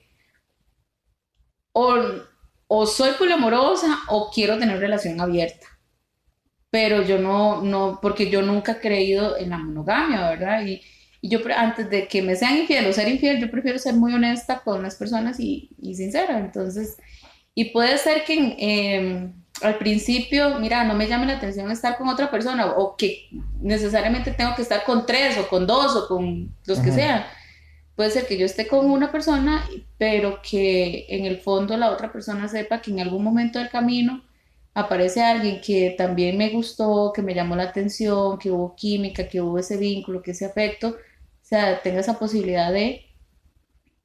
o, 1.79 1.95
o 2.67 2.87
soy 2.87 3.13
poliamorosa 3.13 4.01
o 4.09 4.31
quiero 4.35 4.59
tener 4.59 4.81
relación 4.81 5.21
abierta. 5.21 5.67
Pero 6.71 7.03
yo 7.03 7.19
no, 7.19 7.63
no, 7.63 7.99
porque 8.03 8.29
yo 8.31 8.43
nunca 8.43 8.73
he 8.73 8.81
creído 8.81 9.37
en 9.37 9.51
la 9.51 9.59
monogamia, 9.59 10.29
¿verdad? 10.29 10.67
Y, 10.67 10.83
y 11.21 11.29
yo 11.31 11.39
antes 11.57 11.89
de 11.89 12.07
que 12.07 12.21
me 12.21 12.37
sean 12.37 12.59
infiel 12.59 12.87
o 12.87 12.93
ser 12.93 13.09
infiel, 13.09 13.41
yo 13.41 13.51
prefiero 13.51 13.79
ser 13.79 13.95
muy 13.95 14.13
honesta 14.13 14.61
con 14.61 14.83
las 14.83 14.97
personas 14.97 15.41
y, 15.41 15.71
y 15.79 15.95
sincera. 15.95 16.39
Entonces, 16.39 16.97
y 17.55 17.67
puede 17.67 17.97
ser 17.97 18.25
que 18.25 18.57
eh, 18.59 19.33
al 19.63 19.79
principio, 19.79 20.59
mira, 20.61 20.85
no 20.85 20.95
me 20.95 21.07
llame 21.07 21.27
la 21.27 21.37
atención 21.37 21.71
estar 21.71 21.97
con 21.97 22.09
otra 22.09 22.31
persona 22.31 22.67
o 22.67 22.97
que 22.97 23.29
necesariamente 23.61 24.33
tengo 24.33 24.55
que 24.55 24.63
estar 24.63 24.85
con 24.85 25.07
tres 25.07 25.39
o 25.39 25.49
con 25.49 25.67
dos 25.67 25.97
o 25.97 26.09
con 26.09 26.55
los 26.67 26.81
que 26.81 26.93
sean. 26.93 27.25
Puede 27.99 28.11
ser 28.11 28.29
que 28.29 28.39
yo 28.39 28.47
esté 28.47 28.69
con 28.69 28.89
una 28.89 29.11
persona, 29.11 29.69
pero 29.99 30.39
que 30.41 31.07
en 31.09 31.25
el 31.25 31.39
fondo 31.41 31.77
la 31.77 31.91
otra 31.91 32.13
persona 32.13 32.47
sepa 32.47 32.81
que 32.81 32.93
en 32.93 33.01
algún 33.01 33.25
momento 33.25 33.59
del 33.59 33.71
camino 33.71 34.23
aparece 34.73 35.21
alguien 35.21 35.61
que 35.61 35.97
también 35.99 36.39
me 36.39 36.51
gustó, 36.51 37.13
que 37.13 37.23
me 37.23 37.35
llamó 37.35 37.57
la 37.57 37.65
atención, 37.65 38.39
que 38.39 38.53
hubo 38.53 38.77
química, 38.77 39.27
que 39.27 39.41
hubo 39.41 39.59
ese 39.59 39.77
vínculo, 39.79 40.23
que 40.23 40.31
ese 40.31 40.45
afecto 40.45 40.91
o 40.91 40.95
sea, 41.43 41.83
tenga 41.83 41.99
esa 41.99 42.21
posibilidad 42.21 42.73
de, 42.73 43.05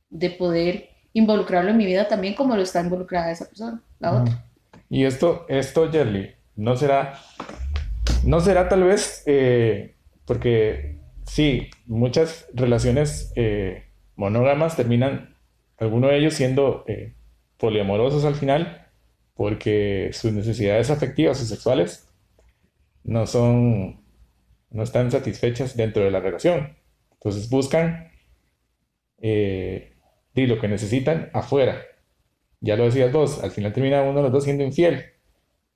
de 0.09 0.31
poder 0.31 0.89
involucrarlo 1.13 1.69
en 1.69 1.77
mi 1.77 1.85
vida 1.85 2.07
también 2.07 2.33
como 2.33 2.55
lo 2.55 2.63
está 2.63 2.81
involucrada 2.81 3.29
esa 3.29 3.45
persona, 3.45 3.79
la 3.99 4.23
otra. 4.23 4.43
Y 4.89 5.05
esto, 5.05 5.45
esto, 5.47 5.91
Jerly, 5.91 6.31
no 6.55 6.75
será, 6.75 7.19
no 8.23 8.39
será 8.39 8.67
tal 8.67 8.85
vez, 8.85 9.21
eh, 9.27 9.97
porque 10.25 10.92
sí, 11.25 11.69
muchas 11.85 12.47
relaciones 12.53 13.31
eh, 13.35 13.83
monógamas 14.15 14.75
terminan, 14.75 15.35
algunos 15.77 16.11
de 16.11 16.17
ellos 16.17 16.33
siendo 16.33 16.83
eh, 16.87 17.15
poliamorosos 17.57 18.25
al 18.25 18.35
final, 18.35 18.87
porque 19.33 20.09
sus 20.13 20.31
necesidades 20.31 20.89
afectivas 20.89 21.41
o 21.41 21.45
sexuales 21.45 22.09
no 23.03 23.25
son, 23.27 24.01
no 24.69 24.83
están 24.83 25.11
satisfechas 25.11 25.75
dentro 25.75 26.03
de 26.03 26.11
la 26.11 26.19
relación. 26.19 26.77
Entonces 27.13 27.49
buscan 27.49 28.11
eh, 29.21 29.93
lo 30.35 30.59
que 30.59 30.67
necesitan 30.67 31.29
afuera. 31.33 31.81
Ya 32.59 32.75
lo 32.75 32.85
decías 32.85 33.11
vos, 33.11 33.43
al 33.43 33.51
final 33.51 33.73
termina 33.73 34.01
uno 34.03 34.17
de 34.17 34.23
los 34.23 34.31
dos 34.31 34.43
siendo 34.43 34.63
infiel. 34.63 35.12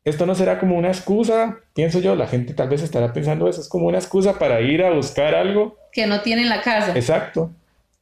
Esto 0.07 0.25
no 0.25 0.35
será 0.35 0.57
como 0.57 0.77
una 0.77 0.87
excusa, 0.87 1.57
pienso 1.73 1.99
yo, 1.99 2.15
la 2.15 2.27
gente 2.27 2.53
tal 2.53 2.69
vez 2.69 2.81
estará 2.81 3.11
pensando 3.11 3.49
eso, 3.49 3.59
es 3.59 3.67
como 3.67 3.87
una 3.87 3.97
excusa 3.97 4.39
para 4.39 4.61
ir 4.61 4.81
a 4.81 4.91
buscar 4.91 5.35
algo. 5.35 5.77
Que 5.91 6.07
no 6.07 6.21
tiene 6.21 6.43
en 6.43 6.49
la 6.49 6.61
casa. 6.61 6.93
Exacto. 6.95 7.51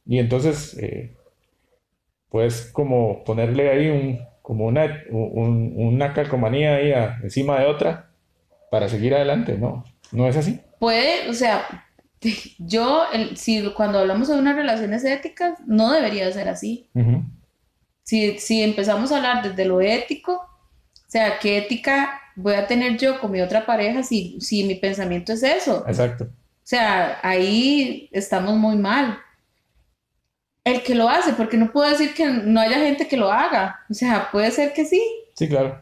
Y 0.06 0.20
entonces, 0.20 0.78
eh, 0.78 1.16
pues 2.28 2.70
como 2.72 3.24
ponerle 3.24 3.70
ahí 3.70 3.88
un, 3.88 4.20
como 4.40 4.66
una, 4.66 5.02
una 5.10 6.12
calcomanía 6.12 6.76
ahí 6.76 6.92
encima 7.24 7.58
de 7.58 7.66
otra 7.66 8.10
para 8.70 8.88
seguir 8.88 9.12
adelante, 9.12 9.58
¿no? 9.58 9.84
¿No 10.12 10.28
es 10.28 10.36
así? 10.36 10.60
Puede, 10.78 11.28
o 11.28 11.32
sea, 11.32 11.88
yo, 12.60 13.02
si 13.34 13.68
cuando 13.72 13.98
hablamos 13.98 14.28
de 14.28 14.38
unas 14.38 14.54
relaciones 14.54 15.04
éticas, 15.04 15.58
no 15.66 15.90
debería 15.90 16.30
ser 16.30 16.48
así. 16.48 16.88
si, 18.04 18.38
si, 18.38 18.62
empezamos 18.62 19.10
a 19.10 19.16
hablar 19.16 19.42
desde 19.42 19.64
lo 19.64 19.80
ético, 19.80 20.45
o 21.06 21.10
sea, 21.10 21.38
¿qué 21.38 21.58
ética 21.58 22.20
voy 22.34 22.54
a 22.54 22.66
tener 22.66 22.98
yo 22.98 23.20
con 23.20 23.30
mi 23.30 23.40
otra 23.40 23.64
pareja 23.64 24.02
si, 24.02 24.38
si 24.40 24.64
mi 24.64 24.74
pensamiento 24.74 25.32
es 25.32 25.42
eso? 25.42 25.84
Exacto. 25.86 26.24
O 26.24 26.68
sea, 26.68 27.20
ahí 27.22 28.08
estamos 28.12 28.56
muy 28.56 28.76
mal. 28.76 29.18
El 30.64 30.82
que 30.82 30.96
lo 30.96 31.08
hace, 31.08 31.32
porque 31.34 31.56
no 31.56 31.70
puedo 31.70 31.88
decir 31.88 32.12
que 32.12 32.26
no 32.26 32.60
haya 32.60 32.78
gente 32.78 33.06
que 33.06 33.16
lo 33.16 33.30
haga. 33.30 33.84
O 33.88 33.94
sea, 33.94 34.30
puede 34.32 34.50
ser 34.50 34.72
que 34.72 34.84
sí. 34.84 35.00
Sí, 35.36 35.48
claro. 35.48 35.80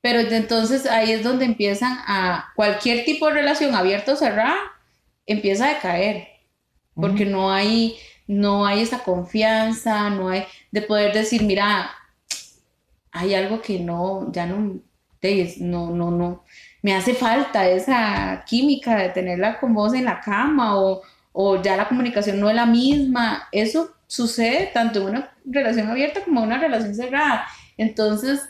Pero 0.00 0.20
entonces 0.20 0.86
ahí 0.86 1.12
es 1.12 1.22
donde 1.22 1.44
empiezan 1.44 1.98
a 2.06 2.52
cualquier 2.56 3.04
tipo 3.04 3.26
de 3.26 3.34
relación 3.34 3.74
abierta 3.74 4.12
o 4.12 4.16
cerrada, 4.16 4.56
empieza 5.26 5.66
a 5.66 5.74
decaer, 5.74 6.28
porque 6.94 7.24
no 7.24 7.52
hay, 7.52 7.96
no 8.26 8.66
hay 8.66 8.80
esa 8.80 9.04
confianza, 9.04 10.10
no 10.10 10.30
hay 10.30 10.44
de 10.70 10.82
poder 10.82 11.12
decir, 11.12 11.42
mira, 11.42 11.90
hay 13.12 13.34
algo 13.34 13.60
que 13.60 13.80
no, 13.80 14.30
ya 14.32 14.46
no, 14.46 14.80
no, 15.60 15.90
no, 15.90 16.10
no, 16.10 16.44
me 16.82 16.94
hace 16.94 17.14
falta 17.14 17.68
esa 17.68 18.44
química 18.46 18.96
de 18.96 19.08
tenerla 19.10 19.58
con 19.58 19.74
vos 19.74 19.94
en 19.94 20.04
la 20.04 20.20
cama 20.20 20.78
o, 20.78 21.02
o 21.32 21.60
ya 21.62 21.76
la 21.76 21.88
comunicación 21.88 22.40
no 22.40 22.48
es 22.48 22.56
la 22.56 22.66
misma. 22.66 23.48
Eso 23.52 23.94
sucede 24.06 24.70
tanto 24.72 25.00
en 25.00 25.08
una 25.08 25.32
relación 25.44 25.88
abierta 25.88 26.24
como 26.24 26.40
en 26.40 26.46
una 26.46 26.58
relación 26.58 26.94
cerrada. 26.94 27.46
Entonces, 27.76 28.48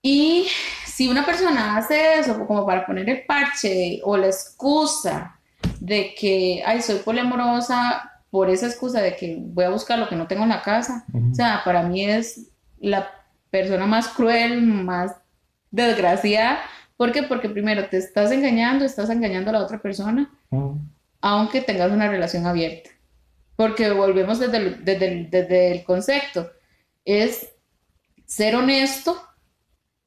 y 0.00 0.46
si 0.84 1.08
una 1.08 1.24
persona 1.24 1.76
hace 1.76 2.18
eso 2.18 2.46
como 2.46 2.66
para 2.66 2.84
poner 2.84 3.08
el 3.08 3.24
parche 3.24 4.00
o 4.02 4.16
la 4.16 4.26
excusa 4.26 5.38
de 5.80 6.14
que, 6.14 6.62
ay, 6.66 6.82
soy 6.82 6.96
poliamorosa 6.98 8.10
por 8.30 8.50
esa 8.50 8.66
excusa 8.66 9.00
de 9.00 9.14
que 9.14 9.36
voy 9.40 9.64
a 9.64 9.70
buscar 9.70 9.98
lo 9.98 10.08
que 10.08 10.16
no 10.16 10.26
tengo 10.26 10.42
en 10.42 10.48
la 10.48 10.62
casa, 10.62 11.04
o 11.12 11.34
sea, 11.34 11.62
para 11.64 11.82
mí 11.82 12.04
es 12.04 12.51
la 12.82 13.10
persona 13.50 13.86
más 13.86 14.08
cruel, 14.08 14.60
más 14.62 15.16
desgraciada. 15.70 16.60
¿Por 16.96 17.12
qué? 17.12 17.22
Porque 17.22 17.48
primero 17.48 17.86
te 17.88 17.96
estás 17.96 18.30
engañando, 18.30 18.84
estás 18.84 19.08
engañando 19.08 19.50
a 19.50 19.54
la 19.54 19.62
otra 19.62 19.80
persona, 19.80 20.30
aunque 21.20 21.60
tengas 21.60 21.90
una 21.90 22.08
relación 22.08 22.46
abierta. 22.46 22.90
Porque 23.56 23.90
volvemos 23.92 24.38
desde 24.38 24.76
desde 24.76 25.28
desde 25.30 25.72
el 25.72 25.84
concepto, 25.84 26.50
es 27.04 27.48
ser 28.26 28.56
honesto 28.56 29.20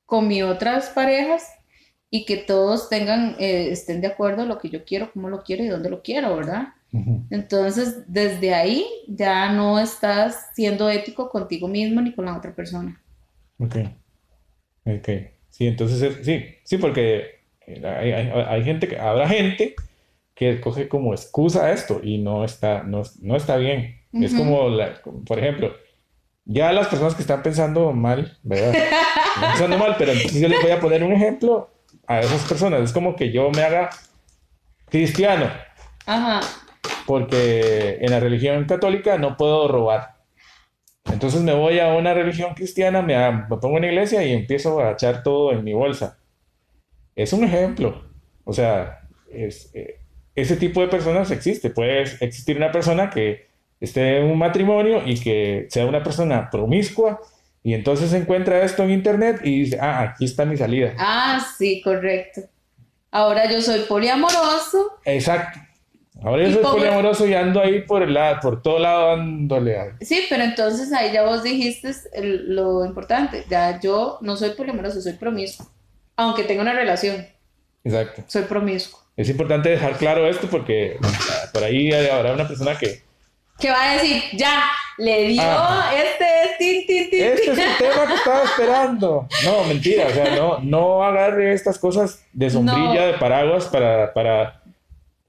con 0.06 0.28
mis 0.28 0.44
otras 0.44 0.90
parejas 0.90 1.52
y 2.10 2.26
que 2.26 2.38
todos 2.38 2.90
tengan, 2.90 3.36
eh, 3.40 3.70
estén 3.72 4.02
de 4.02 4.08
acuerdo 4.08 4.44
en 4.44 4.50
lo 4.50 4.58
que 4.58 4.70
yo 4.70 4.86
quiero, 4.86 5.12
cómo 5.12 5.30
lo 5.30 5.44
quiero 5.44 5.64
y 5.64 5.68
dónde 5.68 5.90
lo 5.90 6.02
quiero, 6.02 6.36
¿verdad? 6.36 6.70
Entonces, 7.30 8.04
desde 8.08 8.54
ahí 8.54 8.86
ya 9.08 9.52
no 9.52 9.80
estás 9.80 10.50
siendo 10.54 10.90
ético 10.90 11.30
contigo 11.30 11.68
mismo 11.68 12.02
ni 12.02 12.14
con 12.14 12.26
la 12.26 12.38
otra 12.38 12.54
persona. 12.56 13.02
Ok. 13.60 13.76
Ok. 14.86 15.10
Sí, 15.50 15.68
entonces, 15.68 16.18
sí, 16.24 16.46
sí, 16.64 16.78
porque 16.78 17.40
hay, 17.68 18.12
hay, 18.12 18.64
gente 18.64 18.88
que, 18.88 19.00
habrá 19.00 19.28
gente 19.28 19.76
que 20.34 20.60
coge 20.60 20.88
como 20.88 21.14
excusa 21.14 21.72
esto 21.72 22.02
y 22.04 22.18
no 22.18 22.44
está, 22.44 22.84
no, 22.84 23.04
no 23.22 23.36
está 23.36 23.58
bien. 23.58 24.02
Es 24.14 24.34
como, 24.34 24.70
la, 24.70 25.02
por 25.26 25.40
ejemplo, 25.40 25.74
ya 26.46 26.72
las 26.72 26.88
personas 26.88 27.16
que 27.16 27.22
están 27.22 27.42
pensando 27.42 27.92
mal, 27.92 28.38
¿verdad? 28.44 28.74
pensando 29.42 29.78
mal, 29.78 29.96
pero 29.98 30.12
entonces 30.12 30.40
yo 30.40 30.48
les 30.48 30.62
voy 30.62 30.72
a 30.72 30.80
poner 30.80 31.04
un 31.04 31.12
ejemplo 31.12 31.70
a 32.08 32.20
esas 32.20 32.48
personas. 32.48 32.82
Es 32.82 32.94
como 32.94 33.16
que 33.16 33.32
yo 33.32 33.50
me 33.52 33.62
haga 33.62 33.90
cristiano. 34.90 35.50
Ajá. 36.06 36.42
Porque 37.06 37.98
en 38.02 38.12
la 38.12 38.20
religión 38.20 38.66
católica 38.66 39.18
no 39.18 39.38
puedo 39.38 39.68
robar. 39.68 40.16
Entonces 41.12 41.42
me 41.42 41.54
voy 41.54 41.80
a 41.80 41.94
una 41.94 42.14
religión 42.14 42.54
cristiana, 42.56 43.02
me, 43.02 43.16
pongo 43.48 43.78
en 43.78 43.84
una 43.84 43.88
iglesia 43.88 44.24
y 44.24 44.34
empiezo 44.34 44.80
a 44.80 44.94
echar 44.94 45.24
todo 45.24 45.52
en 45.52 45.64
mi 45.64 45.74
bolsa. 45.74 46.18
Es 47.16 47.32
un 47.32 47.44
ejemplo. 47.44 48.04
O 48.44 48.54
sea, 48.54 49.02
es, 49.32 49.70
eh, 49.76 50.00
ese 50.36 50.58
tipo 50.58 50.82
de 50.82 50.88
personas 50.88 51.32
existe. 51.32 51.70
Puede 51.70 52.02
existir 52.02 52.58
una 52.58 52.72
persona 52.72 53.10
que 53.10 53.48
esté 53.80 54.20
en 54.20 54.26
un 54.26 54.38
matrimonio 54.38 55.02
y 55.06 55.20
que 55.20 55.68
sea 55.70 55.86
una 55.86 56.04
persona 56.04 56.50
promiscua 56.50 57.20
Y 57.64 57.74
entonces 57.74 58.14
encuentra 58.14 58.64
esto 58.64 58.84
en 58.84 58.92
internet 58.92 59.42
y 59.44 59.62
dice, 59.62 59.78
ah, 59.82 60.02
aquí 60.02 60.26
está 60.26 60.46
mi 60.46 60.56
salida. 60.56 60.94
Ah, 60.98 61.44
sí, 61.58 61.82
correcto. 61.82 62.42
Ahora 63.12 63.50
yo 63.50 63.62
soy 63.62 63.82
poliamoroso. 63.82 65.00
Exacto. 65.06 65.60
Ahora 66.24 66.48
yo 66.48 66.54
soy 66.54 66.64
poliamoroso 66.64 67.28
y 67.28 67.34
ando 67.34 67.62
ahí 67.62 67.82
por 67.82 68.02
el 68.02 68.14
lado, 68.14 68.40
por 68.42 68.62
todo 68.62 68.80
lado 68.80 69.18
dándole 69.18 69.78
a... 69.78 69.98
Sí, 70.02 70.26
pero 70.30 70.44
entonces 70.44 70.92
ahí 70.94 71.12
ya 71.12 71.24
vos 71.24 71.44
dijiste 71.44 71.92
lo 72.22 72.86
importante. 72.86 73.46
Ya 73.50 73.80
yo 73.80 74.18
no 74.22 74.38
soy 74.38 74.52
poliamoroso, 74.52 75.02
soy 75.02 75.14
promiscuo. 75.14 75.68
Aunque 76.16 76.44
tenga 76.44 76.62
una 76.62 76.74
relación. 76.74 77.28
Exacto. 77.84 78.24
Soy 78.28 78.44
promiscuo. 78.44 79.00
Es 79.18 79.30
importante 79.30 79.70
dejar 79.70 79.98
claro 79.98 80.28
esto 80.28 80.48
porque 80.48 80.98
por 81.54 81.64
ahí 81.64 81.92
habrá 81.92 82.34
una 82.34 82.48
persona 82.48 82.78
que 82.78 83.06
¿Qué 83.60 83.70
va 83.70 83.92
a 83.92 83.94
decir, 83.94 84.22
ya, 84.34 84.66
le 84.98 85.30
dio 85.30 85.42
este 85.96 86.26
tin, 86.60 86.86
tin, 86.86 87.10
tin. 87.10 87.24
Este 87.24 87.52
es 87.52 87.58
el 87.58 87.78
tema 87.78 88.06
que 88.06 88.14
estaba 88.16 88.44
esperando. 88.44 89.28
No, 89.46 89.64
mentira, 89.64 90.08
o 90.08 90.10
sea, 90.10 90.36
no, 90.36 90.60
no 90.60 91.04
agarre 91.04 91.54
estas 91.54 91.80
cosas 91.80 92.26
de 92.34 92.50
sombrilla, 92.50 93.08
de 93.08 93.14
paraguas 93.14 93.66
para, 93.66 94.14
para, 94.14 94.62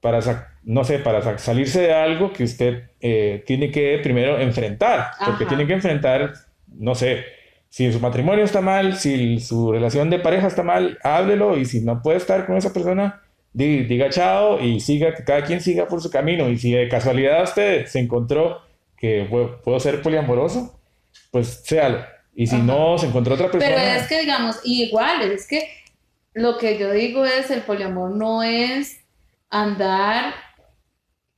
para, 0.01 0.19
no 0.63 0.83
sé, 0.83 0.99
para 0.99 1.37
salirse 1.37 1.81
de 1.81 1.93
algo 1.93 2.31
que 2.33 2.43
usted 2.43 2.91
eh, 2.99 3.43
tiene 3.45 3.71
que 3.71 3.99
primero 4.03 4.39
enfrentar, 4.39 5.11
porque 5.25 5.45
tiene 5.45 5.65
que 5.65 5.73
enfrentar, 5.73 6.33
no 6.67 6.95
sé, 6.95 7.25
si 7.69 7.91
su 7.91 7.99
matrimonio 7.99 8.45
está 8.45 8.61
mal, 8.61 8.95
si 8.97 9.39
su 9.39 9.71
relación 9.71 10.09
de 10.09 10.19
pareja 10.19 10.47
está 10.47 10.63
mal, 10.63 10.97
háblelo 11.03 11.57
y 11.57 11.65
si 11.65 11.81
no 11.81 12.01
puede 12.01 12.17
estar 12.17 12.45
con 12.45 12.57
esa 12.57 12.73
persona, 12.73 13.21
diga 13.53 14.09
chao 14.09 14.59
y 14.61 14.79
siga, 14.79 15.13
que 15.13 15.23
cada 15.23 15.43
quien 15.43 15.61
siga 15.61 15.87
por 15.87 16.01
su 16.01 16.09
camino. 16.09 16.49
Y 16.49 16.57
si 16.57 16.71
de 16.71 16.87
casualidad 16.87 17.43
usted 17.43 17.85
se 17.85 17.99
encontró 17.99 18.61
que 18.97 19.27
puedo 19.63 19.79
ser 19.79 20.01
poliamoroso, 20.01 20.79
pues 21.31 21.61
séalo. 21.65 21.99
Y 22.35 22.45
si 22.47 22.57
no, 22.57 22.97
se 22.99 23.07
encontró 23.07 23.33
otra 23.33 23.49
persona. 23.49 23.75
Pero 23.75 23.99
es 23.99 24.07
que, 24.07 24.19
digamos, 24.19 24.59
igual, 24.63 25.23
es 25.31 25.47
que 25.47 25.67
lo 26.33 26.57
que 26.59 26.77
yo 26.77 26.91
digo 26.91 27.25
es, 27.25 27.49
el 27.49 27.61
poliamor 27.61 28.15
no 28.15 28.43
es 28.43 28.99
andar, 29.49 30.33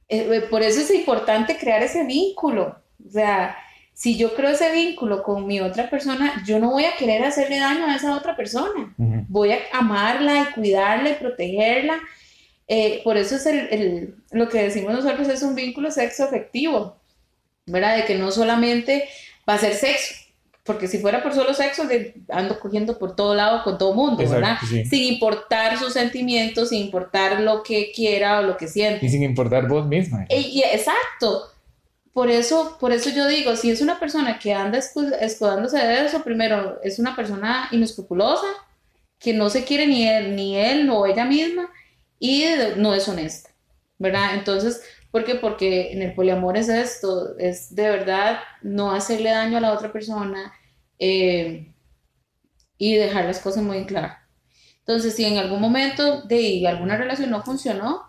eh, 0.07 0.27
eh, 0.31 0.41
por 0.41 0.63
eso 0.63 0.81
es 0.81 0.91
importante 0.91 1.57
crear 1.57 1.83
ese 1.83 2.05
vínculo. 2.05 2.75
O 3.05 3.11
sea, 3.11 3.57
si 3.93 4.17
yo 4.17 4.33
creo 4.33 4.51
ese 4.51 4.71
vínculo 4.71 5.23
con 5.23 5.45
mi 5.45 5.59
otra 5.59 5.89
persona, 5.89 6.41
yo 6.45 6.59
no 6.59 6.71
voy 6.71 6.85
a 6.85 6.95
querer 6.95 7.23
hacerle 7.23 7.59
daño 7.59 7.85
a 7.85 7.95
esa 7.95 8.15
otra 8.15 8.35
persona. 8.35 8.93
Voy 9.27 9.51
a 9.51 9.59
amarla 9.73 10.41
y 10.41 10.53
cuidarla 10.53 11.09
y 11.09 11.15
protegerla. 11.15 11.99
Eh, 12.67 13.01
por 13.03 13.17
eso 13.17 13.35
es 13.35 13.45
el, 13.45 14.15
lo 14.31 14.47
que 14.47 14.63
decimos 14.63 14.93
nosotros 14.93 15.27
es 15.27 15.41
un 15.41 15.55
vínculo 15.55 15.91
sexo 15.91 16.23
afectivo, 16.23 16.95
¿verdad? 17.65 17.97
De 17.97 18.05
que 18.05 18.15
no 18.15 18.31
solamente 18.31 19.09
va 19.47 19.55
a 19.55 19.57
ser 19.57 19.73
sexo, 19.73 20.13
porque 20.63 20.87
si 20.87 20.99
fuera 20.99 21.23
por 21.23 21.33
solo 21.33 21.53
sexo, 21.53 21.83
ando 22.29 22.59
cogiendo 22.59 22.99
por 22.99 23.15
todo 23.15 23.33
lado 23.33 23.63
con 23.63 23.77
todo 23.77 23.93
mundo, 23.93 24.17
¿verdad? 24.17 24.57
Sin 24.61 25.03
importar 25.03 25.77
sus 25.79 25.93
sentimientos, 25.93 26.69
sin 26.69 26.85
importar 26.85 27.39
lo 27.39 27.63
que 27.63 27.91
quiera 27.91 28.39
o 28.39 28.43
lo 28.43 28.57
que 28.57 28.67
siente. 28.67 29.05
Y 29.05 29.09
sin 29.09 29.23
importar 29.23 29.67
vos 29.67 29.87
misma. 29.87 30.25
y, 30.29 30.61
exacto 30.61 31.49
por 32.19 32.29
eso, 32.29 32.77
por 32.81 32.91
eso 32.91 33.09
yo 33.11 33.27
digo, 33.27 33.55
si 33.55 33.71
es 33.71 33.81
una 33.81 33.97
persona 33.97 34.39
que 34.39 34.53
anda 34.53 34.77
escudándose 34.77 35.77
de 35.77 36.05
eso, 36.05 36.21
primero, 36.23 36.77
es 36.83 36.99
una 36.99 37.15
persona 37.15 37.69
inescrupulosa, 37.71 38.47
que 39.19 39.33
no 39.33 39.49
se 39.49 39.63
quiere 39.63 39.87
ni 39.87 40.07
él, 40.07 40.35
ni 40.35 40.57
él 40.57 40.89
o 40.89 41.05
ella 41.05 41.23
misma, 41.23 41.69
y 42.19 42.43
no 42.75 42.93
es 42.93 43.07
honesta, 43.07 43.51
¿verdad? 43.97 44.33
Entonces, 44.33 44.81
¿por 45.11 45.25
qué? 45.25 45.35
Porque 45.35 45.91
en 45.91 46.01
el 46.01 46.13
poliamor 46.13 46.57
es 46.57 46.69
esto, 46.69 47.37
es 47.37 47.73
de 47.75 47.89
verdad 47.89 48.39
no 48.61 48.91
hacerle 48.91 49.31
daño 49.31 49.57
a 49.57 49.61
la 49.61 49.73
otra 49.73 49.91
persona 49.91 50.53
eh, 50.97 51.73
y 52.77 52.95
dejar 52.95 53.25
las 53.25 53.39
cosas 53.39 53.63
muy 53.63 53.85
claras. 53.85 54.17
Entonces, 54.79 55.15
si 55.15 55.25
en 55.25 55.37
algún 55.37 55.61
momento 55.61 56.23
de 56.23 56.67
alguna 56.67 56.97
relación 56.97 57.29
no 57.29 57.43
funcionó, 57.43 58.03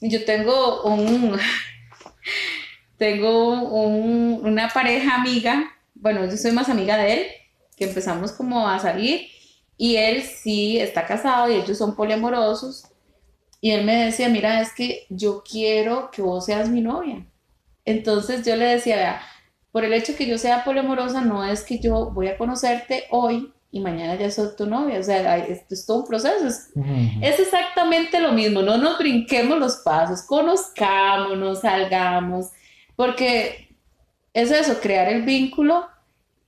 yo 0.00 0.24
tengo 0.24 0.84
un... 0.84 1.38
tengo 2.98 3.68
una 3.68 4.68
pareja 4.68 5.16
amiga, 5.16 5.72
bueno, 5.94 6.24
yo 6.24 6.36
soy 6.36 6.52
más 6.52 6.68
amiga 6.68 6.96
de 6.96 7.12
él, 7.14 7.26
que 7.76 7.84
empezamos 7.84 8.30
como 8.30 8.68
a 8.68 8.78
salir 8.78 9.26
y 9.76 9.96
él 9.96 10.22
sí 10.22 10.78
está 10.78 11.04
casado 11.04 11.50
y 11.50 11.56
ellos 11.56 11.78
son 11.78 11.96
poliamorosos. 11.96 12.84
Y 13.64 13.70
él 13.70 13.84
me 13.84 14.04
decía, 14.06 14.28
mira, 14.28 14.60
es 14.60 14.74
que 14.74 15.06
yo 15.08 15.44
quiero 15.48 16.10
que 16.10 16.20
vos 16.20 16.46
seas 16.46 16.68
mi 16.68 16.80
novia. 16.80 17.24
Entonces 17.84 18.44
yo 18.44 18.56
le 18.56 18.64
decía, 18.64 19.22
por 19.70 19.84
el 19.84 19.92
hecho 19.92 20.16
que 20.16 20.26
yo 20.26 20.36
sea 20.36 20.64
poliamorosa, 20.64 21.20
no 21.20 21.44
es 21.44 21.62
que 21.62 21.78
yo 21.78 22.10
voy 22.10 22.26
a 22.26 22.36
conocerte 22.36 23.04
hoy 23.10 23.52
y 23.70 23.78
mañana 23.78 24.16
ya 24.16 24.32
soy 24.32 24.48
tu 24.56 24.66
novia. 24.66 24.98
O 24.98 25.02
sea, 25.04 25.38
esto 25.38 25.74
es 25.74 25.86
todo 25.86 26.00
un 26.00 26.08
proceso. 26.08 26.44
Es, 26.44 26.70
es, 27.20 27.38
exactamente 27.38 28.18
lo 28.18 28.32
mismo. 28.32 28.62
No 28.62 28.78
nos 28.78 28.98
brinquemos 28.98 29.56
los 29.60 29.76
pasos, 29.76 30.22
conozcámonos, 30.22 31.60
salgamos, 31.60 32.48
porque 32.96 33.76
es 34.34 34.50
eso, 34.50 34.80
crear 34.80 35.08
el 35.08 35.22
vínculo 35.22 35.86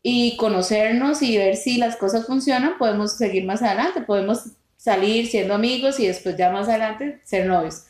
y 0.02 0.36
conocernos 0.36 1.22
y 1.22 1.38
ver 1.38 1.54
si 1.54 1.78
las 1.78 1.94
cosas 1.94 2.26
funcionan, 2.26 2.76
podemos 2.76 3.16
seguir 3.16 3.44
más 3.44 3.62
adelante, 3.62 4.00
podemos 4.00 4.46
salir 4.85 5.26
siendo 5.28 5.55
amigos 5.55 5.99
y 5.99 6.07
después 6.07 6.37
ya 6.37 6.51
más 6.51 6.68
adelante 6.68 7.18
ser 7.24 7.47
novios. 7.47 7.87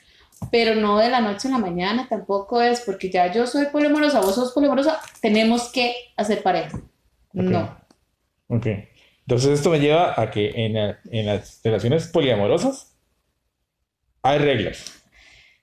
Pero 0.53 0.77
no 0.77 0.99
de 0.99 1.09
la 1.09 1.21
noche 1.21 1.49
a 1.49 1.51
la 1.51 1.59
mañana, 1.59 2.07
tampoco 2.09 2.63
es 2.63 2.83
porque 2.83 3.11
ya 3.11 3.33
yo 3.33 3.49
soy 3.49 3.67
poliamorosa, 3.67 4.21
vos 4.21 4.37
sos 4.37 4.53
poliamorosa, 4.53 5.01
tenemos 5.21 5.73
que 5.73 5.93
hacer 6.17 6.45
pareja. 6.45 6.81
No. 7.33 7.77
Ok. 8.47 8.67
Entonces 9.27 9.59
esto 9.59 9.71
me 9.71 9.81
lleva 9.81 10.21
a 10.21 10.31
que 10.31 10.53
en, 10.55 10.77
en 10.77 11.27
las 11.27 11.61
relaciones 11.65 12.07
poliamorosas 12.07 12.95
hay 14.23 14.39
reglas. 14.39 14.85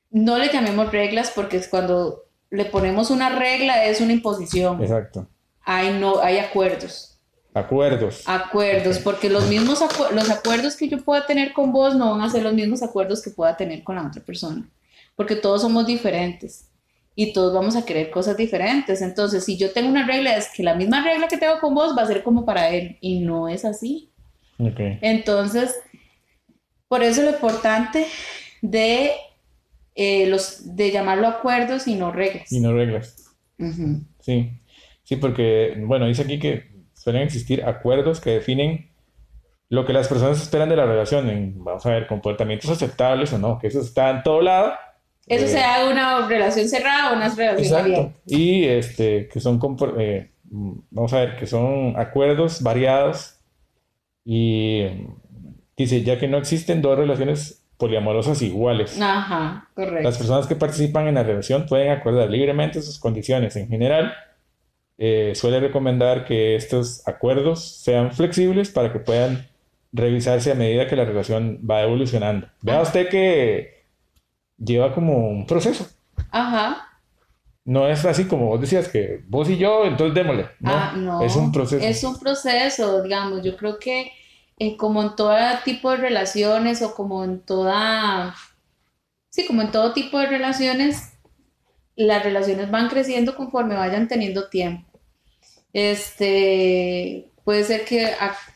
No 0.10 0.38
le 0.38 0.52
llamemos 0.52 0.92
reglas 0.92 1.32
porque 1.34 1.56
es 1.56 1.70
cuando 1.70 2.26
le 2.50 2.66
ponemos 2.66 3.10
una 3.10 3.30
regla, 3.30 3.86
es 3.86 4.02
una 4.02 4.12
imposición. 4.12 4.82
Exacto. 4.82 5.30
Hay, 5.62 5.98
no, 5.98 6.20
hay 6.20 6.40
acuerdos. 6.40 7.11
Acuerdos. 7.54 8.24
Acuerdos, 8.28 9.00
porque 9.00 9.30
los 9.30 9.48
mismos 9.50 9.84
los 10.14 10.30
acuerdos 10.30 10.78
que 10.78 10.88
yo 10.88 11.04
pueda 11.04 11.26
tener 11.26 11.52
con 11.52 11.74
vos 11.74 11.96
no 11.96 12.12
van 12.12 12.22
a 12.22 12.30
ser 12.30 12.44
los 12.44 12.54
mismos 12.54 12.82
acuerdos 12.82 13.22
que 13.22 13.32
pueda 13.32 13.58
tener 13.58 13.84
con 13.84 13.98
la 13.98 14.08
otra 14.08 14.22
persona, 14.24 14.70
porque 15.16 15.36
todos 15.36 15.62
somos 15.62 15.86
diferentes 15.86 16.70
y 17.14 17.34
todos 17.34 17.54
vamos 17.54 17.76
a 17.76 17.86
querer 17.86 18.10
cosas 18.10 18.38
diferentes. 18.38 19.02
Entonces, 19.02 19.44
si 19.44 19.58
yo 19.58 19.72
tengo 19.72 19.90
una 19.90 20.08
regla, 20.08 20.38
es 20.38 20.50
que 20.56 20.64
la 20.64 20.76
misma 20.76 21.04
regla 21.04 21.28
que 21.28 21.38
tengo 21.38 21.60
con 21.60 21.76
vos 21.76 21.96
va 21.98 22.04
a 22.04 22.08
ser 22.08 22.24
como 22.24 22.46
para 22.46 22.70
él 22.70 22.98
y 23.02 23.20
no 23.20 23.50
es 23.50 23.66
así. 23.66 24.12
Okay. 24.58 25.00
Entonces, 25.02 25.76
por 26.88 27.04
eso 27.04 27.22
lo 27.24 27.32
importante 27.32 28.06
de 28.62 29.12
eh, 29.96 30.28
los, 30.28 30.76
de 30.76 30.92
llamarlo 30.92 31.28
acuerdos 31.28 31.88
y 31.88 31.96
no 31.96 32.12
reglas. 32.12 32.52
Y 32.52 32.62
no 32.62 32.72
reglas. 32.72 33.36
Sí, 34.20 34.50
sí, 35.04 35.16
porque, 35.18 35.76
bueno, 35.86 36.08
dice 36.08 36.24
aquí 36.24 36.40
que 36.40 36.71
suelen 37.02 37.24
existir 37.24 37.64
acuerdos 37.66 38.22
que 38.22 38.32
definen 38.32 38.92
lo 39.70 39.86
que 39.86 39.94
las 39.94 40.08
personas 40.08 40.42
esperan 40.42 40.70
de 40.70 40.76
la 40.76 40.86
relación, 40.86 41.30
en, 41.30 41.64
vamos 41.64 41.86
a 41.86 41.92
ver, 41.92 42.06
comportamientos 42.06 42.70
aceptables 42.70 43.34
o 43.34 43.40
no, 43.40 43.58
que 43.58 43.68
eso 43.68 43.82
está 43.82 44.12
en 44.12 44.22
todo 44.22 44.42
lado. 44.42 44.74
Eso 45.26 45.46
eh, 45.46 45.48
sea 45.48 45.90
una 45.90 46.28
relación 46.28 46.68
cerrada 46.68 47.12
o 47.12 47.16
una 47.16 47.30
relación 47.30 47.80
abierta. 47.80 48.14
Y 48.28 48.66
este, 48.66 49.28
que 49.30 49.40
son, 49.40 49.60
eh, 49.98 50.30
vamos 50.44 51.14
a 51.14 51.20
ver, 51.22 51.38
que 51.38 51.48
son 51.48 51.96
acuerdos 51.98 52.62
variados 52.62 53.40
y 54.24 54.84
dice, 55.76 56.04
ya 56.04 56.20
que 56.20 56.28
no 56.28 56.38
existen 56.38 56.82
dos 56.82 56.98
relaciones 56.98 57.66
poliamorosas 57.78 58.42
iguales. 58.44 59.02
Ajá, 59.02 59.70
correcto. 59.74 60.04
Las 60.04 60.18
personas 60.18 60.46
que 60.46 60.56
participan 60.56 61.08
en 61.08 61.16
la 61.16 61.24
relación 61.24 61.66
pueden 61.66 61.92
acordar 61.92 62.30
libremente 62.30 62.82
sus 62.82 63.00
condiciones. 63.00 63.56
En 63.56 63.70
general, 63.70 64.14
eh, 65.04 65.34
suele 65.34 65.60
recomendar 65.60 66.26
que 66.26 66.56
estos 66.56 67.08
acuerdos 67.08 67.82
sean 67.82 68.12
flexibles 68.12 68.70
para 68.70 68.94
que 68.94 69.00
puedan 69.00 69.48
revisarse 69.92 70.52
a 70.52 70.56
medida 70.56 70.86
que 70.86 70.96
la 70.96 71.06
relación 71.06 71.60
va 71.68 71.82
evolucionando. 71.82 72.48
Vea 72.62 72.84
usted 72.84 73.10
que 73.10 73.88
lleva 74.60 74.94
como 74.94 75.28
un 75.28 75.48
proceso. 75.48 75.88
Ajá. 76.30 76.88
No 77.66 77.88
es 77.88 78.06
así 78.06 78.26
como 78.26 78.46
vos 78.46 78.62
decías 78.62 78.90
que 78.90 79.24
vos 79.28 79.50
y 79.50 79.58
yo, 79.58 79.86
entonces 79.86 80.14
démosle. 80.14 80.50
No, 80.60 80.72
ah, 80.72 80.94
no. 80.96 81.22
Es 81.24 81.36
un 81.36 81.52
proceso. 81.52 81.84
Es 81.84 82.04
un 82.04 82.20
proceso, 82.20 83.02
digamos. 83.02 83.42
Yo 83.42 83.58
creo 83.58 83.80
que 83.80 84.12
eh, 84.60 84.78
como 84.78 85.02
en 85.02 85.16
todo 85.16 85.36
tipo 85.66 85.90
de 85.90 85.98
relaciones 85.98 86.84
o 86.84 86.94
como 86.94 87.24
en 87.24 87.40
toda, 87.40 88.36
sí, 89.32 89.48
como 89.48 89.64
en 89.64 89.72
todo 89.72 89.94
tipo 89.94 90.20
de 90.20 90.28
relaciones, 90.28 91.14
las 91.96 92.24
relaciones 92.24 92.70
van 92.70 92.88
creciendo 92.88 93.36
conforme 93.36 93.74
vayan 93.74 94.08
teniendo 94.08 94.48
tiempo. 94.48 94.91
Este, 95.74 97.32
puede 97.44 97.64
ser 97.64 97.86
que 97.86 98.12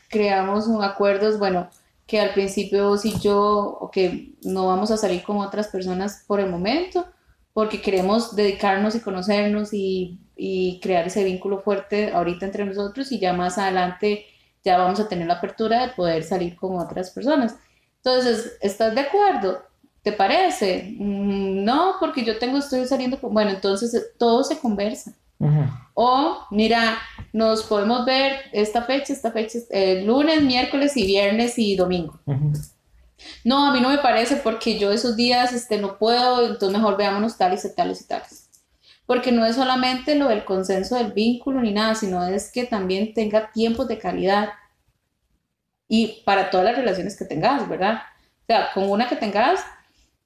creamos 0.08 0.66
un 0.66 0.82
acuerdos, 0.82 1.38
bueno, 1.38 1.68
que 2.06 2.20
al 2.20 2.32
principio 2.34 2.96
si 2.96 3.18
yo, 3.18 3.78
o 3.80 3.90
que 3.90 4.34
no 4.42 4.66
vamos 4.66 4.90
a 4.90 4.96
salir 4.96 5.22
con 5.22 5.38
otras 5.38 5.68
personas 5.68 6.24
por 6.26 6.40
el 6.40 6.50
momento, 6.50 7.06
porque 7.52 7.80
queremos 7.80 8.36
dedicarnos 8.36 8.94
y 8.94 9.00
conocernos 9.00 9.72
y, 9.72 10.20
y 10.36 10.78
crear 10.80 11.06
ese 11.06 11.24
vínculo 11.24 11.60
fuerte 11.60 12.12
ahorita 12.12 12.46
entre 12.46 12.64
nosotros 12.64 13.10
y 13.12 13.18
ya 13.18 13.32
más 13.32 13.58
adelante 13.58 14.26
ya 14.62 14.76
vamos 14.76 15.00
a 15.00 15.08
tener 15.08 15.26
la 15.26 15.34
apertura 15.34 15.86
de 15.86 15.92
poder 15.94 16.24
salir 16.24 16.56
con 16.56 16.78
otras 16.78 17.10
personas. 17.10 17.56
Entonces, 17.98 18.58
¿estás 18.60 18.94
de 18.94 19.00
acuerdo? 19.00 19.62
¿Te 20.02 20.12
parece? 20.12 20.94
Mm, 20.98 21.64
no, 21.64 21.94
porque 21.98 22.24
yo 22.24 22.38
tengo, 22.38 22.58
estoy 22.58 22.84
saliendo 22.86 23.20
con... 23.20 23.32
Bueno, 23.32 23.50
entonces 23.50 24.12
todo 24.18 24.44
se 24.44 24.58
conversa. 24.58 25.14
O, 25.94 26.46
mira, 26.50 26.98
nos 27.32 27.62
podemos 27.62 28.04
ver 28.04 28.40
esta 28.52 28.82
fecha, 28.82 29.12
esta 29.12 29.32
fecha, 29.32 29.58
el 29.70 30.06
lunes, 30.06 30.42
miércoles 30.42 30.96
y 30.96 31.06
viernes 31.06 31.58
y 31.58 31.76
domingo. 31.76 32.20
No, 33.44 33.68
a 33.68 33.72
mí 33.72 33.80
no 33.80 33.88
me 33.88 33.98
parece 33.98 34.36
porque 34.36 34.78
yo 34.78 34.92
esos 34.92 35.16
días 35.16 35.52
este, 35.52 35.78
no 35.78 35.98
puedo, 35.98 36.46
entonces 36.46 36.70
mejor 36.70 36.96
veámonos 36.96 37.38
tales 37.38 37.64
y 37.64 37.74
tales 37.74 38.02
y 38.02 38.06
tales. 38.06 38.50
Porque 39.06 39.32
no 39.32 39.46
es 39.46 39.56
solamente 39.56 40.16
lo 40.16 40.28
del 40.28 40.44
consenso 40.44 40.96
del 40.96 41.12
vínculo 41.12 41.60
ni 41.60 41.72
nada, 41.72 41.94
sino 41.94 42.26
es 42.26 42.50
que 42.50 42.64
también 42.64 43.14
tenga 43.14 43.52
tiempos 43.52 43.88
de 43.88 43.98
calidad. 43.98 44.50
Y 45.88 46.22
para 46.24 46.50
todas 46.50 46.66
las 46.66 46.76
relaciones 46.76 47.16
que 47.16 47.24
tengas, 47.24 47.68
¿verdad? 47.68 48.02
O 48.42 48.46
sea, 48.46 48.72
con 48.74 48.90
una 48.90 49.08
que 49.08 49.16
tengas, 49.16 49.64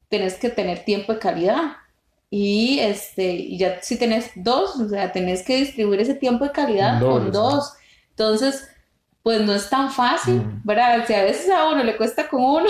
tenés 0.09 0.35
que 0.35 0.49
tener 0.49 0.85
tiempo 0.85 1.13
de 1.13 1.19
calidad. 1.19 1.77
Y 2.31 2.79
este, 2.79 3.33
y 3.33 3.59
ya 3.59 3.83
si 3.83 3.99
tenés 3.99 4.31
dos, 4.37 4.77
o 4.77 4.89
sea, 4.89 5.11
tenés 5.11 5.43
que 5.43 5.57
distribuir 5.57 6.01
ese 6.01 6.15
tiempo 6.15 6.45
de 6.45 6.53
calidad 6.53 7.01
con 7.01 7.33
dos. 7.33 7.73
Entonces, 8.11 8.69
pues 9.23 9.41
no 9.43 9.53
es 9.53 9.69
tan 9.69 9.91
fácil, 9.91 10.43
¿verdad? 10.63 11.05
Si 11.07 11.15
a 11.15 11.25
veces 11.25 11.51
a 11.51 11.69
uno 11.69 11.83
le 11.83 11.97
cuesta 11.97 12.29
con 12.29 12.43
uno, 12.43 12.69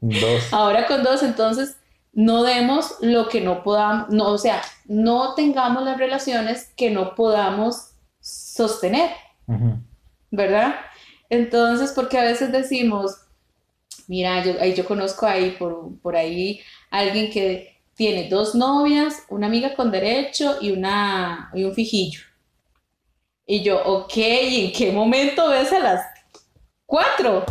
dos. 0.00 0.42
ahora 0.52 0.86
con 0.86 1.02
dos, 1.02 1.22
entonces 1.22 1.76
no 2.14 2.42
demos 2.42 2.96
lo 3.02 3.28
que 3.28 3.42
no 3.42 3.62
podamos, 3.62 4.08
no, 4.08 4.28
o 4.28 4.38
sea, 4.38 4.62
no 4.86 5.34
tengamos 5.34 5.84
las 5.84 5.98
relaciones 5.98 6.72
que 6.74 6.90
no 6.90 7.14
podamos 7.14 7.90
sostener, 8.20 9.10
¿verdad? 10.30 10.76
Entonces, 11.28 11.92
porque 11.92 12.18
a 12.18 12.24
veces 12.24 12.50
decimos, 12.50 13.18
mira, 14.08 14.42
yo, 14.42 14.64
yo 14.64 14.86
conozco 14.86 15.26
ahí 15.26 15.50
por, 15.58 15.98
por 16.00 16.16
ahí 16.16 16.60
alguien 16.90 17.30
que 17.30 17.75
tiene 17.96 18.28
dos 18.28 18.54
novias, 18.54 19.24
una 19.30 19.46
amiga 19.46 19.74
con 19.74 19.90
derecho 19.90 20.58
y, 20.60 20.70
una, 20.70 21.50
y 21.54 21.64
un 21.64 21.74
fijillo. 21.74 22.20
Y 23.46 23.62
yo, 23.62 23.82
ok, 23.84 24.12
¿en 24.16 24.72
qué 24.72 24.92
momento 24.92 25.48
ves 25.48 25.72
a 25.72 25.78
las 25.78 26.06
cuatro? 26.84 27.44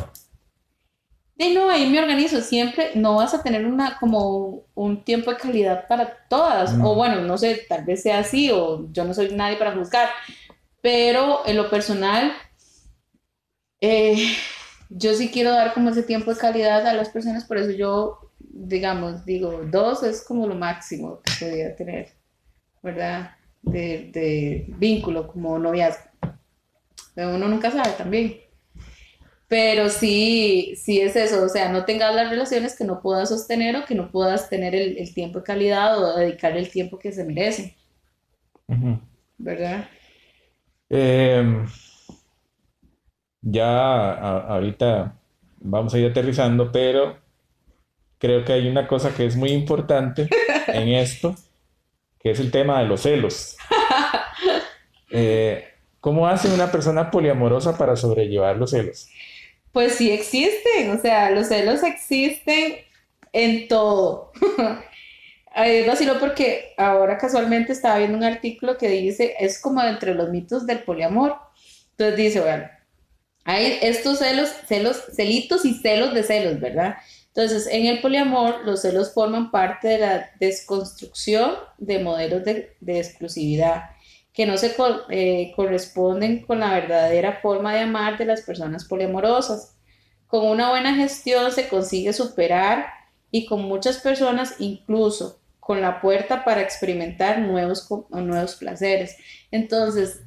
De 1.35 1.49
no, 1.53 1.69
ahí 1.69 1.89
me 1.89 1.99
organizo. 1.99 2.41
Siempre 2.41 2.91
no 2.95 3.15
vas 3.15 3.33
a 3.33 3.43
tener 3.43 3.65
una 3.65 3.97
como 3.99 4.65
un 4.75 5.03
tiempo 5.03 5.31
de 5.31 5.37
calidad 5.37 5.87
para 5.87 6.27
todas. 6.29 6.73
O 6.81 6.95
bueno, 6.95 7.21
no 7.21 7.37
sé, 7.37 7.65
tal 7.67 7.83
vez 7.83 8.03
sea 8.03 8.19
así, 8.19 8.51
o 8.51 8.91
yo 8.91 9.03
no 9.03 9.13
soy 9.13 9.33
nadie 9.33 9.57
para 9.57 9.73
juzgar. 9.73 10.09
Pero 10.81 11.41
en 11.45 11.57
lo 11.57 11.69
personal, 11.69 12.33
eh, 13.81 14.15
yo 14.89 15.13
sí 15.13 15.29
quiero 15.31 15.51
dar 15.51 15.73
como 15.73 15.89
ese 15.89 16.03
tiempo 16.03 16.33
de 16.33 16.39
calidad 16.39 16.85
a 16.85 16.93
las 16.93 17.09
personas, 17.09 17.45
por 17.45 17.57
eso 17.57 17.71
yo, 17.71 18.24
digamos, 18.56 19.26
digo, 19.26 19.62
dos 19.70 20.01
es 20.03 20.24
como 20.24 20.47
lo 20.47 20.56
máximo 20.56 21.22
que 21.22 21.45
podría 21.45 21.76
tener, 21.76 22.08
¿verdad? 22.82 23.32
de, 23.66 24.66
vínculo, 24.78 25.28
como 25.28 25.58
noviazgo. 25.60 26.10
Pero 27.14 27.36
uno 27.36 27.47
nunca 27.47 27.72
sabe 27.72 27.91
también. 27.97 28.38
Pero 29.47 29.89
sí, 29.89 30.74
sí 30.76 30.99
es 30.99 31.16
eso, 31.16 31.43
o 31.43 31.49
sea, 31.49 31.72
no 31.72 31.86
tengas 31.86 32.16
las 32.16 32.30
relaciones 32.30 32.76
que 32.76 32.84
no 32.84 32.99
puedas 33.01 33.30
sostener 33.30 33.76
o 33.76 33.86
que 33.86 33.93
no 33.93 34.10
puedas 34.12 34.49
tener 34.49 34.74
el, 34.74 35.14
tiempo 35.14 35.39
de 35.39 35.45
calidad 35.45 35.97
o 35.99 36.18
dedicarle 36.18 36.60
el 36.60 36.72
tiempo 36.72 36.97
que 36.97 37.12
se 37.12 37.24
merece. 37.24 37.76
¿Verdad? 39.38 39.88
Em, 40.89 41.68
ya 43.41 44.14
ahorita 44.14 45.16
vamos 45.60 45.93
a 45.93 45.99
ir 45.99 46.10
aterrizando, 46.10 46.72
pero 46.72 47.18
creo 48.26 48.43
que 48.43 48.53
hay 48.53 48.67
una 48.67 48.88
cosa 48.88 49.13
que 49.13 49.26
es 49.26 49.36
muy 49.36 49.51
importante 49.51 50.28
en 50.67 50.89
esto 50.89 51.36
que 52.19 52.32
es 52.32 52.39
el 52.39 52.49
tema 52.49 52.80
de 52.80 52.88
los 52.88 53.01
celos. 53.01 53.55
Eh, 55.11 55.63
¿Cómo 56.01 56.28
hace 56.28 56.49
una 56.49 56.69
persona 56.69 57.09
poliamorosa 57.09 57.78
para 57.78 57.95
sobrellevar 57.95 58.57
los 58.57 58.71
celos? 58.71 59.07
Pues 59.71 59.95
sí 59.95 60.11
existen, 60.11 60.89
o 60.89 60.99
sea, 60.99 61.30
los 61.30 61.47
celos 61.47 61.84
existen 61.84 62.78
en 63.32 63.67
todo. 63.69 64.34
no 65.88 65.95
sino 65.95 66.19
porque 66.19 66.73
ahora 66.76 67.17
casualmente 67.17 67.71
estaba 67.71 67.99
viendo 67.99 68.17
un 68.17 68.26
artículo 68.26 68.78
que 68.78 68.89
dice, 68.89 69.36
es 69.39 69.61
como 69.61 69.82
entre 69.84 70.15
los 70.15 70.32
mitos 70.32 70.65
del 70.65 70.80
poliamor. 70.80 71.38
Entonces 71.91 72.17
dice, 72.17 72.41
bueno, 72.41 72.67
hay 73.45 73.78
estos 73.84 74.19
celos, 74.19 74.49
celos, 74.67 75.01
celitos 75.15 75.63
y 75.63 75.76
celos 75.76 76.13
de 76.13 76.23
celos, 76.23 76.59
¿verdad? 76.59 76.97
Entonces, 77.36 77.67
en 77.69 77.86
el 77.86 77.99
poliamor, 77.99 78.63
los 78.63 78.83
celos 78.83 79.13
forman 79.13 79.51
parte 79.51 79.89
de 79.89 79.97
la 79.99 80.29
desconstrucción 80.39 81.51
de 81.77 81.99
modelos 81.99 82.45
de, 82.45 82.77
exclusividad 82.88 83.89
que 84.31 84.45
no 84.45 84.57
se 84.57 84.73
eh, 85.09 85.51
corresponden 85.53 86.45
con 86.45 86.61
la 86.61 86.73
verdadera 86.73 87.41
forma 87.41 87.73
de 87.73 87.81
amar 87.81 88.17
de 88.17 88.23
las 88.23 88.41
personas 88.41 88.86
poliamorosas. 88.86 89.75
Con 90.27 90.47
una 90.47 90.69
buena 90.69 90.95
gestión 90.95 91.51
se 91.51 91.67
consigue 91.67 92.13
superar 92.13 92.86
y 93.31 93.45
con 93.45 93.63
muchas 93.63 93.97
personas 93.97 94.55
incluso 94.59 95.41
con 95.59 95.81
la 95.81 95.99
puerta 95.99 96.45
para 96.45 96.61
experimentar 96.61 97.39
nuevos, 97.39 97.86
nuevos 98.11 98.55
placeres. 98.55 99.17
Entonces, 99.51 100.21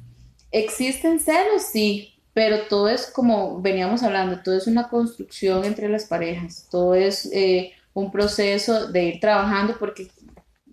¿existen 0.51 1.19
celos? 1.19 1.63
Sí, 1.71 2.18
pero 2.39 2.67
todo 2.69 2.87
es 2.87 3.07
como 3.07 3.59
veníamos 3.59 4.01
hablando, 4.01 4.41
todo 4.41 4.55
es 4.55 4.65
una 4.65 4.87
construcción 4.87 5.65
entre 5.65 5.89
las 5.89 6.05
parejas, 6.05 6.69
todo 6.71 6.95
es 6.95 7.29
eh, 7.33 7.73
un 7.91 8.13
proceso 8.13 8.89
de 8.89 9.03
ir 9.03 9.19
trabajando, 9.19 9.75
porque 9.77 10.07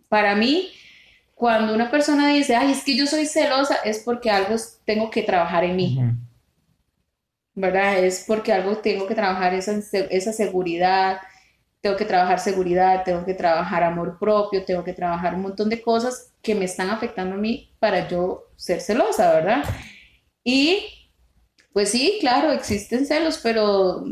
para 0.09 0.37
mí, 0.37 0.69
cuando 1.35 1.75
una 1.75 1.91
persona 1.91 2.29
dice, 2.29 2.55
ay, 2.55 2.71
es 2.71 2.85
que 2.85 2.97
yo 2.97 3.05
soy 3.09 3.27
celosa, 3.27 3.79
es 3.85 3.99
porque 3.99 4.31
algo 4.31 4.55
tengo 4.85 5.11
que 5.11 5.25
trabajar 5.25 5.64
en 5.64 5.75
mí. 5.75 5.99
¿Verdad? 7.57 7.99
Es 7.99 8.23
porque 8.25 8.53
algo 8.53 8.77
tengo 8.77 9.09
que 9.09 9.17
trabajar 9.17 9.53
esa, 9.53 9.73
esa 9.73 10.33
seguridad, 10.33 11.19
tengo 11.81 11.97
que 11.97 12.05
trabajar 12.05 12.39
seguridad, 12.39 13.03
tengo 13.03 13.25
que 13.25 13.35
trabajar 13.35 13.83
amor 13.83 14.21
propio, 14.21 14.64
tengo 14.64 14.85
que 14.85 14.93
trabajar 14.93 15.35
un 15.35 15.43
montón 15.43 15.69
de 15.69 15.83
cosas 15.83 16.33
que 16.43 16.55
me 16.55 16.67
están 16.67 16.91
afectando 16.91 17.35
a 17.35 17.39
mí 17.39 17.73
para 17.81 18.07
yo 18.07 18.45
ser 18.55 18.81
celosa, 18.81 19.33
¿verdad? 19.33 19.64
Y 20.45 20.95
pues 21.77 21.91
sí, 21.91 22.16
claro, 22.20 22.53
existen 22.53 23.05
celos, 23.05 23.39
pero 23.43 24.03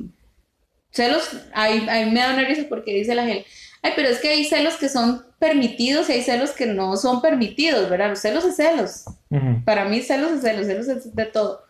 celos, 0.91 1.31
ahí, 1.55 1.81
me 2.11 2.21
da 2.21 2.35
una 2.35 2.45
risa 2.45 2.67
porque 2.69 2.93
dice 2.93 3.15
la 3.15 3.25
gente, 3.25 3.47
ay, 3.81 3.93
pero 3.97 4.11
es 4.11 4.19
que 4.19 4.29
hay 4.29 4.45
celos 4.45 4.75
que 4.75 4.91
son 4.91 5.25
permitidos 5.39 6.11
y 6.11 6.13
hay 6.13 6.21
celos 6.21 6.51
que 6.51 6.67
no 6.67 6.95
son 6.99 7.23
permitidos, 7.23 7.89
¿verdad? 7.89 8.11
Los 8.11 8.19
celos 8.19 8.45
es 8.45 8.57
celos. 8.57 9.05
Para 9.65 9.87
mí 9.87 10.03
celos 10.03 10.33
es 10.33 10.41
celos, 10.43 10.67
celos 10.67 10.89
es 10.89 11.15
de 11.15 11.25
todo. 11.25 11.63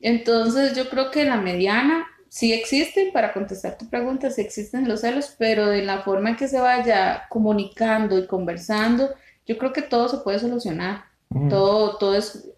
Entonces 0.00 0.76
yo 0.76 0.88
creo 0.88 1.10
que 1.10 1.24
la 1.24 1.38
mediana 1.38 2.06
sí 2.28 2.52
existen, 2.52 3.12
para 3.12 3.32
contestar 3.32 3.76
tu 3.76 3.90
pregunta, 3.90 4.30
sí 4.30 4.42
existen 4.42 4.86
los 4.86 5.00
celos, 5.00 5.34
pero 5.36 5.66
de 5.66 5.82
la 5.82 6.02
forma 6.02 6.30
en 6.30 6.36
que 6.36 6.46
se 6.46 6.60
vaya 6.60 7.24
comunicando 7.28 8.16
y 8.20 8.28
conversando, 8.28 9.12
yo 9.44 9.58
creo 9.58 9.72
que 9.72 9.82
todo 9.82 10.08
se 10.08 10.18
puede 10.18 10.38
solucionar. 10.38 11.06
Todo, 11.50 11.98
todo 11.98 12.14
es, 12.14 12.48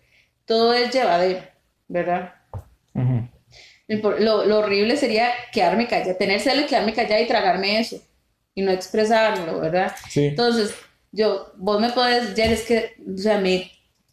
todo 0.45 0.75
es 0.75 0.93
llevadero, 0.93 1.41
¿verdad? 1.89 2.35
Lo, 2.95 4.59
horrible 4.59 4.97
sería 4.97 5.31
quedarme 5.53 5.89
callada, 5.89 6.17
tener 6.17 6.41
celo 6.41 6.63
y 6.63 6.67
quedarme 6.67 6.95
callada 6.95 7.21
y 7.21 7.27
tragarme 7.27 7.81
eso 7.81 8.01
y 8.55 8.63
no 8.63 8.71
expresarlo, 8.71 9.61
¿verdad? 9.61 9.93
Entonces, 10.15 10.75
yo, 11.13 11.53
vos 11.57 11.81
me 11.81 11.91
podés, 11.91 12.35
ya 12.35 12.47
es 12.47 12.63
que, 12.63 12.95
o 13.13 13.19
sea, 13.19 13.39
me 13.39 13.71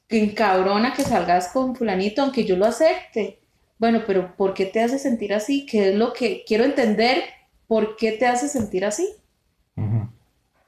encabrona 0.10 0.94
que 0.94 1.04
salgas 1.04 1.50
con 1.50 1.76
fulanito, 1.76 2.22
aunque 2.22 2.46
yo 2.46 2.56
lo 2.56 2.66
acepte. 2.66 3.40
Bueno, 3.78 4.04
pero 4.08 4.36
¿por 4.36 4.54
qué 4.54 4.66
te 4.66 4.82
hace 4.82 4.98
sentir 4.98 5.34
así? 5.34 5.66
¿Qué 5.66 5.90
es 5.90 5.96
lo 5.96 6.14
que 6.14 6.44
quiero 6.48 6.64
entender? 6.64 7.24
¿Por 7.68 7.96
qué 7.96 8.14
te 8.14 8.26
hace 8.26 8.48
sentir 8.48 8.86
así? 8.86 9.08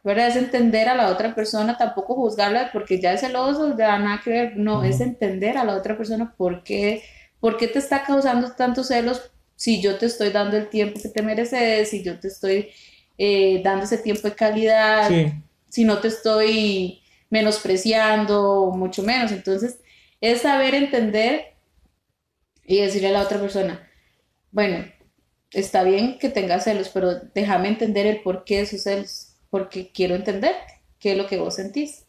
¿Verdad? 0.03 0.27
Es 0.27 0.35
entender 0.35 0.87
a 0.87 0.95
la 0.95 1.09
otra 1.09 1.33
persona, 1.33 1.77
tampoco 1.77 2.15
juzgarla 2.15 2.69
porque 2.71 3.01
ya 3.01 3.13
es 3.13 3.21
celoso, 3.21 3.75
ya 3.77 3.97
nada 3.97 4.21
que 4.23 4.29
ver. 4.29 4.57
No, 4.57 4.83
es 4.83 5.01
entender 5.01 5.57
a 5.57 5.63
la 5.63 5.75
otra 5.75 5.97
persona 5.97 6.33
por 6.37 6.63
qué 6.63 7.01
¿Por 7.39 7.57
qué 7.57 7.67
te 7.67 7.79
está 7.79 8.03
causando 8.03 8.51
tantos 8.51 8.87
celos 8.87 9.31
si 9.55 9.81
yo 9.81 9.97
te 9.97 10.05
estoy 10.05 10.29
dando 10.29 10.57
el 10.57 10.69
tiempo 10.69 10.99
que 11.01 11.09
te 11.09 11.21
mereces, 11.21 11.89
si 11.89 12.03
yo 12.03 12.19
te 12.19 12.27
estoy 12.27 12.69
eh, 13.17 13.61
dando 13.63 13.85
ese 13.85 13.97
tiempo 13.97 14.27
de 14.27 14.35
calidad, 14.35 15.09
si 15.69 15.83
no 15.83 15.99
te 15.99 16.07
estoy 16.07 17.01
menospreciando, 17.29 18.71
mucho 18.75 19.03
menos? 19.03 19.31
Entonces, 19.31 19.79
es 20.21 20.41
saber 20.41 20.75
entender 20.75 21.55
y 22.65 22.81
decirle 22.81 23.09
a 23.09 23.11
la 23.11 23.21
otra 23.23 23.39
persona, 23.39 23.87
bueno, 24.51 24.85
está 25.51 25.83
bien 25.83 26.19
que 26.19 26.29
tengas 26.29 26.63
celos, 26.65 26.89
pero 26.89 27.15
déjame 27.33 27.69
entender 27.69 28.05
el 28.07 28.21
por 28.21 28.43
qué 28.43 28.57
de 28.57 28.61
esos 28.63 28.83
celos, 28.83 29.35
porque 29.49 29.91
quiero 29.91 30.15
entenderte. 30.15 30.81
qué 30.99 31.13
es 31.13 31.17
lo 31.17 31.27
que 31.27 31.37
vos 31.37 31.55
sentís. 31.55 32.05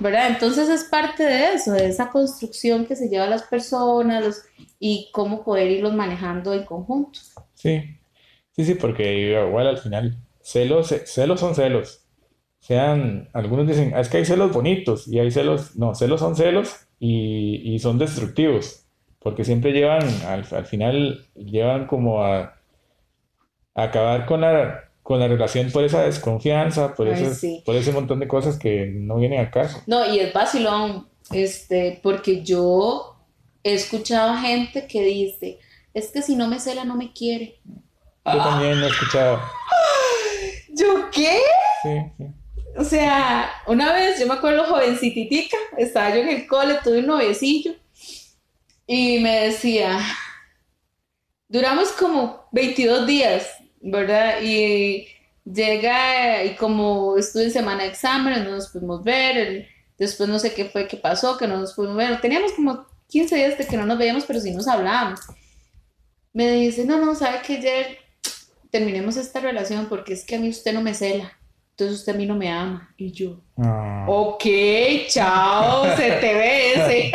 ¿Verdad? 0.00 0.28
Entonces 0.28 0.68
es 0.68 0.84
parte 0.84 1.24
de 1.24 1.54
eso, 1.54 1.72
de 1.72 1.86
esa 1.86 2.10
construcción 2.10 2.86
que 2.86 2.96
se 2.96 3.08
lleva 3.08 3.24
a 3.24 3.30
las 3.30 3.42
personas 3.42 4.44
y 4.78 5.08
cómo 5.12 5.44
poder 5.44 5.70
irlos 5.70 5.94
manejando 5.94 6.54
en 6.54 6.64
conjunto. 6.64 7.20
Sí, 7.54 7.82
sí, 8.52 8.64
sí, 8.64 8.74
porque 8.74 9.30
igual 9.30 9.66
al 9.66 9.78
final, 9.78 10.16
celos, 10.40 10.94
celos 11.06 11.40
son 11.40 11.54
celos. 11.54 12.04
Sean, 12.60 13.28
algunos 13.32 13.66
dicen, 13.66 13.92
ah, 13.94 14.00
es 14.00 14.08
que 14.08 14.18
hay 14.18 14.24
celos 14.24 14.52
bonitos 14.52 15.06
y 15.08 15.18
hay 15.20 15.30
celos, 15.30 15.76
no, 15.76 15.94
celos 15.94 16.20
son 16.20 16.34
celos 16.36 16.88
y, 16.98 17.74
y 17.74 17.78
son 17.78 17.98
destructivos, 17.98 18.84
porque 19.20 19.44
siempre 19.44 19.72
llevan, 19.72 20.02
al, 20.26 20.44
al 20.50 20.66
final, 20.66 21.26
llevan 21.34 21.86
como 21.86 22.24
a, 22.24 22.56
a 23.74 23.82
acabar 23.82 24.26
con 24.26 24.40
la 24.40 24.87
con 25.08 25.20
la 25.20 25.26
relación 25.26 25.72
por 25.72 25.84
esa 25.84 26.02
desconfianza, 26.02 26.94
por, 26.94 27.08
por 27.64 27.74
ese 27.74 27.92
montón 27.92 28.20
de 28.20 28.28
cosas 28.28 28.58
que 28.58 28.92
no 28.94 29.16
vienen 29.16 29.40
a 29.40 29.50
caso. 29.50 29.82
No, 29.86 30.04
y 30.04 30.18
es 30.20 30.34
vacilón, 30.34 31.08
este, 31.32 31.98
porque 32.02 32.42
yo 32.42 33.16
he 33.64 33.72
escuchado 33.72 34.32
a 34.32 34.42
gente 34.42 34.86
que 34.86 35.02
dice, 35.02 35.60
es 35.94 36.10
que 36.10 36.20
si 36.20 36.36
no 36.36 36.46
me 36.46 36.60
cela 36.60 36.84
no 36.84 36.94
me 36.94 37.14
quiere. 37.14 37.58
Yo 38.26 38.36
también 38.36 38.78
lo 38.78 38.86
he 38.86 38.90
escuchado. 38.90 39.40
¿Yo 40.74 41.10
qué? 41.10 41.38
Sí, 41.82 42.12
sí. 42.18 42.24
O 42.76 42.84
sea, 42.84 43.50
una 43.66 43.94
vez, 43.94 44.20
yo 44.20 44.26
me 44.26 44.34
acuerdo 44.34 44.64
jovencititica, 44.64 45.56
estaba 45.78 46.10
yo 46.10 46.16
en 46.16 46.28
el 46.28 46.46
cole, 46.46 46.80
tuve 46.84 46.98
un 46.98 47.06
noviecillo, 47.06 47.72
y 48.86 49.20
me 49.20 49.46
decía, 49.46 50.00
duramos 51.48 51.92
como 51.92 52.46
22 52.52 53.06
días 53.06 53.57
¿verdad? 53.80 54.40
Y 54.42 55.06
llega 55.44 56.44
y 56.44 56.54
como 56.56 57.16
estuve 57.16 57.44
en 57.44 57.50
semana 57.50 57.82
de 57.84 57.90
exámenes, 57.90 58.44
no 58.44 58.50
nos 58.50 58.68
pudimos 58.68 59.02
ver, 59.02 59.68
después 59.98 60.28
no 60.28 60.38
sé 60.38 60.54
qué 60.54 60.66
fue 60.66 60.86
que 60.86 60.96
pasó, 60.96 61.36
que 61.36 61.46
no 61.46 61.58
nos 61.58 61.74
pudimos 61.74 61.96
ver, 61.96 62.20
teníamos 62.20 62.52
como 62.52 62.86
15 63.08 63.36
días 63.36 63.58
de 63.58 63.66
que 63.66 63.76
no 63.76 63.86
nos 63.86 63.98
veíamos, 63.98 64.24
pero 64.24 64.40
sí 64.40 64.52
nos 64.52 64.68
hablábamos. 64.68 65.20
Me 66.32 66.50
dice, 66.52 66.84
no, 66.84 67.04
no, 67.04 67.14
sabe 67.14 67.40
que 67.42 67.56
ayer 67.56 67.98
terminemos 68.70 69.16
esta 69.16 69.40
relación 69.40 69.86
porque 69.86 70.12
es 70.12 70.24
que 70.24 70.36
a 70.36 70.38
mí 70.38 70.48
usted 70.50 70.74
no 70.74 70.82
me 70.82 70.94
cela, 70.94 71.32
entonces 71.70 72.00
usted 72.00 72.14
a 72.14 72.18
mí 72.18 72.26
no 72.26 72.34
me 72.34 72.50
ama. 72.50 72.92
Y 72.96 73.12
yo, 73.12 73.40
ah. 73.56 74.04
ok, 74.08 74.44
chao, 75.08 75.96
se 75.96 76.10
te 76.12 76.34
ve 76.34 76.72
ese. 76.74 77.12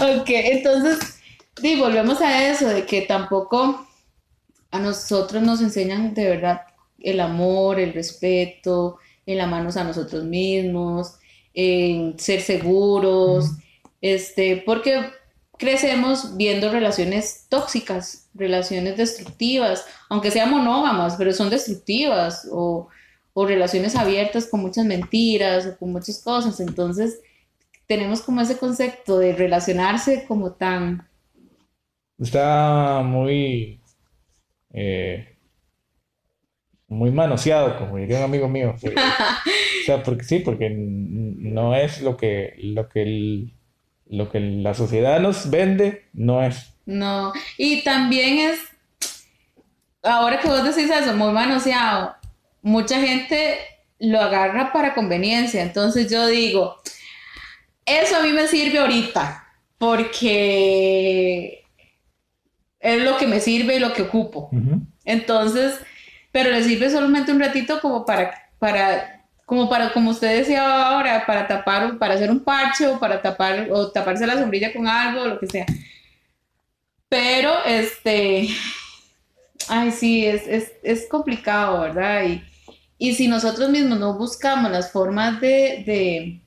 ok, 0.20 0.28
entonces, 0.28 1.20
y 1.62 1.80
volvemos 1.80 2.20
a 2.20 2.50
eso, 2.50 2.68
de 2.68 2.84
que 2.84 3.02
tampoco 3.02 3.88
a 4.70 4.78
nosotros 4.78 5.42
nos 5.42 5.60
enseñan 5.60 6.14
de 6.14 6.28
verdad 6.28 6.62
el 6.98 7.20
amor, 7.20 7.78
el 7.78 7.92
respeto, 7.92 8.98
en 9.26 9.38
la 9.38 9.46
manos 9.46 9.76
a 9.76 9.84
nosotros 9.84 10.24
mismos, 10.24 11.18
en 11.54 12.18
ser 12.18 12.40
seguros, 12.40 13.50
este, 14.00 14.62
porque 14.64 15.10
crecemos 15.58 16.36
viendo 16.36 16.70
relaciones 16.70 17.46
tóxicas, 17.48 18.28
relaciones 18.34 18.96
destructivas, 18.96 19.84
aunque 20.08 20.30
sean 20.30 20.50
monógamas, 20.50 21.16
pero 21.16 21.32
son 21.32 21.50
destructivas, 21.50 22.48
o, 22.50 22.88
o 23.34 23.46
relaciones 23.46 23.96
abiertas 23.96 24.46
con 24.46 24.60
muchas 24.60 24.84
mentiras 24.84 25.66
o 25.66 25.76
con 25.76 25.92
muchas 25.92 26.22
cosas. 26.22 26.60
Entonces, 26.60 27.20
tenemos 27.86 28.20
como 28.20 28.40
ese 28.40 28.56
concepto 28.56 29.18
de 29.18 29.34
relacionarse 29.34 30.24
como 30.26 30.52
tan... 30.52 31.08
Está 32.18 33.02
muy 33.04 33.77
eh, 34.72 35.36
muy 36.88 37.10
manoseado, 37.10 37.78
como 37.78 37.96
diría 37.96 38.18
un 38.18 38.24
amigo 38.24 38.48
mío. 38.48 38.74
o 38.82 39.84
sea, 39.84 40.02
porque 40.02 40.24
sí, 40.24 40.40
porque 40.40 40.70
no 40.70 41.74
es 41.74 42.00
lo 42.00 42.16
que, 42.16 42.54
lo 42.58 42.88
que, 42.88 43.48
lo 44.06 44.30
que 44.30 44.40
la 44.40 44.74
sociedad 44.74 45.20
nos 45.20 45.50
vende, 45.50 46.06
no 46.12 46.42
es. 46.42 46.72
No, 46.86 47.32
y 47.58 47.82
también 47.82 48.50
es, 48.50 48.60
ahora 50.02 50.40
que 50.40 50.48
vos 50.48 50.64
decís 50.64 50.90
eso, 50.90 51.14
muy 51.14 51.32
manoseado, 51.32 52.14
mucha 52.62 53.00
gente 53.00 53.58
lo 53.98 54.20
agarra 54.20 54.72
para 54.72 54.94
conveniencia, 54.94 55.62
entonces 55.62 56.10
yo 56.10 56.26
digo, 56.26 56.76
eso 57.84 58.16
a 58.16 58.22
mí 58.22 58.32
me 58.32 58.46
sirve 58.46 58.78
ahorita, 58.78 59.46
porque 59.76 61.57
es 62.80 63.02
lo 63.02 63.16
que 63.16 63.26
me 63.26 63.40
sirve 63.40 63.76
y 63.76 63.80
lo 63.80 63.92
que 63.92 64.02
ocupo. 64.02 64.50
Entonces, 65.04 65.78
pero 66.32 66.50
le 66.50 66.62
sirve 66.62 66.90
solamente 66.90 67.32
un 67.32 67.40
ratito 67.40 67.80
como 67.80 68.04
para, 68.04 68.50
para, 68.58 69.24
como 69.46 69.68
para, 69.68 69.92
como 69.92 70.10
usted 70.10 70.38
decía 70.38 70.88
ahora, 70.88 71.24
para 71.26 71.46
tapar, 71.46 71.98
para 71.98 72.14
hacer 72.14 72.30
un 72.30 72.40
parche 72.40 72.86
o 72.86 72.98
para 72.98 73.20
tapar, 73.20 73.68
o 73.70 73.90
taparse 73.90 74.26
la 74.26 74.38
sombrilla 74.38 74.72
con 74.72 74.86
algo, 74.86 75.22
o 75.22 75.28
lo 75.28 75.40
que 75.40 75.46
sea. 75.46 75.66
Pero, 77.08 77.52
este, 77.64 78.48
ay, 79.68 79.90
sí, 79.90 80.26
es, 80.26 80.46
es, 80.46 80.72
es 80.82 81.08
complicado, 81.08 81.80
¿verdad? 81.80 82.24
Y, 82.24 82.42
y, 82.98 83.14
si 83.14 83.28
nosotros 83.28 83.70
mismos 83.70 83.98
no 83.98 84.18
buscamos 84.18 84.70
las 84.70 84.92
formas 84.92 85.40
de, 85.40 85.82
de, 85.86 86.40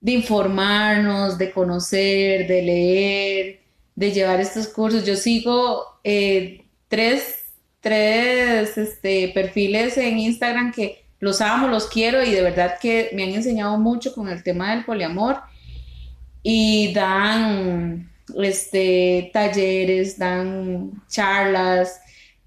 de 0.00 0.12
informarnos, 0.12 1.38
de 1.38 1.50
conocer, 1.50 2.46
de 2.46 2.62
leer, 2.62 3.60
de 3.98 4.12
llevar 4.12 4.40
estos 4.40 4.68
cursos. 4.68 5.04
Yo 5.04 5.16
sigo 5.16 5.98
eh, 6.04 6.64
tres, 6.86 7.50
tres 7.80 8.78
este, 8.78 9.32
perfiles 9.34 9.98
en 9.98 10.20
Instagram 10.20 10.72
que 10.72 11.04
los 11.18 11.40
amo, 11.40 11.66
los 11.66 11.88
quiero 11.88 12.22
y 12.22 12.30
de 12.30 12.42
verdad 12.42 12.78
que 12.80 13.10
me 13.12 13.24
han 13.24 13.30
enseñado 13.30 13.76
mucho 13.76 14.14
con 14.14 14.28
el 14.28 14.44
tema 14.44 14.70
del 14.70 14.84
poliamor 14.84 15.38
y 16.44 16.94
dan 16.94 18.08
este, 18.40 19.32
talleres, 19.32 20.16
dan 20.16 20.92
charlas, 21.08 22.00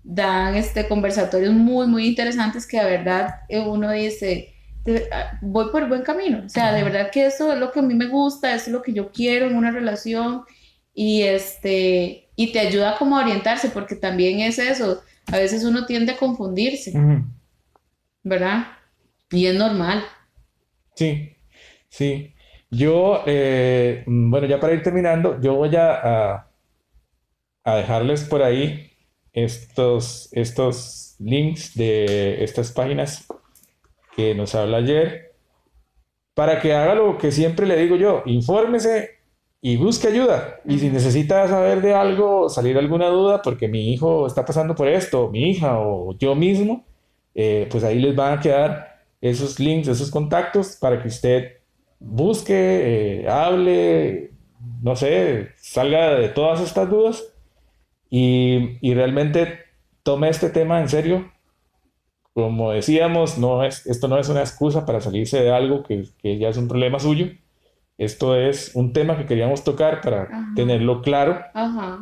dan 0.05 0.55
este, 0.55 0.87
conversatorios 0.87 1.53
muy, 1.53 1.85
muy 1.85 2.07
interesantes 2.07 2.65
que 2.65 2.77
de 2.77 2.85
verdad 2.85 3.41
eh, 3.49 3.59
uno 3.59 3.91
dice, 3.91 4.53
ah, 5.11 5.37
voy 5.41 5.69
por 5.69 5.83
el 5.83 5.89
buen 5.89 6.03
camino. 6.03 6.43
O 6.45 6.49
sea, 6.49 6.71
de 6.71 6.81
verdad 6.81 7.11
que 7.11 7.25
eso 7.25 7.51
es 7.51 7.59
lo 7.59 7.73
que 7.73 7.79
a 7.79 7.83
mí 7.83 7.93
me 7.93 8.07
gusta, 8.07 8.55
eso 8.55 8.67
es 8.67 8.71
lo 8.71 8.81
que 8.81 8.93
yo 8.93 9.11
quiero 9.11 9.47
en 9.47 9.57
una 9.57 9.71
relación 9.71 10.45
y 10.93 11.23
este 11.23 12.29
y 12.35 12.51
te 12.51 12.59
ayuda 12.59 12.97
como 12.97 13.17
a 13.17 13.23
orientarse 13.23 13.69
porque 13.69 13.95
también 13.95 14.39
es 14.39 14.59
eso 14.59 15.01
a 15.31 15.37
veces 15.37 15.63
uno 15.63 15.85
tiende 15.85 16.13
a 16.13 16.17
confundirse 16.17 16.93
verdad 18.23 18.67
y 19.31 19.45
es 19.45 19.55
normal. 19.55 20.03
Sí 20.95 21.31
sí. 21.91 22.33
Yo 22.71 23.23
eh, 23.27 24.03
bueno 24.07 24.47
ya 24.47 24.59
para 24.59 24.73
ir 24.73 24.81
terminando 24.81 25.39
yo 25.41 25.55
voy 25.55 25.75
a, 25.75 26.47
a, 27.63 27.75
dejarles 27.75 28.23
por 28.23 28.41
ahí 28.41 28.91
estos 29.33 30.29
estos 30.31 31.15
links 31.19 31.75
de 31.75 32.43
estas 32.43 32.71
páginas 32.71 33.27
que 34.15 34.33
nos 34.33 34.55
habla 34.55 34.77
ayer 34.77 35.35
para 36.33 36.59
que 36.59 36.73
haga 36.73 36.95
lo 36.95 37.17
que 37.17 37.31
siempre 37.31 37.67
le 37.67 37.77
digo 37.77 37.97
yo 37.97 38.23
infórmese 38.25 39.20
y 39.61 39.77
busque 39.77 40.07
ayuda. 40.07 40.59
Y 40.65 40.79
si 40.79 40.89
necesita 40.89 41.47
saber 41.47 41.81
de 41.81 41.93
algo, 41.93 42.49
salir 42.49 42.77
alguna 42.77 43.07
duda, 43.07 43.41
porque 43.41 43.67
mi 43.67 43.93
hijo 43.93 44.25
está 44.27 44.43
pasando 44.45 44.75
por 44.75 44.87
esto, 44.87 45.29
mi 45.29 45.51
hija 45.51 45.79
o 45.79 46.17
yo 46.17 46.35
mismo, 46.35 46.85
eh, 47.35 47.67
pues 47.71 47.83
ahí 47.83 47.99
les 47.99 48.15
van 48.15 48.39
a 48.39 48.41
quedar 48.41 49.03
esos 49.21 49.59
links, 49.59 49.87
esos 49.87 50.09
contactos 50.11 50.77
para 50.77 51.01
que 51.01 51.07
usted 51.07 51.57
busque, 51.99 53.21
eh, 53.23 53.29
hable, 53.29 54.31
no 54.81 54.95
sé, 54.95 55.49
salga 55.57 56.15
de 56.15 56.29
todas 56.29 56.59
estas 56.61 56.89
dudas 56.89 57.23
y, 58.09 58.77
y, 58.81 58.93
realmente 58.95 59.59
tome 60.03 60.29
este 60.29 60.49
tema 60.49 60.81
en 60.81 60.89
serio. 60.89 61.31
Como 62.33 62.71
decíamos, 62.71 63.37
no 63.37 63.63
es, 63.63 63.85
esto 63.85 64.07
no 64.07 64.17
es 64.17 64.29
una 64.29 64.41
excusa 64.41 64.85
para 64.85 65.01
salirse 65.01 65.41
de 65.41 65.51
algo 65.51 65.83
que, 65.83 66.05
que 66.17 66.37
ya 66.37 66.49
es 66.49 66.57
un 66.57 66.67
problema 66.67 66.99
suyo 66.99 67.27
esto 67.97 68.35
es 68.35 68.71
un 68.73 68.93
tema 68.93 69.17
que 69.17 69.25
queríamos 69.25 69.63
tocar 69.63 70.01
para 70.01 70.27
tenerlo 70.55 71.01
claro 71.01 71.39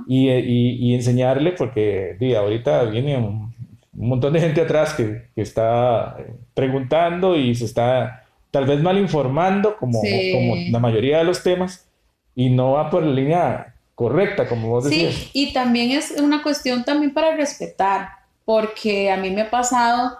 Y, 0.07 0.29
y, 0.29 0.93
enseñarle, 0.95 1.51
porque 1.51 2.17
ahorita 2.37 2.85
viene 2.85 3.17
un, 3.17 3.49
montón 3.93 4.31
de 4.31 4.39
gente 4.39 4.61
atrás 4.61 4.93
que, 4.93 5.29
que, 5.35 5.41
está 5.41 6.15
preguntando 6.53 7.35
y 7.35 7.53
se 7.53 7.65
está 7.65 8.23
tal 8.49 8.65
vez 8.65 8.81
mal 8.81 8.97
informando, 8.97 9.75
como, 9.77 9.99
como 9.99 10.55
la 10.69 10.79
mayoría 10.79 11.17
de 11.17 11.25
los 11.25 11.43
temas, 11.43 11.85
y 12.33 12.49
no 12.49 12.71
va 12.71 12.89
por 12.89 13.03
la 13.03 13.13
línea 13.13 13.75
correcta, 13.95 14.47
como 14.47 14.69
vos 14.69 14.85
decías. 14.85 15.13
Sí, 15.13 15.29
y 15.33 15.53
también 15.53 15.91
es 15.91 16.11
una 16.11 16.41
cuestión 16.41 16.85
también 16.85 17.13
para 17.13 17.35
respetar, 17.35 18.09
porque 18.45 19.11
a 19.11 19.17
mí 19.17 19.29
me 19.29 19.41
ha 19.41 19.49
pasado 19.49 20.17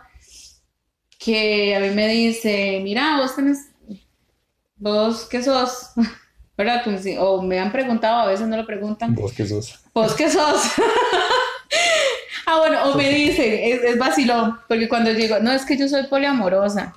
que 1.18 1.76
a 1.76 1.80
mí 1.80 1.90
me 1.92 2.08
dice, 2.08 2.82
mira, 2.84 3.18
vos 3.18 3.36
tenés 3.36 3.69
¿Vos 4.80 5.26
qué 5.26 5.44
sos? 5.44 5.92
¿Verdad? 6.58 6.84
o 7.20 7.42
me 7.42 7.58
han 7.58 7.72
preguntado, 7.72 8.20
a 8.20 8.26
veces 8.26 8.48
no 8.48 8.58
lo 8.58 8.66
preguntan. 8.66 9.16
¿Vos 9.16 9.32
qué 9.32 9.46
sos? 9.46 9.80
¿Vos 9.94 10.14
qué 10.14 10.30
sos? 10.30 10.64
Ah, 12.52 12.58
bueno, 12.58 12.84
o 12.86 12.96
me 12.96 13.08
dicen, 13.14 13.60
es, 13.62 13.84
es 13.84 14.00
vacilón, 14.00 14.58
porque 14.68 14.90
cuando 14.90 15.14
digo, 15.14 15.40
no, 15.40 15.52
es 15.52 15.64
que 15.66 15.78
yo 15.78 15.88
soy 15.88 16.08
poliamorosa. 16.08 16.96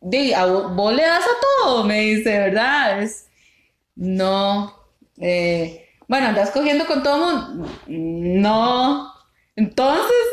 De, 0.00 0.34
a 0.34 0.46
vos, 0.46 0.94
le 0.94 1.02
das 1.02 1.22
a 1.24 1.62
todo, 1.62 1.84
me 1.84 2.00
dice, 2.00 2.38
¿verdad? 2.38 3.02
Es, 3.02 3.26
no. 3.94 4.74
eh, 5.18 5.90
bueno, 6.08 6.28
andas 6.28 6.50
cogiendo 6.52 6.86
con 6.86 7.02
todo 7.02 7.18
mundo. 7.18 7.68
No. 7.86 9.12
Entonces, 9.56 10.26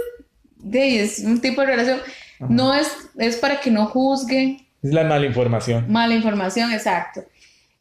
de, 0.55 1.03
es 1.03 1.19
un 1.19 1.41
tipo 1.41 1.59
de 1.59 1.67
relación. 1.67 1.99
No 2.39 2.73
es, 2.73 3.09
es 3.17 3.35
para 3.35 3.59
que 3.59 3.71
no 3.71 3.87
juzguen. 3.87 4.66
Es 4.87 4.93
la 4.93 5.03
mala 5.03 5.25
información. 5.25 5.85
Mala 5.91 6.15
información, 6.15 6.71
exacto. 6.71 7.25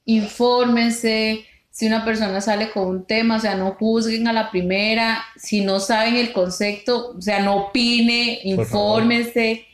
Infórmense. 0.04 1.44
Si 1.70 1.86
una 1.86 2.04
persona 2.04 2.40
sale 2.40 2.70
con 2.70 2.88
un 2.88 3.07
tema, 3.07 3.36
o 3.36 3.40
sea, 3.40 3.54
no 3.54 3.72
juzguen 3.72 4.26
a 4.26 4.32
la 4.32 4.50
primera. 4.50 5.22
Si 5.36 5.61
no 5.61 5.78
saben 5.78 6.16
el 6.16 6.32
concepto, 6.32 7.12
o 7.16 7.20
sea, 7.20 7.40
no 7.40 7.57
opine, 7.57 8.40
infórmese. 8.42 9.66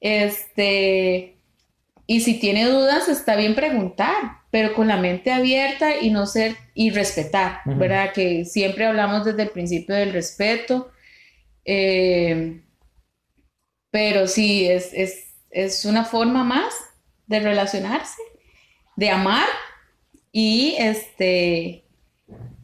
Este, 0.00 1.36
y 2.06 2.20
si 2.20 2.38
tiene 2.38 2.66
dudas, 2.66 3.08
está 3.08 3.34
bien 3.34 3.56
preguntar, 3.56 4.14
pero 4.52 4.74
con 4.74 4.86
la 4.86 4.96
mente 4.98 5.32
abierta 5.32 5.98
y 6.00 6.10
no 6.10 6.26
ser 6.26 6.56
y 6.74 6.90
respetar. 6.90 7.62
¿verdad? 7.64 8.12
Que 8.12 8.44
siempre 8.44 8.86
hablamos 8.86 9.24
desde 9.24 9.42
el 9.42 9.50
principio 9.50 9.96
del 9.96 10.12
respeto. 10.12 10.92
Eh, 11.64 12.62
pero 13.90 14.28
sí, 14.28 14.68
es, 14.68 14.92
es, 14.92 15.25
es 15.56 15.84
una 15.86 16.04
forma 16.04 16.44
más 16.44 16.74
de 17.26 17.40
relacionarse, 17.40 18.20
de 18.96 19.10
amar 19.10 19.46
y 20.30 20.74
este 20.78 21.84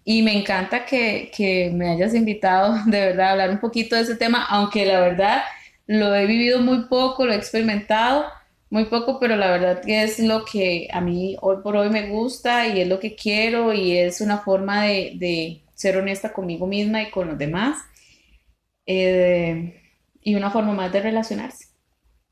y 0.04 0.22
me 0.22 0.36
encanta 0.36 0.84
que, 0.84 1.30
que 1.34 1.70
me 1.72 1.90
hayas 1.90 2.14
invitado 2.14 2.76
de 2.86 3.00
verdad 3.00 3.28
a 3.28 3.30
hablar 3.32 3.50
un 3.50 3.60
poquito 3.60 3.96
de 3.96 4.02
ese 4.02 4.16
tema, 4.16 4.44
aunque 4.44 4.84
la 4.84 5.00
verdad 5.00 5.42
lo 5.86 6.14
he 6.14 6.26
vivido 6.26 6.60
muy 6.60 6.86
poco, 6.86 7.26
lo 7.26 7.32
he 7.32 7.36
experimentado 7.36 8.26
muy 8.70 8.86
poco, 8.86 9.18
pero 9.20 9.36
la 9.36 9.50
verdad 9.50 9.82
que 9.82 10.02
es 10.02 10.18
lo 10.18 10.44
que 10.44 10.88
a 10.92 11.00
mí 11.00 11.36
hoy 11.40 11.58
por 11.62 11.76
hoy 11.76 11.90
me 11.90 12.08
gusta 12.10 12.66
y 12.68 12.80
es 12.80 12.88
lo 12.88 13.00
que 13.00 13.14
quiero 13.14 13.72
y 13.72 13.96
es 13.96 14.20
una 14.20 14.38
forma 14.38 14.84
de, 14.84 15.12
de 15.16 15.62
ser 15.74 15.96
honesta 15.96 16.32
conmigo 16.32 16.66
misma 16.66 17.02
y 17.02 17.10
con 17.10 17.28
los 17.28 17.38
demás 17.38 17.78
eh, 18.86 19.80
y 20.22 20.34
una 20.34 20.50
forma 20.50 20.72
más 20.74 20.92
de 20.92 21.00
relacionarse. 21.02 21.71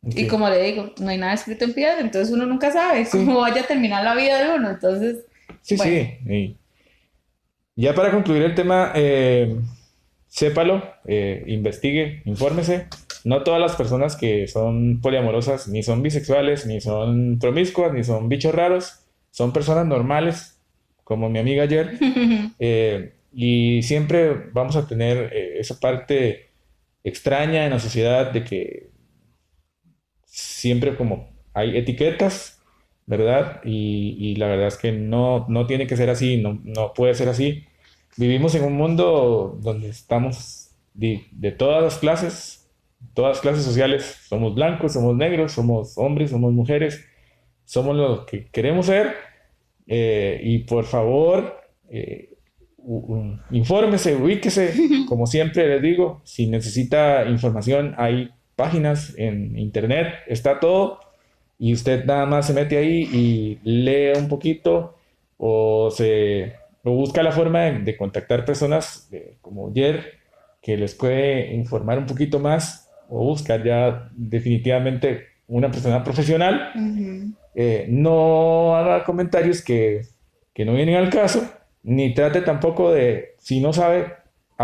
Y 0.03 0.24
Ok. 0.24 0.30
como 0.30 0.48
le 0.48 0.62
digo, 0.62 0.92
no 0.98 1.11
hay 1.11 1.18
nada 1.18 1.34
escrito 1.34 1.64
en 1.64 1.74
piedra, 1.74 2.01
entonces 2.01 2.32
uno 2.34 2.46
nunca 2.46 2.70
sabe 2.72 3.07
cómo 3.11 3.40
vaya 3.40 3.62
a 3.62 3.66
terminar 3.66 4.03
la 4.03 4.14
vida 4.14 4.42
de 4.42 4.55
uno. 4.59 4.70
Entonces, 4.70 5.24
Sí, 5.62 5.76
Bueno. 5.76 5.92
sí. 6.26 6.57
y 7.76 7.82
ya 7.82 7.94
para 7.94 8.11
concluir 8.11 8.42
el 8.42 8.55
tema, 8.55 8.92
eh, 8.94 9.57
sépalo, 10.28 10.82
eh, 11.07 11.44
investigue, 11.48 12.22
infórmese. 12.24 12.86
No 13.24 13.42
todas 13.42 13.61
las 13.61 13.76
personas 13.76 14.16
que 14.16 14.48
son 14.48 15.01
poliamorosas 15.03 15.68
ni 15.68 15.82
son 15.82 16.03
bisexuales, 16.03 16.64
ni 16.66 16.80
son 16.80 17.38
promiscuas, 17.38 17.92
ni 17.92 18.05
son 18.05 18.28
bichos 18.30 18.55
raros. 18.55 19.01
Son 19.32 19.53
personas 19.53 19.86
normales, 19.86 20.59
como 21.05 21.28
mi 21.28 21.38
amiga 21.38 21.64
ayer. 21.64 21.98
Eh, 22.59 23.12
y 23.32 23.82
siempre 23.82 24.34
vamos 24.53 24.76
a 24.76 24.86
tener 24.88 25.30
eh, 25.32 25.59
esa 25.61 25.78
parte 25.78 26.48
extraña 27.05 27.64
en 27.64 27.70
la 27.70 27.78
sociedad 27.80 28.32
de 28.32 28.44
que 28.44 28.89
siempre 30.61 30.97
como 30.97 31.29
hay 31.55 31.77
etiquetas, 31.77 32.63
¿verdad? 33.07 33.61
Y, 33.65 34.17
y 34.19 34.37
la 34.37 34.47
verdad 34.47 34.69
es 34.69 34.77
que 34.77 34.93
no, 34.93 35.47
no 35.49 35.67
tiene 35.67 35.87
que 35.87 35.97
ser 35.97 36.11
así, 36.11 36.37
no, 36.37 36.61
no 36.65 36.93
puede 36.93 37.15
ser 37.15 37.29
así. 37.29 37.65
Vivimos 38.17 38.55
en 38.55 38.65
un 38.65 38.75
mundo 38.75 39.59
donde 39.63 39.89
estamos 39.89 40.71
de, 40.95 41.25
de 41.33 41.53
todas 41.53 41.83
las 41.83 41.99
clases, 41.99 42.71
todas 43.15 43.37
las 43.37 43.41
clases 43.41 43.65
sociales. 43.65 44.19
Somos 44.29 44.55
blancos, 44.55 44.93
somos 44.93 45.17
negros, 45.17 45.53
somos 45.53 45.97
hombres, 45.97 46.31
somos 46.31 46.53
mujeres, 46.53 47.05
somos 47.65 47.97
lo 47.97 48.27
que 48.27 48.49
queremos 48.51 48.87
ser. 48.87 49.15
Eh, 49.87 50.41
y 50.45 50.59
por 50.61 50.85
favor, 50.85 51.59
eh, 51.89 52.35
infórmese, 53.51 54.15
ubíquese. 54.15 54.75
Como 55.09 55.27
siempre 55.27 55.67
les 55.67 55.83
digo, 55.83 56.21
si 56.25 56.47
necesita 56.47 57.25
información, 57.25 57.95
hay 57.97 58.31
páginas 58.61 59.15
en 59.17 59.59
internet, 59.59 60.09
está 60.27 60.61
todo. 60.61 61.01
Y 61.59 61.73
usted 61.73 62.05
nada 62.05 62.27
más 62.27 62.47
se 62.47 62.55
mete 62.55 62.77
ahí 62.77 63.09
y 63.13 63.59
lee 63.65 64.13
un 64.19 64.29
poquito 64.29 64.97
o 65.39 65.91
se 65.91 66.55
o 66.83 66.93
busca 66.93 67.23
la 67.23 67.33
forma 67.33 67.61
de, 67.61 67.79
de 67.81 67.97
contactar 67.97 68.45
personas 68.45 69.11
como 69.43 69.73
Jer 69.73 70.19
que 70.63 70.77
les 70.77 70.95
puede 70.95 71.53
informar 71.55 71.99
un 71.99 72.07
poquito 72.07 72.39
más 72.39 72.89
o 73.09 73.25
buscar 73.25 73.63
ya 73.63 74.11
definitivamente 74.15 75.27
una 75.49 75.71
persona 75.71 76.03
profesional 76.03 76.73
ujú, 76.75 77.35
eh, 77.55 77.87
no 77.89 78.77
haga 78.77 79.05
comentarios 79.05 79.63
que, 79.63 80.03
que 80.55 80.65
no 80.65 80.75
vienen 80.75 80.97
al 80.97 81.11
caso, 81.11 81.51
ni 81.83 82.15
trate 82.15 82.43
tampoco 82.43 82.93
de, 82.93 83.35
si 83.39 83.61
no 83.61 83.73
sabe, 83.73 84.07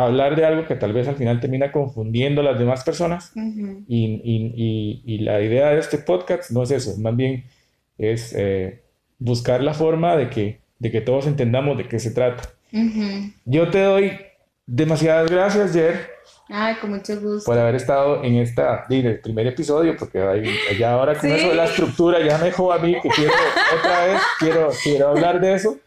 hablar 0.05 0.37
de 0.37 0.45
algo 0.45 0.67
que 0.67 0.75
tal 0.77 0.93
vez 0.93 1.09
al 1.09 1.17
final 1.17 1.41
termina 1.41 1.73
confundiendo 1.73 2.43
a 2.43 2.45
las 2.45 2.59
demás 2.59 2.85
personas. 2.85 3.33
ujú. 3.35 3.85
Y, 3.89 4.05
y- 4.25 4.53
y- 4.57 5.03
y 5.15 5.19
la 5.21 5.41
idea 5.41 5.71
de 5.71 5.79
este 5.81 5.99
podcast 5.99 6.51
no 6.51 6.63
es 6.63 6.71
eso, 6.71 6.97
más 6.99 7.17
bien 7.17 7.45
es 7.99 8.35
eh, 8.37 8.83
buscar 9.19 9.63
la 9.63 9.73
forma 9.73 10.17
de 10.17 10.29
que, 10.29 10.59
de 10.79 10.91
que 10.91 11.01
todos 11.01 11.27
entendamos 11.27 11.79
de 11.79 11.89
qué 11.89 11.99
se 11.99 12.11
trata. 12.11 12.43
Yo 13.47 13.71
te 13.71 13.81
doy 13.83 14.13
demasiadas 14.67 15.31
gracias, 15.31 15.73
Jer, 15.73 16.11
Ay, 16.49 16.75
con 16.81 16.91
mucho 16.91 17.19
gusto. 17.21 17.51
por 17.51 17.59
haber 17.59 17.77
estado 17.77 18.23
en 18.23 18.35
esta, 18.37 18.85
en 18.91 19.07
el 19.07 19.21
primer 19.21 19.47
episodio, 19.47 19.97
porque 19.97 20.19
ya 20.79 20.93
ahora 20.93 21.15
con 21.15 21.31
Sí. 21.31 21.37
eso 21.37 21.49
de 21.49 21.55
la 21.55 21.65
estructura 21.65 22.21
ya 22.21 22.37
me 22.39 22.47
dejó 22.47 22.73
a 22.73 22.79
mí 22.79 22.95
que 23.01 23.09
quiero 23.09 23.33
otra 23.79 24.07
vez, 24.07 24.21
quiero, 24.39 24.69
quiero 24.83 25.09
hablar 25.09 25.41
de 25.41 25.55
eso. 25.55 25.79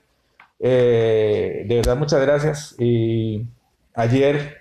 Eh, 0.60 1.64
de 1.68 1.76
verdad, 1.76 1.96
muchas 1.98 2.22
gracias. 2.22 2.76
Y 2.80 3.44
ayer, 4.00 4.58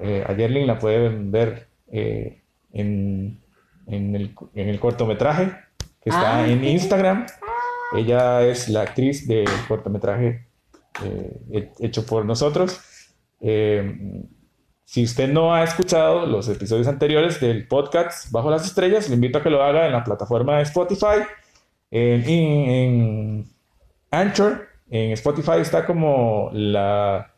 eh, 0.00 0.24
ayer 0.26 0.50
la 0.50 0.78
pueden 0.78 1.30
ver 1.30 1.68
eh, 1.92 2.42
en, 2.72 3.40
en 3.86 4.16
el, 4.16 4.34
en 4.54 4.68
el 4.68 4.78
cortometraje 4.80 5.52
que 6.02 6.10
está 6.10 6.38
Ah. 6.38 6.48
en 6.48 6.64
Instagram. 6.64 7.26
Ella 7.96 8.42
es 8.42 8.68
la 8.68 8.82
actriz 8.82 9.26
del 9.28 9.46
cortometraje 9.68 10.46
eh, 11.04 11.36
he- 11.52 11.70
hecho 11.86 12.04
por 12.06 12.24
nosotros. 12.24 12.80
Si 14.84 15.02
usted 15.02 15.28
no 15.32 15.54
ha 15.54 15.62
escuchado 15.64 16.26
los 16.26 16.48
episodios 16.48 16.86
anteriores 16.86 17.40
del 17.40 17.66
podcast 17.66 18.30
Bajo 18.30 18.50
las 18.50 18.64
Estrellas, 18.66 19.08
le 19.08 19.14
invito 19.16 19.38
a 19.38 19.42
que 19.42 19.50
lo 19.50 19.62
haga 19.62 19.86
en 19.86 19.92
la 19.92 20.04
plataforma 20.04 20.56
de 20.58 20.62
Spotify, 20.64 21.22
en, 21.90 22.22
en- 22.28 22.70
en 22.70 23.46
Anchor. 24.10 24.68
En 24.90 25.12
Spotify 25.12 25.58
está 25.60 25.86
como 25.86 26.50
la... 26.52 27.33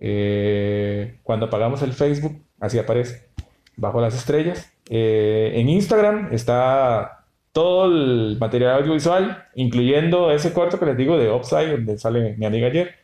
eh, 0.00 1.18
cuando 1.22 1.46
apagamos 1.46 1.82
el 1.82 1.92
Facebook, 1.92 2.40
así 2.58 2.78
aparece, 2.78 3.28
Bajo 3.76 4.00
las 4.00 4.14
Estrellas. 4.14 4.72
Eh, 4.90 5.52
en 5.54 5.68
Instagram 5.68 6.28
está 6.32 7.24
todo 7.52 7.86
el 7.86 8.36
material 8.38 8.80
audiovisual, 8.80 9.44
incluyendo 9.54 10.30
ese 10.32 10.52
corto 10.52 10.78
que 10.78 10.86
les 10.86 10.96
digo 10.96 11.16
de 11.18 11.30
Upside, 11.30 11.70
donde 11.70 11.98
sale 11.98 12.34
mi 12.36 12.46
amiga 12.46 12.66
ayer, 12.66 12.94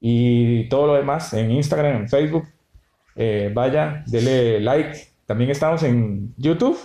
y 0.00 0.68
todo 0.68 0.86
lo 0.88 0.94
demás 0.94 1.32
en 1.34 1.50
Instagram, 1.50 1.96
en 2.02 2.08
Facebook. 2.08 2.48
Eh, 3.16 3.50
vaya, 3.54 4.02
dele 4.06 4.60
like. 4.60 4.98
También 5.26 5.50
estamos 5.50 5.82
en 5.82 6.34
YouTube, 6.36 6.78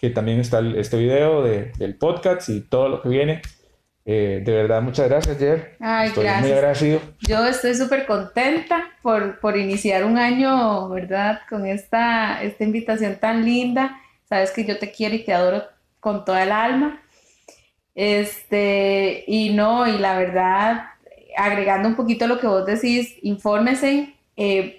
que 0.00 0.10
también 0.10 0.38
está 0.40 0.60
este 0.76 0.96
video 0.98 1.42
de- 1.42 1.72
del 1.78 1.96
podcast 1.96 2.48
y 2.48 2.60
todo 2.60 2.88
lo 2.88 3.02
que 3.02 3.08
viene. 3.08 3.42
Eh, 4.10 4.40
de 4.42 4.52
verdad, 4.54 4.80
muchas 4.80 5.06
gracias, 5.06 5.36
Jer. 5.36 5.76
Ay, 5.80 6.08
Estoy 6.08 6.24
muy 6.24 6.32
gracias. 6.32 6.56
agradecido. 6.56 7.00
Yo 7.20 7.46
estoy 7.46 7.74
súper 7.74 8.06
contenta 8.06 8.84
por, 9.02 9.38
por 9.38 9.54
iniciar 9.58 10.02
un 10.04 10.16
año, 10.16 10.88
¿verdad? 10.88 11.40
Con 11.46 11.66
esta, 11.66 12.42
esta 12.42 12.64
invitación 12.64 13.16
tan 13.16 13.44
linda. 13.44 14.00
Sabes 14.26 14.50
que 14.50 14.64
yo 14.64 14.78
te 14.78 14.90
quiero 14.92 15.14
y 15.14 15.24
te 15.24 15.34
adoro 15.34 15.62
con 16.00 16.24
toda 16.24 16.42
el 16.42 16.52
alma. 16.52 17.02
Este, 17.94 19.24
y 19.26 19.50
no, 19.50 19.86
y 19.86 19.98
la 19.98 20.18
verdad, 20.18 20.84
agregando 21.36 21.86
un 21.88 21.94
poquito 21.96 22.26
lo 22.26 22.38
que 22.40 22.46
vos 22.46 22.64
decís, 22.64 23.14
infórmense. 23.20 24.14
eh, 24.38 24.74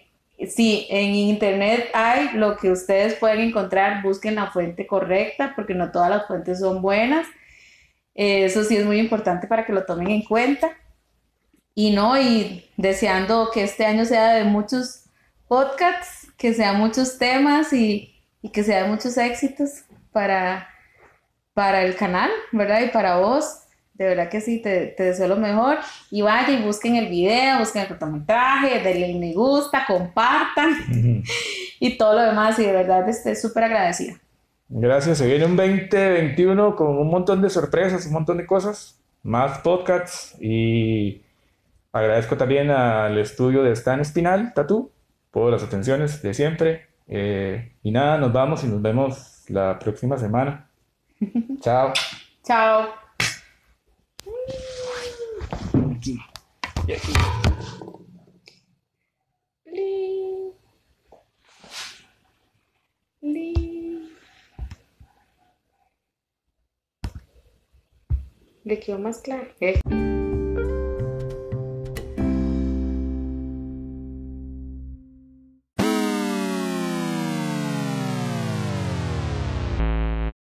si 0.48 0.88
en 0.90 1.14
internet 1.16 1.90
hay 1.94 2.30
lo 2.34 2.56
que 2.58 2.72
ustedes 2.72 3.14
pueden 3.16 3.42
encontrar, 3.42 4.02
busquen 4.02 4.36
la 4.36 4.48
fuente 4.50 4.88
correcta, 4.88 5.52
porque 5.56 5.76
no 5.76 5.92
todas 5.92 6.10
las 6.10 6.26
fuentes 6.26 6.62
son 6.62 6.82
buenas. 6.82 7.28
Eh, 8.16 8.46
eso 8.46 8.64
sí 8.64 8.76
es 8.76 8.86
muy 8.86 9.00
importante 9.00 9.48
para 9.48 9.66
que 9.66 9.74
lo 9.74 9.86
tomen 9.86 10.10
en 10.10 10.24
cuenta. 10.24 10.72
Y 11.74 11.92
no, 11.92 12.20
y 12.20 12.70
deseando 12.76 13.52
que 13.54 13.64
este 13.64 13.86
año 13.86 14.06
sea 14.06 14.34
de 14.34 14.44
muchos 14.44 15.06
podcasts, 15.48 16.28
que 16.38 16.54
sean 16.54 16.78
muchos 16.78 17.18
temas 17.18 17.72
y, 17.74 18.22
y 18.42 18.50
que 18.50 18.64
sean 18.64 18.90
muchos 18.90 19.18
éxitos 19.18 19.84
para, 20.12 20.68
para 21.54 21.84
el 21.84 21.96
canal, 21.96 22.30
¿verdad? 22.52 22.82
Y 22.82 22.90
para 22.90 23.18
vos. 23.18 23.64
De 23.94 24.06
verdad 24.06 24.30
que 24.30 24.40
sí, 24.40 24.62
te, 24.62 24.88
te 24.88 25.04
deseo 25.04 25.28
lo 25.28 25.36
mejor. 25.36 25.78
Y 26.10 26.22
vaya 26.22 26.52
y 26.52 26.64
busquen 26.64 26.96
el 26.96 27.08
video, 27.08 27.60
busquen 27.60 27.82
el 27.82 27.88
cortometraje, 27.90 28.80
denle 28.80 29.14
me 29.16 29.34
gusta, 29.34 29.86
compartan 29.86 30.76
y 31.80 31.98
todo 31.98 32.16
lo 32.16 32.22
demás. 32.22 32.58
Y 32.60 32.64
de 32.64 32.72
verdad 32.72 33.08
estoy 33.10 33.36
súper 33.36 33.66
agradecida. 33.66 34.20
Gracias. 34.70 35.18
Se 35.18 35.28
viene 35.28 35.46
un 35.46 35.56
2021 35.56 36.76
con 36.76 36.98
un 36.98 37.10
montón 37.10 37.42
de 37.42 37.50
sorpresas, 37.50 38.06
un 38.06 38.14
montón 38.14 38.38
de 38.38 38.46
cosas, 38.46 39.00
más 39.24 39.60
podcasts 39.60 40.38
y 40.40 41.24
agradezco 41.92 42.38
también 42.38 42.70
al 42.70 43.18
estudio 43.18 43.64
de 43.64 43.72
Stan 43.72 44.00
Espinal, 44.00 44.54
Tatu, 44.54 44.92
por 45.32 45.52
las 45.52 45.64
atenciones 45.64 46.22
de 46.22 46.34
siempre. 46.36 46.88
Eh, 47.08 47.74
y 47.82 47.92
nada, 47.92 48.20
nos 48.20 48.32
vamos 48.32 48.64
y 48.64 48.68
nos 48.68 48.82
vemos 48.82 49.44
la 49.48 49.80
próxima 49.80 50.18
semana. 50.18 50.70
Chao. 51.62 51.92
Chao. 52.44 52.90
Le 68.70 68.80
quedó 68.80 69.00
más 69.00 69.18
claro. 69.18 69.48